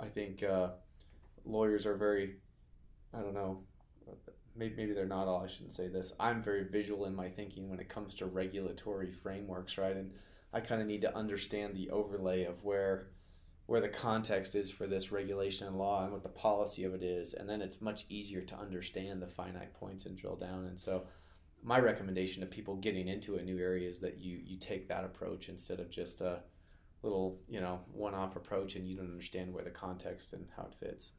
I 0.00 0.06
think 0.06 0.42
uh, 0.42 0.70
lawyers 1.44 1.86
are 1.86 1.96
very, 1.96 2.36
I 3.12 3.20
don't 3.20 3.34
know, 3.34 3.60
maybe, 4.56 4.74
maybe 4.76 4.92
they're 4.92 5.06
not 5.06 5.28
all, 5.28 5.42
I 5.44 5.48
shouldn't 5.48 5.74
say 5.74 5.88
this. 5.88 6.12
I'm 6.18 6.42
very 6.42 6.64
visual 6.64 7.06
in 7.06 7.14
my 7.14 7.28
thinking 7.28 7.70
when 7.70 7.80
it 7.80 7.88
comes 7.88 8.14
to 8.16 8.26
regulatory 8.26 9.10
frameworks, 9.10 9.78
right? 9.78 9.96
And 9.96 10.12
I 10.52 10.60
kind 10.60 10.80
of 10.80 10.86
need 10.86 11.02
to 11.02 11.16
understand 11.16 11.74
the 11.74 11.90
overlay 11.90 12.44
of 12.44 12.64
where 12.64 13.08
where 13.66 13.80
the 13.82 13.88
context 13.88 14.54
is 14.54 14.70
for 14.70 14.86
this 14.86 15.12
regulation 15.12 15.66
and 15.66 15.76
law 15.76 16.02
and 16.02 16.10
what 16.10 16.22
the 16.22 16.28
policy 16.30 16.84
of 16.84 16.94
it 16.94 17.02
is 17.02 17.34
and 17.34 17.46
then 17.46 17.60
it's 17.60 17.82
much 17.82 18.06
easier 18.08 18.40
to 18.40 18.56
understand 18.56 19.20
the 19.20 19.26
finite 19.26 19.74
points 19.74 20.06
and 20.06 20.16
drill 20.16 20.36
down 20.36 20.64
and 20.64 20.80
so 20.80 21.04
my 21.62 21.78
recommendation 21.78 22.40
to 22.40 22.46
people 22.46 22.76
getting 22.76 23.08
into 23.08 23.36
a 23.36 23.42
new 23.42 23.58
area 23.58 23.86
is 23.86 23.98
that 24.00 24.16
you 24.16 24.40
you 24.42 24.56
take 24.56 24.88
that 24.88 25.04
approach 25.04 25.50
instead 25.50 25.80
of 25.80 25.90
just 25.90 26.22
a 26.22 26.40
little 27.02 27.40
you 27.48 27.60
know 27.60 27.80
one-off 27.92 28.36
approach 28.36 28.74
and 28.74 28.86
you 28.88 28.96
don't 28.96 29.06
understand 29.06 29.52
where 29.52 29.64
the 29.64 29.70
context 29.70 30.32
and 30.32 30.46
how 30.56 30.64
it 30.64 30.74
fits. 30.78 31.12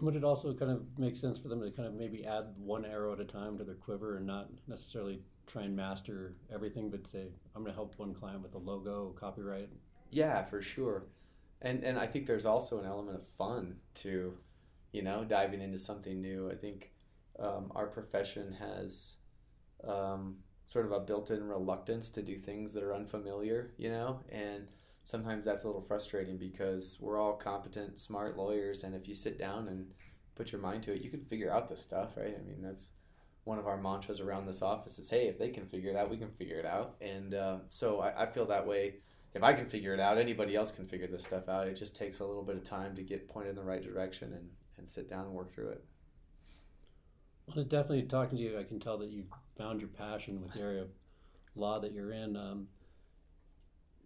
Would 0.00 0.14
it 0.14 0.24
also 0.24 0.52
kind 0.52 0.70
of 0.70 0.98
make 0.98 1.16
sense 1.16 1.38
for 1.38 1.48
them 1.48 1.62
to 1.62 1.70
kind 1.70 1.88
of 1.88 1.94
maybe 1.94 2.26
add 2.26 2.54
one 2.58 2.84
arrow 2.84 3.14
at 3.14 3.20
a 3.20 3.24
time 3.24 3.56
to 3.58 3.64
their 3.64 3.74
quiver 3.74 4.18
and 4.18 4.26
not 4.26 4.50
necessarily 4.66 5.22
try 5.46 5.62
and 5.62 5.74
master 5.74 6.34
everything 6.52 6.90
but 6.90 7.06
say 7.06 7.28
i'm 7.54 7.62
going 7.62 7.72
to 7.72 7.76
help 7.76 7.96
one 7.98 8.12
client 8.12 8.42
with 8.42 8.52
a 8.54 8.58
logo 8.58 9.14
copyright 9.18 9.68
yeah 10.10 10.42
for 10.42 10.60
sure. 10.60 11.04
And 11.62 11.84
and 11.84 11.98
i 11.98 12.06
think 12.06 12.26
there's 12.26 12.44
also 12.44 12.78
an 12.78 12.84
element 12.84 13.16
of 13.16 13.26
fun 13.38 13.76
to 14.02 14.36
you 14.96 15.02
know 15.02 15.24
diving 15.24 15.60
into 15.60 15.78
something 15.78 16.20
new. 16.22 16.50
I 16.50 16.54
think 16.54 16.92
um, 17.38 17.70
our 17.74 17.86
profession 17.86 18.56
has 18.58 19.16
um, 19.86 20.38
sort 20.66 20.84
of 20.84 20.92
a 20.92 21.00
built-in 21.00 21.44
reluctance 21.48 22.10
to 22.10 22.22
do 22.22 22.36
things 22.36 22.72
that 22.72 22.82
are 22.82 22.94
unfamiliar, 22.94 23.72
you 23.78 23.88
know, 23.88 24.20
and 24.28 24.66
sometimes 25.04 25.44
that's 25.44 25.62
a 25.62 25.66
little 25.66 25.80
frustrating 25.80 26.36
because 26.36 26.98
we're 27.00 27.20
all 27.20 27.34
competent, 27.34 28.00
smart 28.00 28.36
lawyers, 28.36 28.82
and 28.82 28.94
if 28.94 29.08
you 29.08 29.14
sit 29.14 29.38
down 29.38 29.68
and 29.68 29.92
put 30.34 30.50
your 30.52 30.60
mind 30.60 30.82
to 30.82 30.92
it, 30.92 31.00
you 31.00 31.08
can 31.08 31.24
figure 31.24 31.52
out 31.52 31.68
this 31.68 31.80
stuff, 31.80 32.16
right? 32.16 32.34
I 32.36 32.42
mean, 32.42 32.60
that's 32.60 32.90
one 33.44 33.60
of 33.60 33.66
our 33.68 33.80
mantras 33.80 34.20
around 34.20 34.46
this 34.46 34.60
office 34.60 34.98
is, 34.98 35.08
hey, 35.08 35.28
if 35.28 35.38
they 35.38 35.50
can 35.50 35.66
figure 35.66 35.90
it 35.90 35.96
out, 35.96 36.10
we 36.10 36.16
can 36.16 36.30
figure 36.30 36.58
it 36.58 36.66
out, 36.66 36.96
and 37.00 37.32
uh, 37.32 37.58
so 37.70 38.00
I, 38.00 38.24
I 38.24 38.26
feel 38.26 38.46
that 38.46 38.66
way. 38.66 38.96
If 39.34 39.42
I 39.42 39.52
can 39.52 39.66
figure 39.66 39.92
it 39.92 40.00
out, 40.00 40.16
anybody 40.16 40.56
else 40.56 40.70
can 40.70 40.86
figure 40.86 41.06
this 41.06 41.24
stuff 41.24 41.46
out. 41.46 41.68
It 41.68 41.74
just 41.74 41.94
takes 41.94 42.20
a 42.20 42.24
little 42.24 42.42
bit 42.42 42.56
of 42.56 42.64
time 42.64 42.96
to 42.96 43.02
get 43.02 43.28
pointed 43.28 43.50
in 43.50 43.56
the 43.56 43.62
right 43.62 43.82
direction 43.82 44.32
and, 44.32 44.48
and 44.78 44.88
sit 44.88 45.10
down 45.10 45.26
and 45.26 45.34
work 45.34 45.52
through 45.52 45.68
it. 45.68 45.84
Well, 47.54 47.64
definitely 47.64 48.02
talking 48.02 48.38
to 48.38 48.44
you, 48.44 48.58
I 48.58 48.64
can 48.64 48.80
tell 48.80 48.98
that 48.98 49.10
you 49.10 49.24
found 49.56 49.80
your 49.80 49.88
passion 49.88 50.42
with 50.42 50.52
the 50.52 50.60
area 50.60 50.82
of 50.82 50.88
law 51.54 51.78
that 51.78 51.92
you're 51.92 52.12
in. 52.12 52.36
Um, 52.36 52.68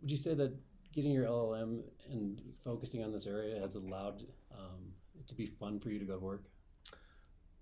would 0.01 0.11
you 0.11 0.17
say 0.17 0.35
that 0.35 0.55
getting 0.93 1.13
your 1.13 1.27
LLM 1.27 1.83
and 2.11 2.41
focusing 2.63 3.03
on 3.03 3.13
this 3.13 3.27
area 3.27 3.61
has 3.61 3.75
allowed 3.75 4.25
um, 4.53 4.93
it 5.19 5.27
to 5.29 5.35
be 5.35 5.47
fun 5.47 5.81
for 5.81 5.91
you 5.91 5.99
to 5.99 6.05
go 6.05 6.15
to 6.15 6.25
work? 6.25 6.45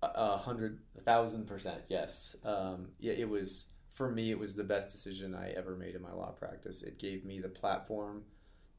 A 0.01 0.37
hundred, 0.37 0.79
a 0.97 1.01
thousand 1.01 1.45
percent, 1.45 1.81
yes. 1.89 2.35
Um, 2.45 2.89
yeah, 2.99 3.13
it 3.13 3.27
was 3.27 3.65
for 3.91 4.09
me. 4.09 4.31
It 4.31 4.39
was 4.39 4.55
the 4.55 4.63
best 4.63 4.91
decision 4.91 5.35
I 5.35 5.51
ever 5.51 5.75
made 5.75 5.95
in 5.95 6.01
my 6.01 6.13
law 6.13 6.31
practice. 6.31 6.83
It 6.83 6.99
gave 6.99 7.25
me 7.25 7.41
the 7.41 7.49
platform 7.49 8.23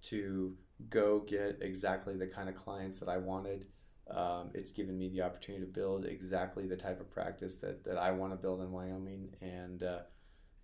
to 0.04 0.56
go 0.88 1.20
get 1.20 1.58
exactly 1.60 2.16
the 2.16 2.26
kind 2.26 2.48
of 2.48 2.54
clients 2.54 3.00
that 3.00 3.08
I 3.10 3.18
wanted 3.18 3.66
um, 4.10 4.50
it's 4.54 4.70
given 4.70 4.98
me 4.98 5.08
the 5.08 5.22
opportunity 5.22 5.64
to 5.64 5.70
build 5.70 6.04
exactly 6.04 6.66
the 6.66 6.76
type 6.76 7.00
of 7.00 7.10
practice 7.10 7.56
that, 7.56 7.84
that 7.84 7.96
I 7.96 8.10
want 8.10 8.32
to 8.32 8.36
build 8.36 8.60
in 8.60 8.72
Wyoming. 8.72 9.34
And 9.40 9.82
uh, 9.82 10.00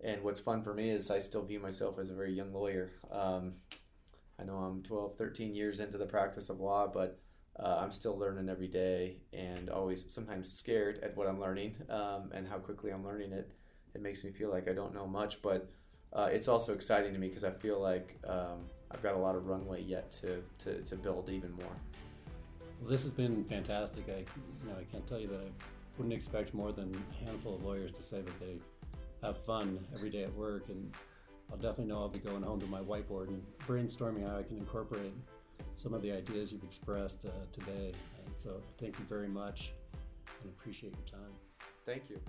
and 0.03 0.23
what's 0.23 0.39
fun 0.39 0.61
for 0.61 0.73
me 0.73 0.89
is 0.89 1.09
I 1.09 1.19
still 1.19 1.43
view 1.43 1.59
myself 1.59 1.97
as 1.99 2.09
a 2.09 2.13
very 2.13 2.33
young 2.33 2.53
lawyer. 2.53 2.91
Um, 3.11 3.53
I 4.39 4.43
know 4.43 4.57
I'm 4.57 4.83
12, 4.83 5.17
13 5.17 5.55
years 5.55 5.79
into 5.79 5.97
the 5.97 6.05
practice 6.05 6.49
of 6.49 6.59
law, 6.59 6.87
but 6.87 7.19
uh, 7.59 7.79
I'm 7.81 7.91
still 7.91 8.17
learning 8.17 8.49
every 8.49 8.67
day 8.67 9.17
and 9.33 9.69
always 9.69 10.05
sometimes 10.09 10.51
scared 10.51 10.99
at 11.01 11.17
what 11.17 11.27
I'm 11.27 11.39
learning 11.39 11.75
um, 11.89 12.31
and 12.33 12.47
how 12.47 12.57
quickly 12.57 12.91
I'm 12.91 13.03
learning 13.03 13.31
it. 13.31 13.51
It 13.95 14.01
makes 14.01 14.23
me 14.23 14.31
feel 14.31 14.51
like 14.51 14.69
I 14.69 14.73
don't 14.73 14.93
know 14.93 15.07
much, 15.07 15.41
but 15.41 15.71
uh, 16.13 16.29
it's 16.31 16.47
also 16.47 16.73
exciting 16.73 17.13
to 17.13 17.19
me 17.19 17.29
because 17.29 17.43
I 17.43 17.49
feel 17.49 17.81
like 17.81 18.19
um, 18.27 18.69
I've 18.91 19.01
got 19.01 19.15
a 19.15 19.17
lot 19.17 19.35
of 19.35 19.47
runway 19.47 19.81
yet 19.81 20.11
to, 20.21 20.43
to, 20.59 20.81
to 20.83 20.95
build 20.95 21.29
even 21.29 21.51
more. 21.53 21.75
Well, 22.79 22.89
this 22.89 23.01
has 23.03 23.11
been 23.11 23.43
fantastic. 23.45 24.05
I, 24.07 24.19
you 24.19 24.69
know, 24.69 24.75
I 24.79 24.83
can't 24.83 25.05
tell 25.07 25.19
you 25.19 25.27
that 25.27 25.39
I 25.39 25.49
wouldn't 25.97 26.13
expect 26.13 26.53
more 26.53 26.71
than 26.71 26.93
a 26.93 27.25
handful 27.25 27.55
of 27.55 27.63
lawyers 27.63 27.91
to 27.93 28.01
say 28.01 28.21
that 28.21 28.39
they 28.39 28.57
have 29.23 29.37
fun 29.43 29.79
every 29.93 30.09
day 30.09 30.23
at 30.23 30.33
work, 30.35 30.69
and 30.69 30.93
I'll 31.51 31.57
definitely 31.57 31.85
know 31.85 31.99
I'll 31.99 32.09
be 32.09 32.19
going 32.19 32.43
home 32.43 32.59
to 32.59 32.67
my 32.67 32.81
whiteboard 32.81 33.29
and 33.29 33.41
brainstorming 33.67 34.27
how 34.29 34.37
I 34.37 34.43
can 34.43 34.57
incorporate 34.57 35.13
some 35.75 35.93
of 35.93 36.01
the 36.01 36.11
ideas 36.11 36.51
you've 36.51 36.63
expressed 36.63 37.25
uh, 37.25 37.29
today. 37.51 37.93
And 38.25 38.35
So 38.37 38.61
thank 38.79 38.99
you 38.99 39.05
very 39.05 39.27
much 39.27 39.71
and 40.41 40.51
appreciate 40.51 40.93
your 40.93 41.19
time. 41.19 41.31
Thank 41.85 42.09
you. 42.09 42.19